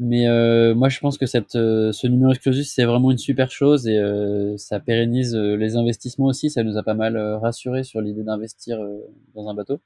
Mais 0.04 0.28
euh, 0.28 0.74
moi, 0.74 0.90
je 0.90 1.00
pense 1.00 1.20
que 1.20 1.28
cette, 1.28 1.56
euh, 1.56 1.92
ce 1.92 2.08
numerus 2.08 2.40
clausus, 2.40 2.74
c'est 2.74 2.86
vraiment 2.86 3.12
une 3.12 3.20
super 3.20 3.52
chose 3.52 3.88
et 3.88 4.00
euh, 4.00 4.58
ça 4.58 4.80
pérennise 4.80 5.36
les 5.36 5.76
investissements 5.76 6.26
aussi. 6.26 6.50
Ça 6.50 6.64
nous 6.64 6.76
a 6.76 6.82
pas 6.82 6.96
mal 6.96 7.16
rassuré 7.36 7.84
sur 7.84 8.02
l'idée 8.02 8.24
d'investir 8.24 8.80
dans 9.36 9.48
un 9.48 9.54
bateau. 9.54 9.80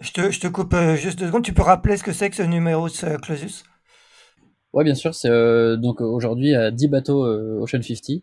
Je 0.00 0.12
te, 0.12 0.30
je 0.30 0.38
te 0.38 0.46
coupe 0.46 0.76
juste 0.94 1.18
deux 1.18 1.26
secondes. 1.26 1.42
Tu 1.42 1.54
peux 1.54 1.62
rappeler 1.62 1.96
ce 1.96 2.04
que 2.04 2.12
c'est 2.12 2.30
que 2.30 2.36
ce 2.36 2.44
numerus 2.44 3.04
clausus 3.20 3.64
Ouais, 4.72 4.84
bien 4.84 4.94
sûr. 4.94 5.12
C'est 5.12 5.28
donc 5.76 6.02
aujourd'hui 6.02 6.54
à 6.54 6.70
10 6.70 6.86
bateaux 6.86 7.26
Ocean 7.60 7.82
50 7.82 8.22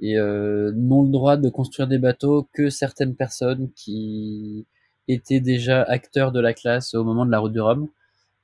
et 0.00 0.16
n'ont 0.16 1.04
le 1.04 1.10
droit 1.12 1.36
de 1.36 1.48
construire 1.50 1.86
des 1.86 1.98
bateaux 1.98 2.48
que 2.52 2.68
certaines 2.68 3.14
personnes 3.14 3.70
qui 3.76 4.66
étaient 5.06 5.38
déjà 5.38 5.84
acteurs 5.84 6.32
de 6.32 6.40
la 6.40 6.52
classe 6.52 6.94
au 6.94 7.04
moment 7.04 7.24
de 7.24 7.30
la 7.30 7.38
route 7.38 7.52
du 7.52 7.60
Rhum. 7.60 7.86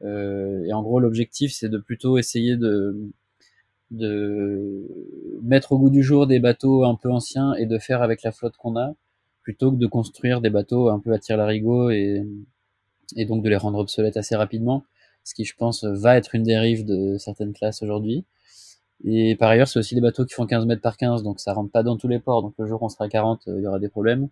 Euh, 0.02 0.64
et 0.64 0.72
en 0.72 0.82
gros, 0.82 1.00
l'objectif, 1.00 1.52
c'est 1.52 1.68
de 1.68 1.78
plutôt 1.78 2.18
essayer 2.18 2.56
de, 2.56 3.10
de 3.90 4.86
mettre 5.42 5.72
au 5.72 5.78
goût 5.78 5.90
du 5.90 6.02
jour 6.02 6.26
des 6.26 6.40
bateaux 6.40 6.84
un 6.84 6.94
peu 6.94 7.10
anciens 7.10 7.54
et 7.54 7.66
de 7.66 7.78
faire 7.78 8.02
avec 8.02 8.22
la 8.22 8.32
flotte 8.32 8.56
qu'on 8.56 8.76
a, 8.76 8.94
plutôt 9.42 9.72
que 9.72 9.76
de 9.76 9.86
construire 9.86 10.40
des 10.40 10.50
bateaux 10.50 10.88
un 10.88 11.00
peu 11.00 11.12
à 11.12 11.18
tir 11.18 11.36
larigot 11.36 11.90
et, 11.90 12.26
et 13.16 13.24
donc 13.26 13.42
de 13.42 13.48
les 13.48 13.56
rendre 13.56 13.78
obsolètes 13.78 14.16
assez 14.16 14.36
rapidement, 14.36 14.84
ce 15.24 15.34
qui, 15.34 15.44
je 15.44 15.54
pense, 15.56 15.84
va 15.84 16.16
être 16.16 16.34
une 16.34 16.44
dérive 16.44 16.84
de 16.84 17.16
certaines 17.18 17.52
classes 17.52 17.82
aujourd'hui. 17.82 18.24
Et 19.04 19.34
par 19.36 19.50
ailleurs, 19.50 19.68
c'est 19.68 19.78
aussi 19.78 19.94
des 19.94 20.00
bateaux 20.00 20.24
qui 20.24 20.34
font 20.34 20.46
15 20.46 20.66
mètres 20.66 20.82
par 20.82 20.96
15, 20.96 21.22
donc 21.22 21.40
ça 21.40 21.54
rentre 21.54 21.70
pas 21.70 21.82
dans 21.82 21.96
tous 21.96 22.08
les 22.08 22.18
ports. 22.18 22.42
Donc 22.42 22.54
le 22.58 22.66
jour 22.66 22.82
où 22.82 22.86
on 22.86 22.88
sera 22.88 23.06
à 23.06 23.08
40, 23.08 23.42
il 23.46 23.62
y 23.62 23.66
aura 23.66 23.78
des 23.78 23.88
problèmes. 23.88 24.28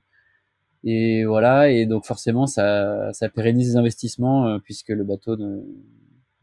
Et 0.84 1.24
voilà, 1.24 1.70
et 1.70 1.86
donc 1.86 2.06
forcément, 2.06 2.46
ça, 2.46 3.12
ça 3.12 3.28
pérennise 3.28 3.70
les 3.70 3.76
investissements 3.76 4.46
euh, 4.46 4.58
puisque 4.58 4.90
le 4.90 5.04
bateau, 5.04 5.36
ne, 5.36 5.60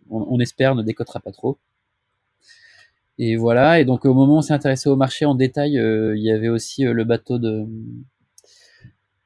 on, 0.10 0.39
espère, 0.39 0.76
ne 0.76 0.84
décotera 0.84 1.19
pas 1.19 1.32
trop. 1.32 1.58
Et 3.17 3.38
voilà, 3.38 3.80
et 3.80 3.86
donc 3.86 4.06
au 4.06 4.13
moment 4.13 4.36
où 4.36 4.38
on 4.38 4.41
s'est 4.41 4.54
intéressé 4.54 4.89
au 4.89 4.98
marché 4.98 5.26
en 5.26 5.36
détail, 5.36 5.80
euh, 5.80 6.17
il 6.17 6.24
y 6.24 6.32
avait 6.32 6.50
aussi 6.50 6.86
euh, 6.86 6.91
le 6.93 7.06
bateau 7.06 7.39
de, 7.39 7.65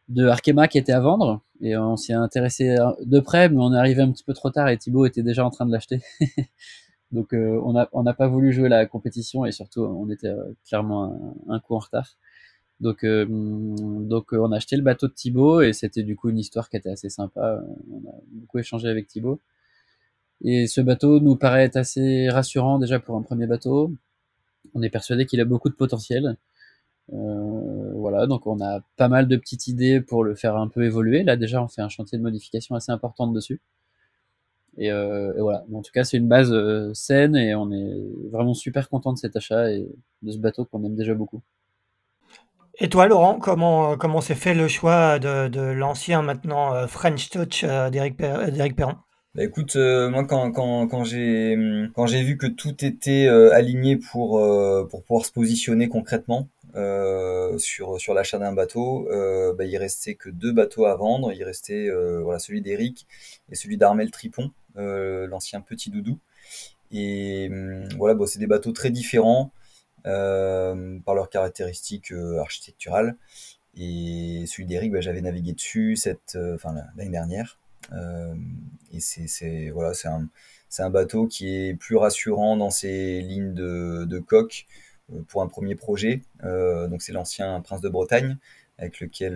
de 0.10 0.28
Arkema 0.28 0.68
qui 0.68 0.78
était 0.78 0.92
à 0.92 1.00
vendre. 1.00 1.42
Et 1.62 1.76
on 1.76 1.98
s'y 1.98 2.12
est 2.12 2.16
intéressé 2.16 2.76
de 3.04 3.20
près, 3.20 3.50
mais 3.50 3.58
on 3.60 3.74
est 3.74 3.78
arrivé 3.78 4.02
un 4.02 4.12
petit 4.12 4.24
peu 4.24 4.34
trop 4.34 4.50
tard 4.50 4.70
et 4.70 4.78
Thibaut 4.78 5.06
était 5.06 5.24
déjà 5.24 5.46
en 5.46 5.50
train 5.50 5.66
de 5.66 5.72
l'acheter. 5.72 6.02
donc 7.12 7.34
on 7.34 7.74
n'a 7.74 7.90
on 7.92 8.04
pas 8.14 8.28
voulu 8.28 8.54
jouer 8.54 8.70
la 8.70 8.86
compétition 8.86 9.46
et 9.46 9.52
surtout 9.52 9.82
on 9.82 10.10
était 10.10 10.34
clairement 10.66 11.36
un 11.50 11.60
coup 11.60 11.76
en 11.76 11.80
retard. 11.80 12.16
Donc, 12.80 13.04
euh, 13.04 13.26
donc 13.28 14.34
euh, 14.34 14.38
on 14.38 14.52
a 14.52 14.58
acheté 14.58 14.78
le 14.78 14.84
bateau 14.84 15.08
de 15.08 15.14
Thibaut 15.14 15.62
et 15.62 15.74
c'était 15.74 16.04
du 16.04 16.16
coup 16.16 16.30
une 16.30 16.38
histoire 16.38 16.70
qui 16.70 16.78
était 16.78 16.90
assez 16.90 17.10
sympa. 17.10 17.62
On 17.92 18.10
a 18.10 18.14
beaucoup 18.32 18.60
échangé 18.60 18.88
avec 18.88 19.08
Thibaut. 19.08 19.40
Et 20.44 20.68
ce 20.68 20.82
bateau 20.82 21.20
nous 21.20 21.36
paraît 21.36 21.76
assez 21.78 22.30
rassurant 22.30 22.80
déjà 22.80 23.00
pour 23.00 23.18
un 23.18 23.22
premier 23.22 23.48
bateau. 23.48 23.92
On 24.76 24.82
est 24.82 24.90
persuadé 24.90 25.26
qu'il 25.26 25.42
a 25.42 25.46
beaucoup 25.46 25.70
de 25.70 25.76
potentiel. 25.76 26.38
Euh, 27.14 27.92
voilà, 27.96 28.28
donc 28.28 28.48
on 28.48 28.62
a 28.62 28.82
pas 28.98 29.10
mal 29.10 29.28
de 29.28 29.36
petites 29.36 29.68
idées 29.68 30.00
pour 30.02 30.24
le 30.24 30.36
faire 30.36 30.56
un 30.56 30.70
peu 30.70 30.86
évoluer. 30.86 31.24
Là 31.24 31.36
déjà, 31.38 31.62
on 31.64 31.68
fait 31.68 31.82
un 31.82 31.90
chantier 31.90 32.18
de 32.18 32.24
modification 32.24 32.76
assez 32.76 32.92
important 32.92 33.28
dessus. 33.28 33.62
Et, 34.78 34.92
voilà. 34.92 35.66
en 35.74 35.82
tout 35.82 35.92
cas, 35.92 36.06
c'est 36.06 36.18
une 36.18 36.30
base 36.30 36.54
saine 36.94 37.36
et 37.36 37.54
on 37.56 37.72
est 37.72 37.98
vraiment 38.32 38.54
super 38.54 38.90
content 38.90 39.12
de 39.14 39.18
cet 39.18 39.36
achat 39.36 39.72
et 39.74 39.86
de 40.22 40.32
ce 40.32 40.38
bateau 40.38 40.64
qu'on 40.66 40.84
aime 40.86 40.96
déjà 40.96 41.14
beaucoup. 41.16 41.42
Et 42.82 42.88
toi, 42.88 43.08
Laurent, 43.08 43.40
comment 43.40 43.98
comment 43.98 44.22
s'est 44.22 44.36
fait 44.36 44.54
le 44.54 44.68
choix 44.70 45.20
de, 45.20 45.50
de 45.50 45.62
l'ancien 45.62 46.22
maintenant 46.22 46.88
French 46.88 47.30
Touch 47.30 47.66
d'Eric 47.66 48.16
Perron? 48.16 48.96
Bah 49.36 49.44
écoute, 49.44 49.76
euh, 49.76 50.10
moi 50.10 50.24
quand, 50.24 50.52
quand, 50.52 51.04
j'ai 51.04 51.56
quand 51.94 52.08
j'ai 52.08 52.24
vu 52.24 52.38
que 52.38 52.48
tout 52.48 52.84
était 52.84 53.28
euh, 53.28 53.54
aligné 53.54 53.96
pour 53.96 54.40
euh, 54.40 54.88
pour 54.90 55.04
pouvoir 55.04 55.24
se 55.24 55.32
positionner 55.32 55.88
concrètement 55.88 56.48
sur 57.58 58.00
sur 58.00 58.14
l'achat 58.14 58.40
d'un 58.40 58.54
bateau, 58.54 59.08
bah, 59.58 59.66
il 59.66 59.78
restait 59.78 60.16
que 60.16 60.30
deux 60.30 60.52
bateaux 60.52 60.86
à 60.86 60.96
vendre. 60.96 61.34
Il 61.34 61.44
restait 61.44 61.90
voilà 62.24 62.40
celui 62.40 62.62
d'Eric 62.62 63.08
et 63.52 63.56
celui 63.56 63.78
d'Armel 63.78 64.10
Tripon, 64.10 64.52
l'ancien 64.76 65.62
petit 65.62 65.90
doudou. 65.90 66.18
Et 66.92 67.50
hum, 67.52 67.88
voilà, 67.98 68.16
bon, 68.16 68.26
c'est 68.26 68.40
des 68.40 68.48
bateaux 68.48 68.72
très 68.72 68.90
différents 68.90 69.52
par 70.04 71.16
leurs 71.16 71.30
caractéristiques 71.30 72.14
architecturales. 72.40 73.16
Et 73.76 74.46
celui 74.48 74.66
d'Eric, 74.66 74.92
bah, 74.92 75.02
j'avais 75.02 75.22
navigué 75.22 75.54
dessus 75.54 75.96
cette, 75.96 76.38
enfin 76.56 76.74
l'année 76.96 77.12
dernière. 77.12 77.60
Euh, 77.94 78.36
et 78.92 79.00
c'est 79.00 79.70
voilà, 79.70 79.94
un, 80.06 80.28
un, 80.80 80.90
bateau 80.90 81.28
qui 81.28 81.56
est 81.56 81.74
plus 81.74 81.96
rassurant 81.96 82.58
dans 82.58 82.70
ses 82.70 83.22
lignes 83.22 83.54
de, 83.54 84.20
coque 84.20 84.68
euh, 85.14 85.22
pour 85.28 85.42
un 85.42 85.48
premier 85.48 85.76
projet. 85.76 86.22
Euh, 86.44 86.88
donc 86.88 87.02
c'est 87.02 87.14
l'ancien 87.14 87.60
Prince 87.62 87.82
de 87.82 87.90
Bretagne 87.90 88.38
avec 88.78 89.00
lequel 89.00 89.34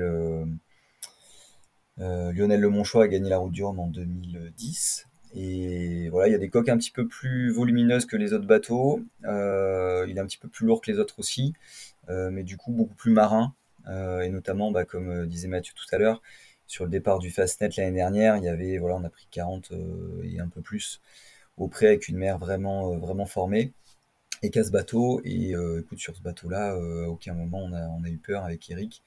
Lionel 1.97 2.61
Lemonchois 2.61 3.03
a 3.03 3.07
gagné 3.07 3.29
la 3.29 3.37
route 3.37 3.51
du 3.51 3.63
Rhum 3.63 3.79
en 3.79 3.87
2010. 3.87 5.07
Et 5.35 6.09
voilà, 6.09 6.27
il 6.27 6.31
y 6.31 6.35
a 6.35 6.39
des 6.39 6.49
coques 6.49 6.69
un 6.69 6.77
petit 6.77 6.91
peu 6.91 7.07
plus 7.07 7.51
volumineuses 7.51 8.05
que 8.05 8.17
les 8.17 8.33
autres 8.33 8.45
bateaux. 8.45 9.01
il 9.23 9.27
est 9.27 10.19
un 10.19 10.25
petit 10.25 10.37
peu 10.37 10.47
plus 10.47 10.65
lourd 10.65 10.81
que 10.81 10.91
les 10.91 10.99
autres 10.99 11.19
aussi, 11.19 11.53
mais 12.09 12.43
du 12.43 12.57
coup 12.57 12.71
beaucoup 12.71 12.95
plus 12.95 13.11
marin. 13.11 13.53
et 13.87 14.29
notamment, 14.29 14.71
bah, 14.71 14.85
comme 14.85 15.25
disait 15.27 15.47
Mathieu 15.47 15.73
tout 15.75 15.95
à 15.95 15.97
l'heure, 15.97 16.21
sur 16.67 16.85
le 16.85 16.89
départ 16.89 17.19
du 17.19 17.29
Fastnet 17.29 17.69
l'année 17.77 17.97
dernière, 17.97 18.37
il 18.37 18.43
y 18.43 18.47
avait, 18.47 18.77
voilà, 18.77 18.95
on 18.95 19.03
a 19.03 19.09
pris 19.09 19.27
40 19.29 19.71
euh, 19.71 20.21
et 20.23 20.39
un 20.39 20.47
peu 20.47 20.61
plus 20.61 21.01
au 21.57 21.67
près 21.67 21.87
avec 21.87 22.07
une 22.07 22.17
mer 22.17 22.39
vraiment, 22.39 22.93
euh, 22.93 22.97
vraiment 22.97 23.25
formée. 23.25 23.73
Et 24.41 24.49
qu'à 24.49 24.63
ce 24.63 24.71
bateau, 24.71 25.21
et 25.23 25.55
euh, 25.55 25.81
écoute, 25.81 25.99
sur 25.99 26.15
ce 26.15 26.21
bateau-là, 26.21 26.71
à 26.71 27.07
aucun 27.07 27.33
moment 27.33 27.63
on 27.63 28.03
a, 28.03 28.09
eu 28.09 28.17
peur 28.17 28.43
avec 28.43 28.69
Eric. 28.69 29.03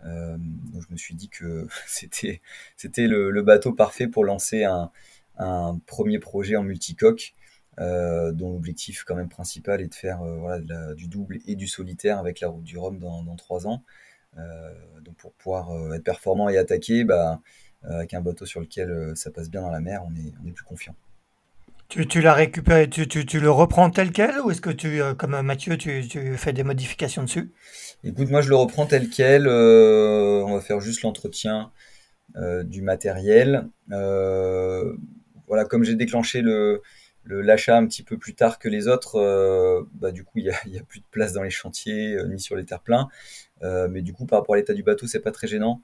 donc 0.00 0.82
je 0.88 0.90
me 0.90 0.96
suis 0.96 1.14
dit 1.14 1.28
que 1.28 1.68
c'était 1.86 3.06
le, 3.06 3.42
bateau 3.42 3.72
parfait 3.72 4.08
pour 4.08 4.24
lancer 4.24 4.64
un, 4.64 4.90
premier 5.86 6.18
projet 6.18 6.56
en 6.56 6.62
multicoque. 6.62 7.34
dont 7.78 8.52
l'objectif 8.52 9.04
quand 9.04 9.14
même 9.14 9.28
principal 9.28 9.80
est 9.80 9.88
de 9.88 9.94
faire 9.94 10.22
voilà, 10.22 10.60
du 10.94 11.08
double 11.08 11.38
et 11.46 11.56
du 11.56 11.66
solitaire 11.66 12.18
avec 12.18 12.40
la 12.40 12.48
route 12.48 12.64
du 12.64 12.78
Rhum 12.78 12.98
dans 12.98 13.36
trois 13.36 13.66
ans. 13.66 13.82
Euh, 14.38 14.70
donc 15.04 15.16
pour 15.16 15.32
pouvoir 15.32 15.70
euh, 15.70 15.92
être 15.92 16.04
performant 16.04 16.48
et 16.48 16.56
attaquer, 16.56 17.04
bah, 17.04 17.40
euh, 17.84 17.98
avec 17.98 18.14
un 18.14 18.20
bateau 18.20 18.46
sur 18.46 18.60
lequel 18.60 19.12
ça 19.14 19.30
passe 19.30 19.50
bien 19.50 19.62
dans 19.62 19.70
la 19.70 19.80
mer, 19.80 20.02
on 20.08 20.14
est, 20.14 20.32
on 20.42 20.48
est 20.48 20.52
plus 20.52 20.64
confiant. 20.64 20.94
Tu, 21.88 22.06
tu 22.06 22.22
l'as 22.22 22.32
récupéré, 22.32 22.88
tu, 22.88 23.06
tu, 23.06 23.26
tu, 23.26 23.38
le 23.38 23.50
reprends 23.50 23.90
tel 23.90 24.12
quel 24.12 24.40
ou 24.40 24.50
est-ce 24.50 24.62
que 24.62 24.70
tu, 24.70 25.02
comme 25.18 25.38
Mathieu, 25.42 25.76
tu, 25.76 26.08
tu, 26.08 26.38
fais 26.38 26.54
des 26.54 26.62
modifications 26.62 27.24
dessus? 27.24 27.52
Écoute, 28.02 28.30
moi 28.30 28.40
je 28.40 28.48
le 28.48 28.56
reprends 28.56 28.86
tel 28.86 29.10
quel. 29.10 29.46
on 29.46 30.54
va 30.54 30.60
faire 30.62 30.80
juste 30.80 31.02
l'entretien 31.02 31.70
du 32.64 32.80
matériel. 32.80 33.68
Voilà, 35.52 35.64
comme 35.66 35.84
j'ai 35.84 35.94
déclenché 35.94 36.40
le, 36.40 36.82
l'achat 37.26 37.76
un 37.76 37.86
petit 37.86 38.02
peu 38.02 38.18
plus 38.18 38.34
tard 38.34 38.58
que 38.58 38.68
les 38.68 38.88
autres, 38.88 39.86
bah, 39.94 40.10
du 40.10 40.24
coup 40.24 40.38
il 40.38 40.52
n'y 40.66 40.78
a, 40.78 40.82
plus 40.82 41.00
de 41.00 41.06
place 41.10 41.32
dans 41.32 41.42
les 41.42 41.50
chantiers 41.50 42.16
ni 42.28 42.40
sur 42.40 42.56
les 42.56 42.64
terre-pleins. 42.64 43.08
Euh, 43.62 43.88
mais 43.88 44.02
du 44.02 44.12
coup, 44.12 44.26
par 44.26 44.40
rapport 44.40 44.54
à 44.54 44.58
l'état 44.58 44.74
du 44.74 44.82
bateau, 44.82 45.06
c'est 45.06 45.20
pas 45.20 45.30
très 45.30 45.46
gênant. 45.46 45.80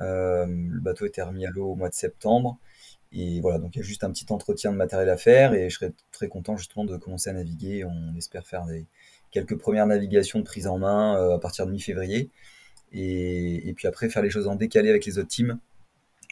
Euh, 0.00 0.46
le 0.46 0.80
bateau 0.80 1.06
était 1.06 1.22
remis 1.22 1.46
à 1.46 1.50
l'eau 1.50 1.70
au 1.70 1.74
mois 1.74 1.88
de 1.88 1.94
septembre. 1.94 2.58
Et 3.12 3.40
voilà, 3.40 3.58
donc 3.58 3.76
il 3.76 3.78
y 3.78 3.80
a 3.80 3.84
juste 3.84 4.02
un 4.02 4.10
petit 4.10 4.26
entretien 4.30 4.72
de 4.72 4.76
matériel 4.76 5.08
à 5.08 5.16
faire 5.16 5.54
et 5.54 5.70
je 5.70 5.76
serais 5.76 5.92
très 6.10 6.26
content 6.26 6.56
justement 6.56 6.84
de 6.84 6.96
commencer 6.96 7.30
à 7.30 7.32
naviguer. 7.32 7.84
On 7.84 8.16
espère 8.16 8.46
faire 8.46 8.66
quelques 9.30 9.56
premières 9.56 9.86
navigations 9.86 10.40
de 10.40 10.44
prise 10.44 10.66
en 10.66 10.78
main 10.78 11.16
euh, 11.16 11.36
à 11.36 11.38
partir 11.38 11.66
de 11.66 11.70
mi-février. 11.70 12.30
Et, 12.92 13.72
puis 13.76 13.88
après, 13.88 14.08
faire 14.08 14.22
les 14.22 14.30
choses 14.30 14.46
en 14.46 14.54
décalé 14.54 14.88
avec 14.88 15.04
les 15.04 15.18
autres 15.18 15.28
teams. 15.28 15.58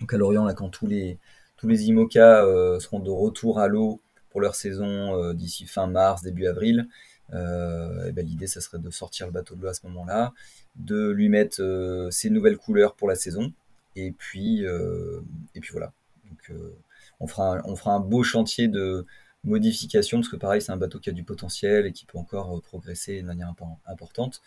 Donc 0.01 0.13
à 0.15 0.17
Lorient, 0.17 0.45
là, 0.45 0.55
quand 0.55 0.69
tous 0.69 0.87
les, 0.87 1.19
tous 1.63 1.69
les 1.69 1.85
IMOCA 1.85 2.45
seront 2.81 2.99
de 2.99 3.11
retour 3.11 3.61
à 3.61 3.69
l'eau 3.69 4.01
pour 4.31 4.41
leur 4.41 4.57
saison 4.57 5.33
d'ici 5.33 5.65
fin 5.65 5.87
mars, 5.87 6.23
début 6.23 6.49
avril, 6.49 6.89
ben, 7.31 8.27
l'idée, 8.27 8.49
ça 8.49 8.61
serait 8.61 8.81
de 8.81 8.91
sortir 8.91 9.27
le 9.27 9.33
bateau 9.33 9.55
de 9.55 9.63
l'eau 9.63 9.69
à 9.69 9.75
ce 9.75 9.87
moment-là, 9.87 10.33
de 10.77 11.11
lui 11.11 11.29
mettre 11.29 11.63
euh, 11.63 12.11
ses 12.11 12.31
nouvelles 12.31 12.57
couleurs 12.57 12.95
pour 12.95 13.09
la 13.09 13.15
saison. 13.15 13.53
Et 13.97 14.13
puis, 14.13 14.65
euh, 14.65 15.21
et 15.55 15.61
voilà. 15.71 15.93
Donc, 16.29 16.51
euh, 16.51 16.77
on, 17.21 17.27
fera 17.27 17.57
un, 17.57 17.63
on 17.65 17.77
fera 17.77 17.95
un 17.95 18.01
beau 18.01 18.23
chantier 18.23 18.69
de 18.69 19.07
modification, 19.45 20.19
parce 20.19 20.29
que 20.29 20.37
pareil, 20.37 20.63
c'est 20.63 20.73
un 20.73 20.77
bateau 20.77 20.99
qui 20.99 21.11
a 21.11 21.13
du 21.13 21.25
potentiel 21.25 21.87
et 21.87 21.93
qui 21.93 22.07
peut 22.07 22.19
encore 22.19 22.63
progresser 22.63 23.21
de 23.21 23.27
manière 23.27 23.53
importante. 23.87 24.41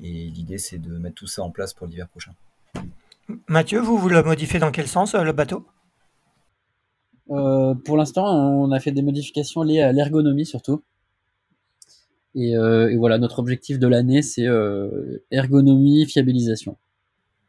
Et 0.00 0.10
l'idée, 0.10 0.58
c'est 0.58 0.78
de 0.78 0.98
mettre 0.98 1.14
tout 1.14 1.26
ça 1.26 1.42
en 1.42 1.50
place 1.50 1.72
pour 1.72 1.86
l'hiver 1.86 2.08
prochain. 2.08 2.34
Mathieu, 3.46 3.80
vous, 3.80 3.96
vous 3.96 4.08
le 4.08 4.22
modifiez 4.22 4.58
dans 4.58 4.72
quel 4.72 4.88
sens, 4.88 5.14
le 5.14 5.32
bateau? 5.32 5.64
Pour 7.30 7.96
l'instant, 7.96 8.26
on 8.26 8.70
a 8.72 8.80
fait 8.80 8.92
des 8.92 9.02
modifications 9.02 9.62
liées 9.62 9.80
à 9.80 9.92
l'ergonomie 9.92 10.46
surtout. 10.46 10.82
Euh, 12.36 12.88
et, 12.88 12.96
voilà, 12.96 13.18
notre 13.18 13.38
objectif 13.38 13.78
de 13.78 13.86
l'année, 13.86 14.22
c'est 14.22 14.46
euh, 14.46 15.18
ergonomie, 15.30 16.06
fiabilisation. 16.06 16.76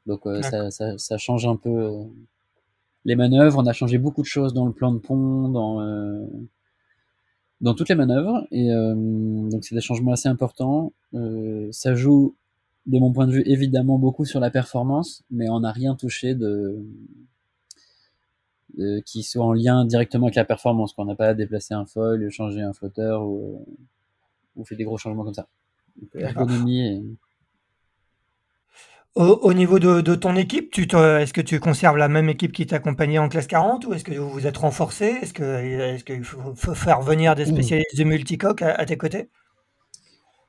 Donc 0.07 0.25
euh, 0.25 0.41
ça, 0.41 0.71
ça, 0.71 0.97
ça, 0.97 1.17
change 1.17 1.45
un 1.45 1.55
peu 1.55 1.91
les 3.05 3.15
manœuvres. 3.15 3.59
On 3.59 3.67
a 3.67 3.73
changé 3.73 3.97
beaucoup 3.97 4.21
de 4.21 4.27
choses 4.27 4.53
dans 4.53 4.65
le 4.65 4.73
plan 4.73 4.91
de 4.91 4.99
pont, 4.99 5.49
dans 5.49 6.27
dans 7.61 7.75
toutes 7.75 7.89
les 7.89 7.95
manœuvres. 7.95 8.47
Et 8.51 8.69
donc 8.71 9.63
c'est 9.63 9.75
des 9.75 9.81
changements 9.81 10.13
assez 10.13 10.29
importants. 10.29 10.93
ça 11.71 11.95
joue, 11.95 12.35
de 12.87 12.97
mon 12.97 13.11
point 13.13 13.27
de 13.27 13.33
vue, 13.33 13.43
évidemment 13.45 13.99
beaucoup 13.99 14.25
sur 14.25 14.39
la 14.39 14.49
performance, 14.49 15.23
mais 15.29 15.49
on 15.49 15.59
n'a 15.59 15.71
rien 15.71 15.95
touché 15.95 16.33
de, 16.33 16.83
qui 19.05 19.23
soit 19.23 19.45
en 19.45 19.53
lien 19.53 19.85
directement 19.85 20.27
avec 20.27 20.35
la 20.35 20.45
performance. 20.45 20.93
Qu'on 20.93 21.05
n'a 21.05 21.15
pas 21.15 21.33
déplacé 21.33 21.73
un 21.73 21.85
foil, 21.85 22.29
changer 22.29 22.61
un 22.61 22.73
flotteur 22.73 23.23
ou 23.23 23.65
on 24.55 24.65
fait 24.65 24.75
des 24.75 24.83
gros 24.83 24.97
changements 24.97 25.23
comme 25.23 25.33
ça. 25.33 25.47
ergonomie 26.15 27.17
Au, 29.15 29.53
niveau 29.53 29.77
de, 29.77 30.15
ton 30.15 30.37
équipe, 30.37 30.77
est-ce 30.77 31.33
que 31.33 31.41
tu 31.41 31.59
conserves 31.59 31.97
la 31.97 32.07
même 32.07 32.29
équipe 32.29 32.53
qui 32.53 32.65
t'accompagnait 32.65 33.17
en 33.17 33.27
classe 33.27 33.47
40 33.47 33.85
ou 33.85 33.93
est-ce 33.93 34.05
que 34.05 34.13
vous 34.13 34.29
vous 34.29 34.47
êtes 34.47 34.55
renforcé 34.55 35.17
Est-ce 35.21 35.33
qu'il 36.03 36.23
faut, 36.23 36.55
faire 36.75 37.01
venir 37.01 37.35
des 37.35 37.45
spécialistes 37.45 37.97
de 37.97 38.03
multicoque 38.05 38.61
à, 38.61 38.85
tes 38.85 38.97
côtés? 38.97 39.29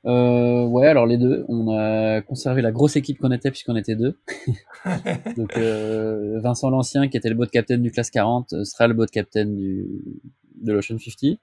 Euh, 0.05 0.67
ouais, 0.67 0.87
alors 0.87 1.07
les 1.07 1.17
deux. 1.17 1.45
On 1.49 1.71
a 1.71 2.21
conservé 2.23 2.63
la 2.63 2.73
grosse 2.73 2.97
équipe 2.97 3.19
qu'on 3.19 3.31
était 3.31 3.51
puisqu'on 3.51 3.77
était 3.77 3.97
deux. 3.97 4.19
Donc 5.37 5.57
euh, 5.57 6.41
Vincent 6.41 6.71
l'Ancien, 6.71 7.09
qui 7.09 7.17
était 7.17 7.29
le 7.29 7.35
boat 7.35 7.47
captain 7.47 7.79
du 7.79 7.91
classe 7.91 8.11
40, 8.11 8.65
sera 8.65 8.89
le 8.89 8.95
boat 8.95 9.07
captain 9.07 9.47
du, 9.47 9.87
de 10.61 10.73
l'Ocean 10.73 10.99
50. 10.99 11.39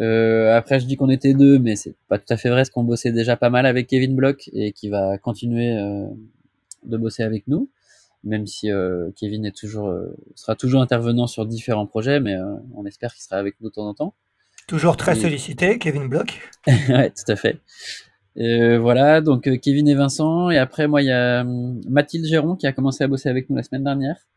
Euh, 0.00 0.56
après, 0.56 0.80
je 0.80 0.86
dis 0.86 0.96
qu'on 0.96 1.10
était 1.10 1.34
deux, 1.34 1.58
mais 1.58 1.76
c'est 1.76 1.94
pas 2.08 2.18
tout 2.18 2.32
à 2.32 2.36
fait 2.36 2.48
vrai, 2.48 2.60
parce 2.60 2.70
qu'on 2.70 2.84
bossait 2.84 3.12
déjà 3.12 3.36
pas 3.36 3.50
mal 3.50 3.66
avec 3.66 3.86
Kevin 3.86 4.14
Block 4.14 4.48
et 4.52 4.72
qui 4.72 4.88
va 4.88 5.18
continuer 5.18 5.76
euh, 5.76 6.06
de 6.84 6.96
bosser 6.96 7.22
avec 7.22 7.46
nous, 7.48 7.68
même 8.24 8.46
si 8.46 8.70
euh, 8.70 9.10
Kevin 9.16 9.44
est 9.44 9.56
toujours, 9.56 9.88
euh, 9.88 10.16
sera 10.34 10.56
toujours 10.56 10.80
intervenant 10.80 11.26
sur 11.26 11.44
différents 11.46 11.86
projets, 11.86 12.20
mais 12.20 12.34
euh, 12.34 12.54
on 12.74 12.86
espère 12.86 13.12
qu'il 13.12 13.22
sera 13.22 13.36
avec 13.36 13.60
nous 13.60 13.68
de 13.68 13.74
temps 13.74 13.88
en 13.88 13.94
temps. 13.94 14.14
Toujours 14.70 14.96
très 14.96 15.16
sollicité, 15.16 15.80
Kevin 15.80 16.06
Block. 16.06 16.48
ouais, 16.66 17.10
tout 17.10 17.32
à 17.32 17.34
fait. 17.34 17.60
voilà, 18.36 19.20
donc 19.20 19.50
Kevin 19.60 19.88
et 19.88 19.96
Vincent, 19.96 20.48
et 20.48 20.58
après 20.58 20.86
moi 20.86 21.02
il 21.02 21.06
y 21.06 21.12
a 21.12 21.40
hum, 21.40 21.80
Mathilde 21.88 22.24
Géron 22.24 22.54
qui 22.54 22.68
a 22.68 22.72
commencé 22.72 23.02
à 23.02 23.08
bosser 23.08 23.28
avec 23.28 23.50
nous 23.50 23.56
la 23.56 23.64
semaine 23.64 23.82
dernière, 23.82 24.28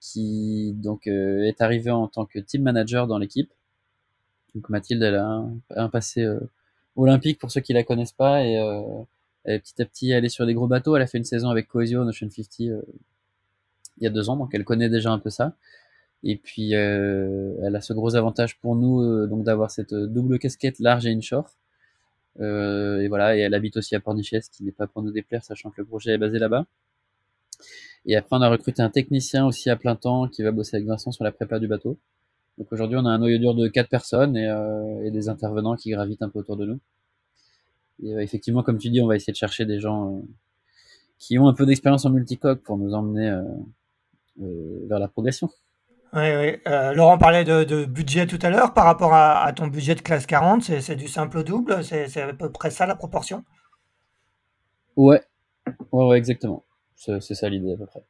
qui 0.00 0.74
donc 0.74 1.06
est 1.06 1.60
arrivée 1.60 1.92
en 1.92 2.08
tant 2.08 2.26
que 2.26 2.40
team 2.40 2.62
manager 2.62 3.06
dans 3.06 3.18
l'équipe. 3.18 3.52
Donc 4.56 4.68
Mathilde, 4.68 5.00
elle 5.04 5.14
a 5.14 5.44
un, 5.76 5.88
passé 5.88 6.24
euh, 6.24 6.40
olympique 6.96 7.38
pour 7.38 7.52
ceux 7.52 7.60
qui 7.60 7.72
la 7.72 7.84
connaissent 7.84 8.10
pas 8.10 8.44
et 8.44 8.58
euh, 8.58 8.82
elle, 9.44 9.60
petit 9.60 9.80
à 9.80 9.84
petit 9.84 10.10
elle 10.10 10.24
est 10.24 10.30
sur 10.30 10.44
des 10.44 10.54
gros 10.54 10.66
bateaux. 10.66 10.96
Elle 10.96 11.02
a 11.02 11.06
fait 11.06 11.18
une 11.18 11.24
saison 11.24 11.50
avec 11.50 11.68
Coesio 11.68 12.02
Ocean 12.02 12.28
50 12.28 12.46
euh, 12.62 12.82
il 13.98 14.04
y 14.04 14.06
a 14.08 14.10
deux 14.10 14.28
ans, 14.28 14.36
donc 14.36 14.50
elle 14.54 14.64
connaît 14.64 14.88
déjà 14.88 15.12
un 15.12 15.20
peu 15.20 15.30
ça. 15.30 15.54
Et 16.24 16.36
puis 16.36 16.72
elle 16.72 17.76
a 17.76 17.80
ce 17.80 17.92
gros 17.92 18.16
avantage 18.16 18.58
pour 18.58 18.74
nous 18.76 19.26
donc 19.26 19.44
d'avoir 19.44 19.70
cette 19.70 19.94
double 19.94 20.38
casquette 20.38 20.80
large 20.80 21.06
et 21.06 21.12
inshore. 21.12 21.50
et 22.40 23.06
voilà, 23.08 23.36
et 23.36 23.40
elle 23.40 23.54
habite 23.54 23.76
aussi 23.76 23.94
à 23.94 24.00
Pornichet, 24.00 24.40
ce 24.40 24.50
qui 24.50 24.64
n'est 24.64 24.72
pas 24.72 24.86
pour 24.86 25.02
nous 25.02 25.12
déplaire, 25.12 25.44
sachant 25.44 25.70
que 25.70 25.80
le 25.80 25.86
projet 25.86 26.12
est 26.12 26.18
basé 26.18 26.38
là-bas. 26.38 26.66
Et 28.06 28.16
après, 28.16 28.36
on 28.36 28.42
a 28.42 28.48
recruté 28.48 28.82
un 28.82 28.90
technicien 28.90 29.46
aussi 29.46 29.70
à 29.70 29.76
plein 29.76 29.96
temps 29.96 30.28
qui 30.28 30.42
va 30.42 30.50
bosser 30.50 30.76
avec 30.76 30.88
Vincent 30.88 31.12
sur 31.12 31.24
la 31.24 31.32
prépa 31.32 31.58
du 31.58 31.68
bateau. 31.68 31.98
Donc 32.56 32.72
aujourd'hui, 32.72 32.96
on 32.98 33.04
a 33.06 33.10
un 33.10 33.18
noyau 33.18 33.38
dur 33.38 33.54
de 33.54 33.68
quatre 33.68 33.88
personnes 33.88 34.36
et, 34.36 34.48
euh, 34.48 35.04
et, 35.04 35.10
des 35.10 35.28
intervenants 35.28 35.76
qui 35.76 35.90
gravitent 35.90 36.22
un 36.22 36.28
peu 36.28 36.40
autour 36.40 36.56
de 36.56 36.66
nous. 36.66 36.80
Et 38.02 38.14
euh, 38.14 38.20
effectivement, 38.20 38.62
comme 38.62 38.78
tu 38.78 38.90
dis, 38.90 39.00
on 39.00 39.06
va 39.06 39.16
essayer 39.16 39.32
de 39.32 39.36
chercher 39.36 39.64
des 39.64 39.78
gens 39.78 40.16
euh, 40.16 40.20
qui 41.18 41.38
ont 41.38 41.48
un 41.48 41.54
peu 41.54 41.66
d'expérience 41.66 42.04
en 42.04 42.10
multicoque 42.10 42.62
pour 42.62 42.78
nous 42.78 42.94
emmener 42.94 43.30
euh, 43.30 43.42
euh, 44.42 44.86
vers 44.88 44.98
la 44.98 45.08
progression. 45.08 45.50
Oui, 46.14 46.36
oui. 46.36 46.56
Euh, 46.66 46.94
Laurent 46.94 47.18
parlait 47.18 47.44
de, 47.44 47.64
de, 47.64 47.84
budget 47.84 48.26
tout 48.26 48.38
à 48.42 48.50
l'heure. 48.50 48.72
Par 48.72 48.84
rapport 48.84 49.12
à, 49.14 49.42
à, 49.44 49.52
ton 49.52 49.66
budget 49.66 49.94
de 49.94 50.00
classe 50.00 50.26
40, 50.26 50.62
c'est 50.62 50.96
du 50.96 51.08
simple 51.08 51.38
au 51.38 51.42
double? 51.42 51.84
C'est 51.84 52.20
à 52.20 52.32
peu 52.32 52.50
près 52.50 52.70
ça 52.70 52.86
la 52.86 52.94
proportion? 52.94 53.44
Ouais, 54.96 55.22
ouais, 55.92 56.06
ouais 56.06 56.18
exactement. 56.18 56.64
C'est 56.96 57.20
ça 57.20 57.48
l'idée 57.48 57.74
à 57.74 57.76
peu 57.76 57.86
près. 57.86 58.02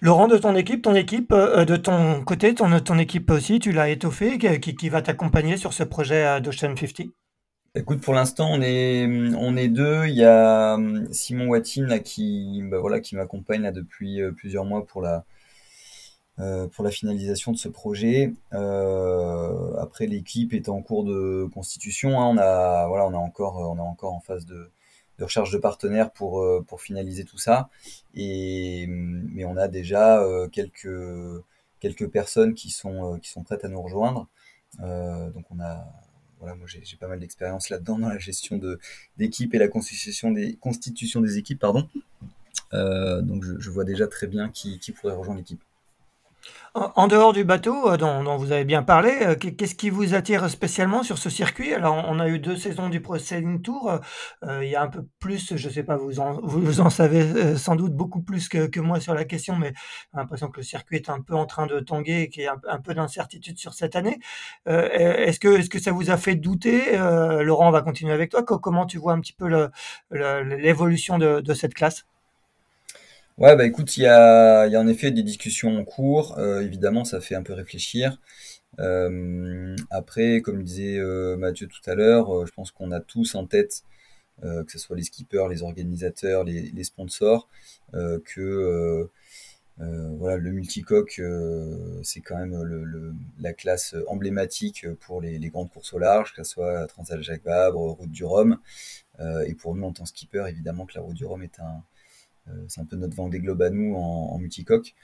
Laurent, 0.00 0.28
de 0.28 0.36
ton 0.36 0.54
équipe, 0.54 0.82
ton 0.82 0.94
équipe, 0.94 1.32
euh, 1.32 1.64
de 1.64 1.76
ton 1.76 2.22
côté, 2.22 2.54
ton, 2.54 2.78
ton 2.80 2.98
équipe 2.98 3.30
aussi, 3.30 3.58
tu 3.58 3.72
l'as 3.72 3.88
étoffé, 3.88 4.38
qui, 4.38 4.76
qui 4.76 4.88
va 4.88 5.02
t'accompagner 5.02 5.56
sur 5.56 5.72
ce 5.72 5.82
projet 5.82 6.40
d'Ocean 6.40 6.76
50 6.76 7.08
Écoute, 7.74 8.02
pour 8.02 8.12
l'instant, 8.12 8.50
on 8.52 8.60
est, 8.60 9.06
on 9.34 9.56
est 9.56 9.68
deux. 9.68 10.04
Il 10.06 10.14
y 10.14 10.24
a 10.24 10.74
hum, 10.74 11.10
Simon 11.10 11.50
là, 11.54 11.98
qui, 12.00 12.60
bah, 12.70 12.78
voilà, 12.78 13.00
qui 13.00 13.16
m'accompagne 13.16 13.62
là, 13.62 13.72
depuis 13.72 14.20
euh, 14.20 14.30
plusieurs 14.30 14.66
mois 14.66 14.84
pour 14.84 15.00
la, 15.00 15.14
euh, 15.16 15.20
pour 16.36 16.84
la 16.84 16.90
finalisation 16.90 17.52
de 17.52 17.56
ce 17.56 17.68
projet. 17.68 18.32
Euh, 18.52 19.76
après, 19.78 20.06
l'équipe 20.06 20.54
est 20.54 20.68
en 20.68 20.82
cours 20.82 21.04
de 21.04 21.48
constitution. 21.52 22.20
Hein. 22.20 22.26
On 22.26 22.38
a, 22.38 22.86
voilà, 22.88 23.06
on 23.06 23.14
encore, 23.14 23.56
on 23.56 23.76
est 23.76 23.80
encore 23.80 24.14
en 24.14 24.20
phase 24.20 24.46
de, 24.46 24.70
recherche 25.20 25.50
de 25.50 25.58
partenaires 25.58 26.10
pour, 26.10 26.40
euh, 26.40 26.64
pour 26.66 26.80
finaliser 26.80 27.24
tout 27.24 27.38
ça. 27.38 27.68
Et, 28.14 28.86
mais 28.88 29.44
on 29.44 29.56
a 29.56 29.68
déjà 29.68 30.22
euh, 30.22 30.48
quelques, 30.48 32.06
personnes 32.10 32.54
qui 32.54 32.70
sont, 32.70 33.14
euh, 33.14 33.42
prêtes 33.44 33.64
à 33.64 33.68
nous 33.68 33.82
rejoindre. 33.82 34.28
donc 34.78 35.44
on 35.50 35.60
a, 35.60 35.86
voilà, 36.38 36.56
moi 36.56 36.66
j'ai 36.66 36.96
pas 36.96 37.08
mal 37.08 37.20
d'expérience 37.20 37.68
là-dedans 37.70 37.98
dans 37.98 38.08
la 38.08 38.18
gestion 38.18 38.56
de 38.56 38.80
d'équipe 39.16 39.54
et 39.54 39.58
la 39.58 39.68
constitution 39.68 40.30
des 40.32 41.38
équipes, 41.38 41.60
pardon. 41.60 41.88
Euh, 42.74 43.20
donc 43.22 43.44
je, 43.44 43.70
vois 43.70 43.84
déjà 43.84 44.06
très 44.08 44.26
bien 44.26 44.48
qui 44.50 44.78
pourrait 44.92 45.14
rejoindre 45.14 45.38
l'équipe. 45.38 45.62
En 46.74 47.06
dehors 47.06 47.34
du 47.34 47.44
bateau, 47.44 47.90
euh, 47.90 47.98
dont, 47.98 48.24
dont 48.24 48.38
vous 48.38 48.50
avez 48.50 48.64
bien 48.64 48.82
parlé, 48.82 49.10
euh, 49.20 49.34
qu'est-ce 49.34 49.74
qui 49.74 49.90
vous 49.90 50.14
attire 50.14 50.48
spécialement 50.48 51.02
sur 51.02 51.18
ce 51.18 51.28
circuit? 51.28 51.74
Alors, 51.74 52.02
on 52.08 52.18
a 52.18 52.28
eu 52.28 52.38
deux 52.38 52.56
saisons 52.56 52.88
du 52.88 53.02
Pro 53.02 53.18
Sailing 53.18 53.60
Tour. 53.60 54.00
Euh, 54.44 54.64
il 54.64 54.70
y 54.70 54.74
a 54.74 54.80
un 54.80 54.88
peu 54.88 55.06
plus, 55.20 55.54
je 55.54 55.68
sais 55.68 55.82
pas, 55.82 55.98
vous 55.98 56.18
en, 56.18 56.40
vous 56.42 56.80
en 56.80 56.88
savez 56.88 57.58
sans 57.58 57.76
doute 57.76 57.92
beaucoup 57.92 58.22
plus 58.22 58.48
que, 58.48 58.66
que 58.68 58.80
moi 58.80 59.00
sur 59.00 59.12
la 59.12 59.26
question, 59.26 59.54
mais 59.56 59.74
j'ai 60.14 60.18
l'impression 60.18 60.48
que 60.48 60.60
le 60.60 60.64
circuit 60.64 60.96
est 60.96 61.10
un 61.10 61.20
peu 61.20 61.34
en 61.34 61.44
train 61.44 61.66
de 61.66 61.78
tanguer 61.78 62.22
et 62.22 62.28
qu'il 62.30 62.44
y 62.44 62.46
a 62.46 62.54
un, 62.54 62.60
un 62.76 62.80
peu 62.80 62.94
d'incertitude 62.94 63.58
sur 63.58 63.74
cette 63.74 63.94
année. 63.94 64.18
Euh, 64.66 64.88
est-ce 64.90 65.40
que, 65.40 65.58
est-ce 65.58 65.68
que 65.68 65.78
ça 65.78 65.92
vous 65.92 66.10
a 66.10 66.16
fait 66.16 66.36
douter? 66.36 66.98
Euh, 66.98 67.42
Laurent, 67.42 67.68
on 67.68 67.72
va 67.72 67.82
continuer 67.82 68.14
avec 68.14 68.30
toi. 68.30 68.44
Comment 68.44 68.86
tu 68.86 68.96
vois 68.96 69.12
un 69.12 69.20
petit 69.20 69.34
peu 69.34 69.68
l'évolution 70.10 71.18
de, 71.18 71.40
de 71.42 71.54
cette 71.54 71.74
classe? 71.74 72.06
Ouais, 73.38 73.56
bah 73.56 73.64
écoute, 73.64 73.96
il 73.96 74.02
y 74.02 74.06
a, 74.06 74.66
y 74.66 74.76
a 74.76 74.80
en 74.80 74.86
effet 74.86 75.10
des 75.10 75.22
discussions 75.22 75.76
en 75.78 75.84
cours. 75.84 76.38
Euh, 76.38 76.60
évidemment, 76.60 77.04
ça 77.04 77.20
fait 77.20 77.34
un 77.34 77.42
peu 77.42 77.54
réfléchir. 77.54 78.20
Euh, 78.78 79.74
après, 79.90 80.42
comme 80.42 80.62
disait 80.62 80.98
euh, 80.98 81.36
Mathieu 81.36 81.66
tout 81.66 81.90
à 81.90 81.94
l'heure, 81.94 82.46
je 82.46 82.52
pense 82.52 82.70
qu'on 82.72 82.90
a 82.92 83.00
tous 83.00 83.34
en 83.34 83.46
tête, 83.46 83.84
que 84.42 84.70
ce 84.72 84.78
soit 84.78 84.96
les 84.96 85.04
skippers, 85.04 85.48
les 85.48 85.62
organisateurs, 85.62 86.44
les, 86.44 86.84
sponsors, 86.84 87.48
que 87.92 89.08
voilà, 89.78 90.36
le 90.36 90.50
multicoque, 90.52 91.20
c'est 92.02 92.20
quand 92.20 92.38
même 92.38 93.14
la 93.40 93.52
classe 93.52 93.94
emblématique 94.08 94.86
pour 95.00 95.20
les, 95.20 95.38
grandes 95.50 95.70
courses 95.70 95.92
au 95.94 95.98
large, 95.98 96.34
que 96.34 96.42
ce 96.44 96.50
soit 96.50 96.86
Transal 96.88 97.22
Jacques 97.22 97.44
Vabre, 97.44 97.92
Route 97.92 98.10
du 98.10 98.24
Rhum. 98.24 98.58
et 99.46 99.54
pour 99.54 99.74
nous, 99.74 99.84
en 99.84 99.92
tant 99.92 100.04
que 100.04 100.08
skipper, 100.10 100.46
évidemment 100.48 100.86
que 100.86 100.94
la 100.96 101.02
Route 101.02 101.16
du 101.16 101.24
Rhum 101.24 101.42
est 101.42 101.60
un 101.60 101.84
c'est 102.68 102.80
un 102.80 102.84
peu 102.84 102.96
notre 102.96 103.14
Vendée 103.16 103.38
Globe 103.40 103.62
à 103.62 103.70
nous 103.70 103.94
en, 103.94 104.32
en 104.32 104.38
multicoque. 104.38 104.94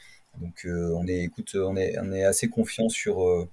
Donc 0.40 0.64
euh, 0.64 0.92
on 0.96 1.06
est, 1.06 1.22
écoute, 1.22 1.54
on 1.54 1.76
est, 1.76 1.98
on 1.98 2.12
est 2.12 2.24
assez 2.24 2.48
confiant 2.48 2.88
sur 2.88 3.22
euh, 3.26 3.48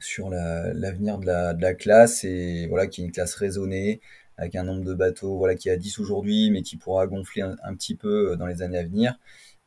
sur 0.00 0.30
l'avenir 0.30 1.18
la, 1.18 1.54
de, 1.54 1.62
la, 1.62 1.74
classe 1.74 2.24
et 2.24 2.66
voilà 2.68 2.86
qui 2.86 3.02
est 3.02 3.04
une 3.04 3.12
classe 3.12 3.34
raisonnée 3.34 4.00
avec 4.36 4.54
un 4.56 4.64
nombre 4.64 4.84
de 4.84 4.94
bateaux 4.94 5.36
voilà 5.36 5.54
qui 5.54 5.68
est 5.68 5.72
à 5.72 5.76
10 5.76 5.98
aujourd'hui 5.98 6.50
mais 6.50 6.62
qui 6.62 6.76
pourra 6.76 7.06
gonfler 7.06 7.42
un, 7.42 7.74
petit 7.74 7.94
peu 7.94 8.36
dans 8.36 8.46
les 8.46 8.62
années 8.62 8.78
à 8.78 8.82
venir. 8.84 9.18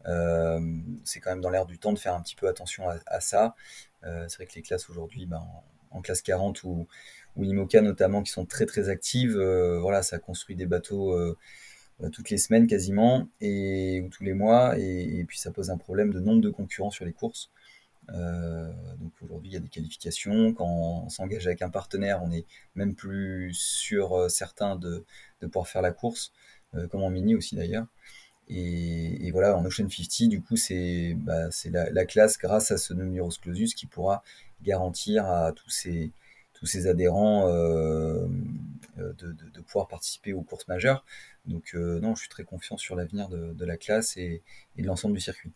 Euh, 0.07 0.59
c'est 1.03 1.19
quand 1.19 1.31
même 1.31 1.41
dans 1.41 1.49
l'air 1.49 1.65
du 1.65 1.79
temps 1.79 1.93
de 1.93 1.99
faire 1.99 2.13
un 2.13 2.21
petit 2.21 2.35
peu 2.35 2.47
attention 2.47 2.85
à, 3.05 3.19
ça. 3.19 3.55
Euh, 4.03 4.25
c'est 4.27 4.37
vrai 4.37 4.45
que 4.45 4.55
les 4.55 4.61
classes 4.61 4.89
aujourd'hui, 4.89 5.25
ben, 5.25 5.43
en, 5.91 6.01
classe 6.01 6.21
40 6.21 6.63
ou, 6.63 6.87
ou 7.35 7.43
IMOCA 7.43 7.81
notamment, 7.81 8.23
qui 8.23 8.31
sont 8.31 8.45
très 8.45 8.65
très 8.65 8.89
actives, 8.89 9.37
euh, 9.37 9.79
voilà, 9.79 10.03
ça 10.03 10.19
construit 10.19 10.55
des 10.55 10.65
bateaux 10.65 11.13
euh, 11.13 11.37
toutes 12.11 12.29
les 12.29 12.37
semaines 12.37 12.67
quasiment, 12.67 13.27
et, 13.41 14.01
ou 14.01 14.09
tous 14.09 14.23
les 14.23 14.33
mois, 14.33 14.77
et, 14.77 15.23
puis 15.27 15.39
ça 15.39 15.51
pose 15.51 15.69
un 15.69 15.77
problème 15.77 16.13
de 16.13 16.19
nombre 16.19 16.41
de 16.41 16.49
concurrents 16.49 16.91
sur 16.91 17.05
les 17.05 17.13
courses. 17.13 17.51
Euh, 18.13 18.71
donc 18.99 19.11
aujourd'hui, 19.21 19.49
il 19.49 19.53
y 19.53 19.57
a 19.57 19.59
des 19.59 19.67
qualifications. 19.67 20.53
Quand 20.53 20.67
on 20.67 21.09
s'engage 21.09 21.47
avec 21.47 21.61
un 21.61 21.69
partenaire, 21.69 22.21
on 22.23 22.31
est 22.31 22.45
même 22.75 22.95
plus 22.95 23.53
sûr 23.53 24.13
euh, 24.13 24.29
certain 24.29 24.75
de, 24.75 25.05
pouvoir 25.41 25.67
faire 25.67 25.81
la 25.81 25.91
course, 25.91 26.31
euh, 26.75 26.87
comme 26.87 27.03
en 27.03 27.09
mini 27.09 27.35
aussi 27.35 27.55
d'ailleurs. 27.55 27.87
Et, 28.47 29.27
et, 29.27 29.31
voilà, 29.31 29.57
en 29.57 29.65
Ocean 29.65 29.89
50, 29.89 30.29
du 30.29 30.41
coup, 30.41 30.55
c'est 30.55 31.15
bah, 31.15 31.49
la, 31.65 31.89
la, 31.89 32.05
classe 32.05 32.37
grâce 32.37 32.71
à 32.71 32.77
ce 32.77 32.93
numerus 32.93 33.39
clausus 33.39 33.73
qui 33.73 33.87
pourra 33.87 34.23
garantir 34.61 35.25
à 35.25 35.51
tous 35.51 35.69
ces, 35.69 36.11
tous 36.57 36.65
ces 36.65 36.87
adhérents 36.87 37.47
euh, 37.47 38.27
de, 38.97 39.11
de, 39.11 39.49
de, 39.53 39.61
pouvoir 39.61 39.87
participer 39.87 40.33
aux 40.33 40.41
courses 40.41 40.67
majeures. 40.67 41.05
Donc 41.45 41.71
euh, 41.75 41.99
non, 41.99 42.15
je 42.15 42.21
suis 42.21 42.29
très 42.29 42.43
confiant 42.43 42.77
sur 42.77 42.95
l'avenir 42.95 43.29
de, 43.29 43.53
de, 43.53 43.65
la 43.65 43.77
classe 43.77 44.17
et, 44.17 44.41
et 44.77 44.81
de 44.81 44.87
l'ensemble 44.87 45.13
du 45.13 45.21
circuit. 45.21 45.51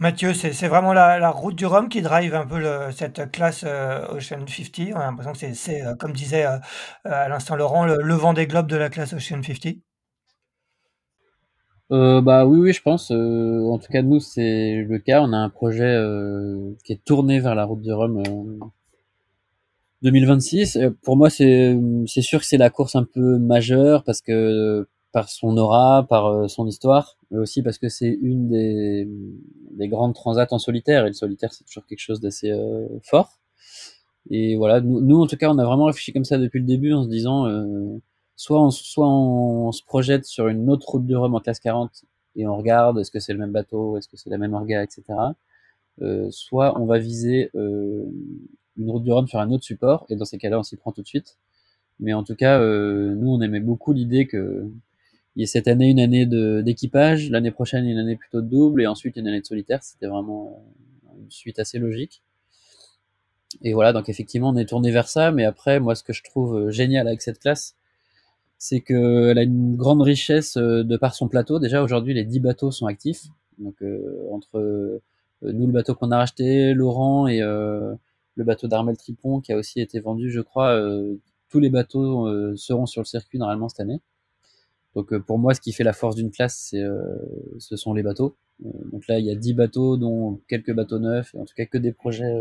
Mathieu, 0.00 0.32
c'est 0.32 0.68
vraiment 0.68 0.92
la, 0.92 1.18
la, 1.18 1.30
route 1.30 1.56
du 1.56 1.66
Rhum 1.66 1.88
qui 1.88 2.02
drive 2.02 2.32
un 2.32 2.46
peu 2.46 2.60
le, 2.60 2.92
cette 2.92 3.32
classe 3.32 3.64
euh, 3.66 4.06
Ocean 4.10 4.46
50. 4.46 4.92
On 4.94 5.00
a 5.00 5.06
l'impression 5.06 5.32
que 5.32 5.54
c'est, 5.54 5.84
euh, 5.84 5.96
comme 5.96 6.12
disait 6.12 6.46
euh, 6.46 6.58
à 7.04 7.28
l'instant 7.28 7.56
Laurent, 7.56 7.84
le, 7.84 7.96
le 8.00 8.14
vent 8.14 8.32
des 8.32 8.46
globes 8.46 8.68
de 8.68 8.76
la 8.76 8.90
classe 8.90 9.12
Ocean 9.12 9.42
50. 9.42 9.78
Euh, 11.90 12.20
bah 12.20 12.44
oui, 12.46 12.58
oui, 12.60 12.72
je 12.72 12.82
pense. 12.82 13.10
Euh, 13.10 13.64
en 13.70 13.78
tout 13.78 13.90
cas, 13.90 14.02
nous, 14.02 14.20
c'est 14.20 14.82
le 14.82 14.98
cas. 14.98 15.22
On 15.22 15.32
a 15.32 15.38
un 15.38 15.48
projet 15.48 15.84
euh, 15.84 16.74
qui 16.84 16.92
est 16.92 17.04
tourné 17.04 17.40
vers 17.40 17.54
la 17.54 17.64
route 17.64 17.80
du 17.80 17.92
Rhum 17.92 18.22
2026. 20.02 20.78
Pour 21.02 21.16
moi, 21.16 21.30
c'est 21.30 21.76
sûr 22.06 22.40
que 22.40 22.46
c'est 22.46 22.58
la 22.58 22.70
course 22.70 22.96
un 22.96 23.04
peu 23.04 23.38
majeure 23.38 24.04
parce 24.04 24.20
que 24.20 24.88
par 25.12 25.28
son 25.28 25.56
aura, 25.56 26.06
par 26.08 26.48
son 26.50 26.66
histoire, 26.66 27.16
mais 27.30 27.38
aussi 27.38 27.62
parce 27.62 27.78
que 27.78 27.88
c'est 27.88 28.16
une 28.20 28.48
des, 28.48 29.08
des 29.72 29.88
grandes 29.88 30.14
transats 30.14 30.48
en 30.50 30.58
solitaire 30.58 31.04
et 31.04 31.08
le 31.08 31.14
solitaire 31.14 31.52
c'est 31.52 31.64
toujours 31.64 31.86
quelque 31.86 32.00
chose 32.00 32.20
d'assez 32.20 32.50
euh, 32.50 32.86
fort. 33.02 33.38
Et 34.30 34.56
voilà, 34.56 34.80
nous, 34.80 35.22
en 35.22 35.26
tout 35.26 35.36
cas, 35.36 35.50
on 35.50 35.58
a 35.58 35.64
vraiment 35.64 35.86
réfléchi 35.86 36.12
comme 36.12 36.24
ça 36.24 36.38
depuis 36.38 36.60
le 36.60 36.66
début 36.66 36.92
en 36.92 37.04
se 37.04 37.08
disant 37.08 37.46
euh, 37.46 37.98
soit 38.36 38.62
on, 38.62 38.70
soit 38.70 39.08
on, 39.08 39.72
se 39.72 39.82
projette 39.82 40.26
sur 40.26 40.48
une 40.48 40.68
autre 40.70 40.88
route 40.88 41.06
de 41.06 41.16
Rome 41.16 41.34
en 41.34 41.40
classe 41.40 41.60
40 41.60 42.04
et 42.36 42.46
on 42.46 42.56
regarde 42.56 42.98
est-ce 42.98 43.10
que 43.10 43.20
c'est 43.20 43.32
le 43.32 43.38
même 43.38 43.52
bateau, 43.52 43.96
est-ce 43.96 44.08
que 44.08 44.16
c'est 44.16 44.30
la 44.30 44.38
même 44.38 44.54
orga, 44.54 44.82
etc. 44.82 45.02
Euh, 46.02 46.28
soit 46.30 46.78
on 46.80 46.86
va 46.86 46.98
viser 46.98 47.50
euh, 47.54 48.04
une 48.78 48.90
route 48.90 49.02
du 49.02 49.12
Rhum 49.12 49.26
sur 49.26 49.38
un 49.40 49.50
autre 49.50 49.64
support, 49.64 50.06
et 50.08 50.16
dans 50.16 50.24
ces 50.24 50.38
cas-là, 50.38 50.58
on 50.58 50.62
s'y 50.62 50.76
prend 50.76 50.92
tout 50.92 51.02
de 51.02 51.06
suite. 51.06 51.36
Mais 52.00 52.12
en 52.12 52.22
tout 52.22 52.36
cas, 52.36 52.60
euh, 52.60 53.14
nous, 53.14 53.30
on 53.30 53.40
aimait 53.40 53.60
beaucoup 53.60 53.92
l'idée 53.92 54.26
que 54.26 54.68
il 55.36 55.40
y 55.40 55.44
ait 55.44 55.46
cette 55.46 55.68
année 55.68 55.88
une 55.90 56.00
année 56.00 56.26
d'équipage, 56.26 57.30
l'année 57.30 57.52
prochaine 57.52 57.86
une 57.86 57.98
année 57.98 58.16
plutôt 58.16 58.40
de 58.40 58.48
double, 58.48 58.82
et 58.82 58.86
ensuite 58.86 59.16
une 59.16 59.28
année 59.28 59.40
de 59.40 59.46
solitaire. 59.46 59.82
C'était 59.82 60.08
vraiment 60.08 60.64
une 61.16 61.30
suite 61.30 61.60
assez 61.60 61.78
logique. 61.78 62.22
Et 63.62 63.72
voilà, 63.72 63.92
donc 63.92 64.08
effectivement, 64.08 64.48
on 64.50 64.56
est 64.56 64.68
tourné 64.68 64.90
vers 64.90 65.08
ça. 65.08 65.30
Mais 65.30 65.44
après, 65.44 65.78
moi, 65.78 65.94
ce 65.94 66.02
que 66.02 66.12
je 66.12 66.24
trouve 66.24 66.70
génial 66.70 67.06
avec 67.06 67.22
cette 67.22 67.38
classe, 67.38 67.76
c'est 68.58 68.80
qu'elle 68.80 69.38
a 69.38 69.42
une 69.42 69.76
grande 69.76 70.02
richesse 70.02 70.56
de 70.56 70.96
par 70.96 71.14
son 71.14 71.28
plateau. 71.28 71.60
Déjà, 71.60 71.82
aujourd'hui, 71.84 72.14
les 72.14 72.24
10 72.24 72.40
bateaux 72.40 72.72
sont 72.72 72.86
actifs. 72.86 73.26
Donc, 73.58 73.74
euh, 73.82 74.28
entre 74.30 74.58
euh, 74.58 75.00
nous, 75.42 75.66
le 75.66 75.72
bateau 75.72 75.94
qu'on 75.94 76.10
a 76.10 76.16
racheté, 76.16 76.74
Laurent 76.74 77.26
et 77.26 77.42
euh, 77.42 77.94
le 78.38 78.44
bateau 78.44 78.68
d'Armel 78.68 78.96
Tripon 78.96 79.40
qui 79.40 79.52
a 79.52 79.56
aussi 79.56 79.80
été 79.80 79.98
vendu, 79.98 80.30
je 80.30 80.40
crois. 80.40 80.70
Euh, 80.70 81.16
tous 81.50 81.58
les 81.58 81.70
bateaux 81.70 82.26
euh, 82.28 82.54
seront 82.56 82.86
sur 82.86 83.02
le 83.02 83.06
circuit 83.06 83.38
normalement 83.38 83.68
cette 83.68 83.80
année. 83.80 84.00
Donc 84.94 85.12
euh, 85.12 85.18
pour 85.18 85.38
moi, 85.38 85.54
ce 85.54 85.60
qui 85.60 85.72
fait 85.72 85.82
la 85.82 85.92
force 85.92 86.14
d'une 86.14 86.30
classe, 86.30 86.72
ce 86.72 87.76
sont 87.76 87.92
les 87.94 88.02
bateaux. 88.04 88.36
donc 88.60 89.06
là, 89.08 89.18
il 89.18 89.26
y 89.26 89.30
a 89.30 89.34
10 89.34 89.54
bateaux, 89.54 89.96
dont 89.96 90.40
quelques 90.48 90.72
bateaux 90.72 91.00
neufs, 91.00 91.34
et 91.34 91.38
en 91.38 91.44
tout 91.44 91.54
cas 91.56 91.66
que 91.66 91.78
des 91.78 91.92
projets 91.92 92.32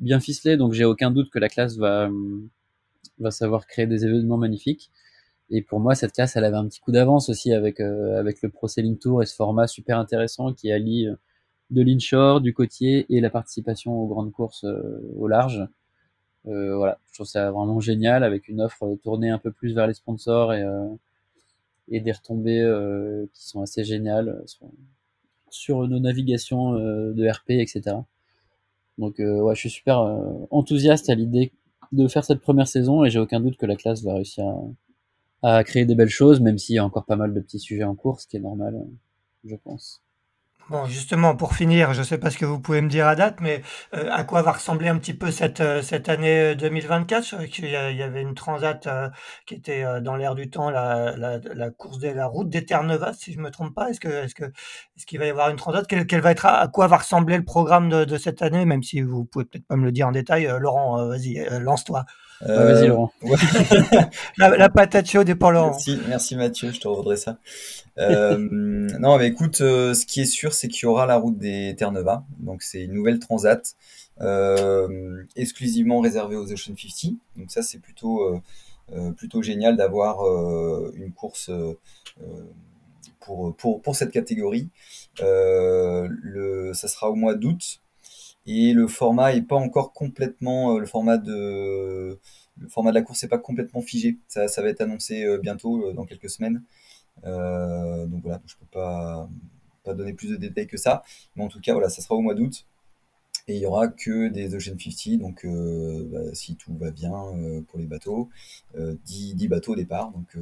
bien 0.00 0.18
ficelés. 0.18 0.56
Donc 0.56 0.72
j'ai 0.72 0.86
aucun 0.86 1.10
doute 1.10 1.30
que 1.30 1.38
la 1.38 1.50
classe 1.50 1.76
va, 1.76 2.08
va 3.18 3.30
savoir 3.30 3.66
créer 3.66 3.86
des 3.86 4.04
événements 4.06 4.38
magnifiques. 4.38 4.90
Et 5.50 5.60
pour 5.62 5.78
moi, 5.78 5.94
cette 5.94 6.12
classe, 6.12 6.36
elle 6.36 6.44
avait 6.44 6.56
un 6.56 6.66
petit 6.66 6.80
coup 6.80 6.90
d'avance 6.90 7.28
aussi 7.28 7.52
avec, 7.52 7.80
avec 7.80 8.40
le 8.40 8.48
Pro 8.48 8.66
Sailing 8.66 8.98
Tour 8.98 9.22
et 9.22 9.26
ce 9.26 9.34
format 9.34 9.66
super 9.66 9.98
intéressant 9.98 10.54
qui 10.54 10.72
allie 10.72 11.06
de 11.70 11.82
l'inshore, 11.82 12.40
du 12.40 12.54
côtier 12.54 13.06
et 13.08 13.20
la 13.20 13.30
participation 13.30 13.92
aux 13.92 14.06
grandes 14.06 14.32
courses 14.32 14.64
au 15.16 15.26
large. 15.28 15.66
voilà, 16.44 16.98
je 17.08 17.14
trouve 17.14 17.26
ça 17.26 17.50
vraiment 17.50 17.80
génial 17.80 18.24
avec 18.24 18.48
une 18.48 18.60
offre 18.60 18.96
tournée 19.02 19.30
un 19.30 19.38
peu 19.38 19.50
plus 19.50 19.74
vers 19.74 19.86
les 19.86 19.94
sponsors 19.94 20.52
et, 20.54 20.64
et 21.88 22.00
des 22.00 22.12
retombées 22.12 22.64
qui 23.32 23.48
sont 23.48 23.62
assez 23.62 23.84
géniales 23.84 24.44
sur 25.50 25.88
nos 25.88 25.98
navigations 25.98 26.74
euh, 26.74 27.12
de 27.12 27.28
RP, 27.28 27.50
etc. 27.50 27.96
Donc 28.98 29.20
euh, 29.20 29.40
ouais, 29.40 29.54
je 29.54 29.60
suis 29.60 29.70
super 29.70 30.00
euh, 30.00 30.46
enthousiaste 30.50 31.10
à 31.10 31.14
l'idée 31.14 31.52
de 31.92 32.08
faire 32.08 32.24
cette 32.24 32.40
première 32.40 32.68
saison 32.68 33.04
et 33.04 33.10
j'ai 33.10 33.18
aucun 33.18 33.40
doute 33.40 33.56
que 33.56 33.66
la 33.66 33.76
classe 33.76 34.02
va 34.02 34.14
réussir 34.14 34.44
à, 35.42 35.56
à 35.56 35.64
créer 35.64 35.84
des 35.84 35.94
belles 35.94 36.08
choses, 36.08 36.40
même 36.40 36.58
s'il 36.58 36.76
y 36.76 36.78
a 36.78 36.84
encore 36.84 37.04
pas 37.04 37.16
mal 37.16 37.32
de 37.34 37.40
petits 37.40 37.60
sujets 37.60 37.84
en 37.84 37.94
cours, 37.94 38.20
ce 38.20 38.26
qui 38.26 38.36
est 38.36 38.40
normal, 38.40 38.86
je 39.44 39.56
pense. 39.56 40.02
Bon, 40.68 40.84
justement, 40.86 41.36
pour 41.36 41.54
finir, 41.54 41.92
je 41.94 42.00
ne 42.00 42.04
sais 42.04 42.18
pas 42.18 42.28
ce 42.28 42.38
que 42.38 42.44
vous 42.44 42.58
pouvez 42.58 42.80
me 42.80 42.88
dire 42.88 43.06
à 43.06 43.14
date, 43.14 43.40
mais 43.40 43.62
euh, 43.94 44.10
à 44.10 44.24
quoi 44.24 44.42
va 44.42 44.50
ressembler 44.50 44.88
un 44.88 44.98
petit 44.98 45.14
peu 45.14 45.30
cette, 45.30 45.60
euh, 45.60 45.80
cette 45.80 46.08
année 46.08 46.56
2024 46.56 47.24
Je 47.24 47.36
sais 47.36 47.48
qu'il 47.48 47.70
y, 47.70 47.76
avait 47.76 48.20
une 48.20 48.34
transat 48.34 48.84
euh, 48.88 49.08
qui 49.46 49.54
était 49.54 49.84
dans 50.00 50.16
l'air 50.16 50.34
du 50.34 50.50
temps, 50.50 50.68
la, 50.70 51.16
la, 51.16 51.38
la 51.54 51.70
course 51.70 52.00
de 52.00 52.08
la 52.08 52.26
route 52.26 52.48
d'Eterneva, 52.48 53.12
si 53.12 53.32
je 53.32 53.38
me 53.38 53.52
trompe 53.52 53.76
pas. 53.76 53.90
Est-ce 53.90 54.00
que 54.00 54.08
est-ce 54.08 54.34
que 54.34 54.44
est-ce 54.44 55.06
qu'il 55.06 55.20
va 55.20 55.26
y 55.26 55.30
avoir 55.30 55.50
une 55.50 55.56
transat? 55.56 55.86
Quel, 55.86 56.20
va 56.20 56.32
être 56.32 56.46
à, 56.46 56.66
quoi 56.66 56.88
va 56.88 56.96
ressembler 56.96 57.36
le 57.36 57.44
programme 57.44 57.88
de, 57.88 58.04
de 58.04 58.18
cette 58.18 58.42
année? 58.42 58.64
Même 58.64 58.82
si 58.82 59.02
vous 59.02 59.24
pouvez 59.24 59.44
peut-être 59.44 59.66
pas 59.68 59.76
me 59.76 59.84
le 59.84 59.92
dire 59.92 60.08
en 60.08 60.12
détail, 60.12 60.50
Laurent, 60.58 61.06
vas-y, 61.06 61.46
lance-toi. 61.60 62.06
Vas-y 62.40 62.88
Laurent. 62.88 63.12
la, 64.38 64.68
patate 64.68 65.08
chaude 65.08 65.28
est 65.28 65.34
pour 65.34 65.52
Laurent. 65.52 65.70
Merci, 65.70 65.98
merci 66.08 66.36
Mathieu, 66.36 66.72
je 66.72 66.80
te 66.80 66.88
redresserai 66.88 67.16
ça. 67.16 67.38
Euh, 67.98 68.36
non, 69.00 69.18
mais 69.18 69.28
écoute, 69.28 69.60
euh, 69.60 69.94
ce 69.94 70.06
qui 70.06 70.20
est 70.20 70.26
sûr, 70.26 70.52
c'est 70.52 70.68
qu'il 70.68 70.82
y 70.82 70.86
aura 70.86 71.06
la 71.06 71.16
route 71.16 71.38
des 71.38 71.74
Terre-Neuva. 71.76 72.24
Donc, 72.38 72.62
c'est 72.62 72.82
une 72.82 72.92
nouvelle 72.92 73.18
transat 73.18 73.74
euh, 74.20 75.22
exclusivement 75.34 76.00
réservée 76.00 76.36
aux 76.36 76.52
Ocean 76.52 76.74
50. 76.76 77.14
Donc, 77.36 77.50
ça, 77.50 77.62
c'est 77.62 77.78
plutôt, 77.78 78.40
plutôt 79.16 79.42
génial 79.42 79.76
d'avoir 79.76 80.20
une 80.94 81.12
course 81.12 81.50
pour, 83.20 83.56
pour, 83.56 83.82
pour 83.82 83.96
cette 83.96 84.12
catégorie. 84.12 84.68
le, 85.20 86.72
ça 86.74 86.88
sera 86.88 87.10
au 87.10 87.14
mois 87.14 87.34
d'août. 87.34 87.80
Et 88.46 88.72
le 88.72 88.86
format 88.86 89.34
est 89.34 89.42
pas 89.42 89.56
encore 89.56 89.92
complètement, 89.92 90.78
le 90.78 90.86
format 90.86 91.18
de, 91.18 92.18
le 92.58 92.68
format 92.68 92.90
de 92.90 92.94
la 92.94 93.02
course 93.02 93.22
n'est 93.22 93.28
pas 93.28 93.38
complètement 93.38 93.82
figé. 93.82 94.18
Ça, 94.28 94.48
ça 94.48 94.62
va 94.62 94.68
être 94.68 94.80
annoncé 94.80 95.26
bientôt, 95.42 95.92
dans 95.92 96.04
quelques 96.04 96.30
semaines. 96.30 96.62
Euh, 97.24 98.06
donc 98.06 98.22
voilà, 98.22 98.40
je 98.46 98.54
peux 98.56 98.66
pas, 98.66 99.28
pas 99.84 99.94
donner 99.94 100.12
plus 100.12 100.30
de 100.30 100.36
détails 100.36 100.66
que 100.66 100.76
ça. 100.76 101.02
Mais 101.34 101.44
en 101.44 101.48
tout 101.48 101.60
cas, 101.60 101.72
voilà, 101.72 101.88
ça 101.88 102.02
sera 102.02 102.14
au 102.14 102.20
mois 102.20 102.34
d'août. 102.34 102.66
Et 103.48 103.54
il 103.56 103.62
y 103.62 103.66
aura 103.66 103.86
que 103.88 104.28
des 104.28 104.54
Ocean 104.56 104.76
50, 104.76 105.18
donc 105.20 105.44
euh, 105.44 106.04
bah, 106.10 106.34
si 106.34 106.56
tout 106.56 106.76
va 106.76 106.90
bien 106.90 107.14
euh, 107.14 107.60
pour 107.62 107.78
les 107.78 107.86
bateaux, 107.86 108.28
10, 108.74 109.34
10, 109.36 109.48
bateaux 109.48 109.72
au 109.72 109.76
départ, 109.76 110.10
donc 110.10 110.36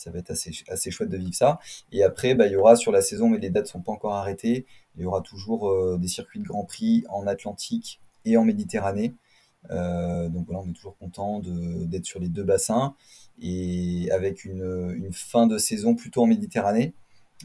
ça 0.00 0.10
va 0.10 0.18
être 0.18 0.30
assez, 0.30 0.52
assez 0.68 0.90
chouette 0.90 1.08
de 1.08 1.16
vivre 1.16 1.34
ça. 1.34 1.58
Et 1.92 2.02
après, 2.02 2.34
bah, 2.34 2.46
il 2.46 2.52
y 2.52 2.56
aura 2.56 2.76
sur 2.76 2.92
la 2.92 3.02
saison, 3.02 3.28
mais 3.28 3.38
les 3.38 3.50
dates 3.50 3.66
sont 3.66 3.80
pas 3.80 3.92
encore 3.92 4.14
arrêtées, 4.14 4.66
il 4.96 5.02
y 5.02 5.06
aura 5.06 5.20
toujours 5.20 5.98
des 5.98 6.08
circuits 6.08 6.40
de 6.40 6.46
Grand 6.46 6.64
Prix 6.64 7.04
en 7.08 7.26
Atlantique 7.26 8.00
et 8.24 8.36
en 8.36 8.44
Méditerranée. 8.44 9.14
donc 9.70 10.46
voilà, 10.46 10.60
on 10.64 10.68
est 10.68 10.74
toujours 10.74 10.96
content 10.98 11.40
d'être 11.40 12.06
sur 12.06 12.18
les 12.18 12.28
deux 12.28 12.42
bassins 12.42 12.94
et 13.40 14.10
avec 14.10 14.44
une, 14.44 15.10
fin 15.12 15.46
de 15.46 15.58
saison 15.58 15.94
plutôt 15.94 16.22
en 16.22 16.26
Méditerranée. 16.26 16.94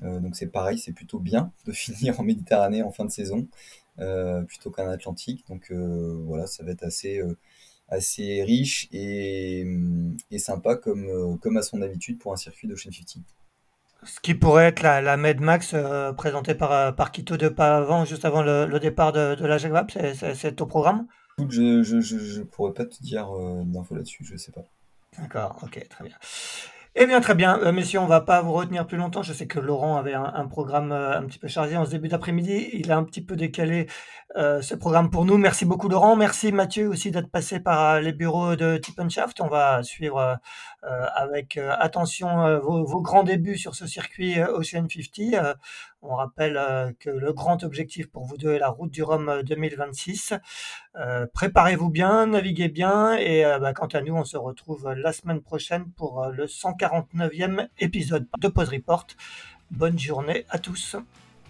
Euh, 0.04 0.20
donc 0.20 0.36
c'est 0.36 0.48
pareil, 0.48 0.78
c'est 0.78 0.92
plutôt 0.92 1.20
bien 1.20 1.52
de 1.66 1.72
finir 1.72 2.20
en 2.20 2.24
Méditerranée 2.24 2.84
en 2.84 2.92
fin 2.92 3.06
de 3.06 3.12
saison 3.12 3.48
euh, 4.00 4.42
plutôt 4.42 4.72
qu'en 4.72 4.90
Atlantique. 4.90 5.46
Donc 5.50 5.72
euh, 5.72 6.22
voilà, 6.26 6.48
ça 6.48 6.64
va 6.64 6.72
être 6.72 6.84
assez, 6.84 7.22
assez 7.88 8.44
riche 8.44 8.88
et, 8.92 9.66
et 10.32 10.40
sympa 10.40 10.76
comme, 10.76 11.38
comme 11.40 11.58
à 11.58 11.62
son 11.62 11.82
habitude 11.82 12.18
pour 12.20 12.34
un 12.34 12.38
circuit 12.38 12.68
d'Ocean 12.68 12.92
50. 12.92 13.24
Ce 14.04 14.20
qui 14.20 14.36
pourrait 14.36 14.66
être 14.66 14.82
la, 14.84 15.02
la 15.02 15.18
Med 15.18 15.42
Max 15.42 15.76
présentée 16.18 16.54
par, 16.56 16.96
par 16.96 17.12
Quito 17.12 17.38
de 17.38 17.50
pas 17.50 17.78
avant, 17.78 18.06
juste 18.06 18.26
avant 18.26 18.44
le, 18.44 18.66
le 18.66 18.80
départ 18.80 19.12
de, 19.12 19.36
de 19.36 19.46
la 19.46 19.58
Jaguar, 19.58 19.86
c'est 19.90 20.62
au 20.62 20.66
programme? 20.66 21.08
Je 21.50 21.62
ne 21.62 21.84
je, 21.84 22.00
je, 22.02 22.18
je, 22.18 22.42
pourrais 22.44 22.74
pas 22.74 22.86
te 22.86 23.02
dire 23.02 23.28
d'infos 23.66 23.96
là-dessus, 23.96 24.24
je 24.24 24.38
sais 24.38 24.52
pas. 24.52 24.64
D'accord, 25.18 25.60
ok, 25.64 25.88
très 25.90 26.04
bien. 26.04 26.16
Eh 26.98 27.08
bien, 27.08 27.20
très 27.20 27.36
bien, 27.36 27.60
euh, 27.60 27.74
messieurs, 27.74 28.00
on 28.00 28.06
va 28.06 28.22
pas 28.22 28.42
vous 28.42 28.54
retenir 28.54 28.88
plus 28.88 28.96
longtemps. 28.96 29.22
Je 29.22 29.34
sais 29.34 29.48
que 29.48 29.60
Laurent 29.60 29.98
avait 29.98 30.14
un, 30.14 30.48
programme 30.48 30.94
euh, 30.94 31.18
un 31.20 31.24
petit 31.26 31.40
peu 31.40 31.50
chargé 31.50 31.76
en 31.76 31.84
ce 31.84 31.92
début 31.92 32.08
d'après-midi. 32.08 32.70
Il 32.72 32.90
a 32.90 32.96
un 32.96 33.04
petit 33.04 33.22
peu 33.22 33.36
décalé 33.36 33.88
euh, 34.38 34.62
ce 34.62 34.76
programme 34.76 35.10
pour 35.10 35.26
nous. 35.26 35.38
Merci 35.38 35.66
beaucoup, 35.66 35.90
Laurent. 35.90 36.16
Merci, 36.16 36.54
Mathieu, 36.54 36.88
aussi 36.88 37.12
d'être 37.12 37.30
passé 37.30 37.60
par 37.60 38.00
les 38.00 38.14
bureaux 38.14 38.56
de 38.56 38.78
Tip 38.78 38.96
Shaft. 39.10 39.42
On 39.42 39.50
va 39.50 39.84
suivre 39.84 40.38
avec 41.16 41.58
attention 41.58 42.60
vos, 42.60 42.86
vos, 42.86 43.02
grands 43.02 43.24
débuts 43.24 43.58
sur 43.58 43.76
ce 43.76 43.88
circuit 43.88 44.40
Ocean 44.42 44.88
50. 44.88 45.56
On 46.08 46.16
rappelle 46.16 46.58
euh, 46.58 46.92
que 47.00 47.10
le 47.10 47.34
grand 47.34 47.64
objectif 47.64 48.08
pour 48.08 48.26
vous 48.26 48.38
deux 48.38 48.54
est 48.54 48.60
la 48.60 48.70
route 48.70 48.92
du 48.92 49.02
Rhum 49.02 49.42
2026. 49.44 50.34
Euh, 50.34 50.38
euh, 51.00 51.26
préparez-vous 51.34 51.90
bien, 51.90 52.28
naviguez 52.28 52.70
bien 52.70 53.16
et 53.16 53.44
bah, 53.60 53.74
quant 53.74 53.88
à 53.88 54.02
nous, 54.02 54.16
on 54.16 54.24
se 54.24 54.38
retrouve 54.38 54.94
la 54.94 55.12
semaine 55.12 55.42
prochaine 55.42 55.86
pour 55.98 56.28
le 56.28 56.46
149e 56.46 57.68
épisode 57.80 58.28
de 58.40 58.48
Pause 58.48 58.70
Report. 58.70 59.08
Bonne 59.72 60.00
journée 60.00 60.46
à 60.50 60.60
tous. 60.60 60.96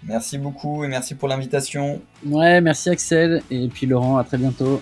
Merci 0.03 0.37
beaucoup 0.37 0.83
et 0.83 0.87
merci 0.87 1.15
pour 1.15 1.27
l'invitation. 1.27 2.01
Ouais, 2.25 2.61
merci 2.61 2.89
Axel 2.89 3.41
et 3.51 3.67
puis 3.67 3.87
Laurent, 3.87 4.17
à 4.17 4.23
très 4.23 4.37
bientôt. 4.37 4.81